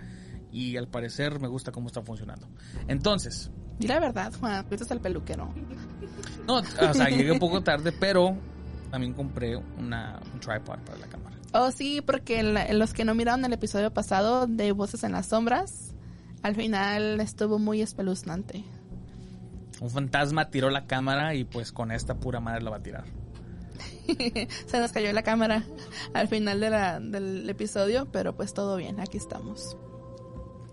y 0.51 0.77
al 0.77 0.87
parecer 0.87 1.39
me 1.39 1.47
gusta 1.47 1.71
cómo 1.71 1.87
está 1.87 2.01
funcionando. 2.01 2.47
Entonces, 2.87 3.51
Di 3.79 3.87
la 3.87 3.99
verdad, 3.99 4.33
Juan. 4.39 4.65
Fuiste 4.65 4.91
al 4.93 5.01
peluquero. 5.01 5.53
no, 6.47 6.57
o 6.57 6.93
sea, 6.93 7.09
llegué 7.09 7.31
un 7.31 7.39
poco 7.39 7.61
tarde, 7.61 7.91
pero 7.91 8.35
también 8.89 9.13
compré 9.13 9.55
una, 9.55 10.19
un 10.33 10.39
tripod 10.39 10.79
para 10.79 10.97
la 10.97 11.07
cámara. 11.07 11.35
Oh, 11.53 11.71
sí, 11.71 12.01
porque 12.01 12.41
la- 12.43 12.71
los 12.73 12.93
que 12.93 13.05
no 13.05 13.13
miraron 13.15 13.45
el 13.45 13.53
episodio 13.53 13.91
pasado 13.93 14.47
de 14.47 14.71
Voces 14.71 15.03
en 15.03 15.11
las 15.11 15.27
Sombras, 15.27 15.93
al 16.41 16.55
final 16.55 17.19
estuvo 17.19 17.59
muy 17.59 17.81
espeluznante. 17.81 18.63
Un 19.81 19.89
fantasma 19.89 20.49
tiró 20.49 20.69
la 20.69 20.85
cámara 20.87 21.35
y 21.35 21.43
pues 21.43 21.71
con 21.71 21.91
esta 21.91 22.15
pura 22.15 22.39
madre 22.39 22.61
la 22.63 22.71
va 22.71 22.77
a 22.77 22.83
tirar. 22.83 23.05
Se 24.67 24.79
nos 24.79 24.91
cayó 24.91 25.11
la 25.13 25.21
cámara 25.23 25.63
al 26.13 26.27
final 26.27 26.59
de 26.59 26.69
la- 26.69 26.99
del 26.99 27.47
episodio, 27.49 28.07
pero 28.11 28.35
pues 28.35 28.53
todo 28.53 28.75
bien, 28.77 28.99
aquí 28.99 29.17
estamos. 29.17 29.77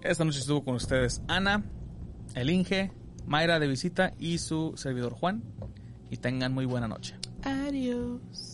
Esta 0.03 0.25
noche 0.25 0.39
estuvo 0.39 0.63
con 0.65 0.75
ustedes 0.75 1.23
Ana, 1.29 1.65
el 2.35 2.51
Inge, 2.51 2.93
Mayra 3.27 3.59
de 3.59 3.67
visita 3.67 4.13
y 4.19 4.39
su 4.39 4.75
servidor 4.77 5.13
Juan. 5.15 5.43
Y 6.11 6.19
tengan 6.19 6.53
muy 6.53 6.65
buena 6.67 6.87
noche. 6.87 7.17
Adiós. 7.43 8.54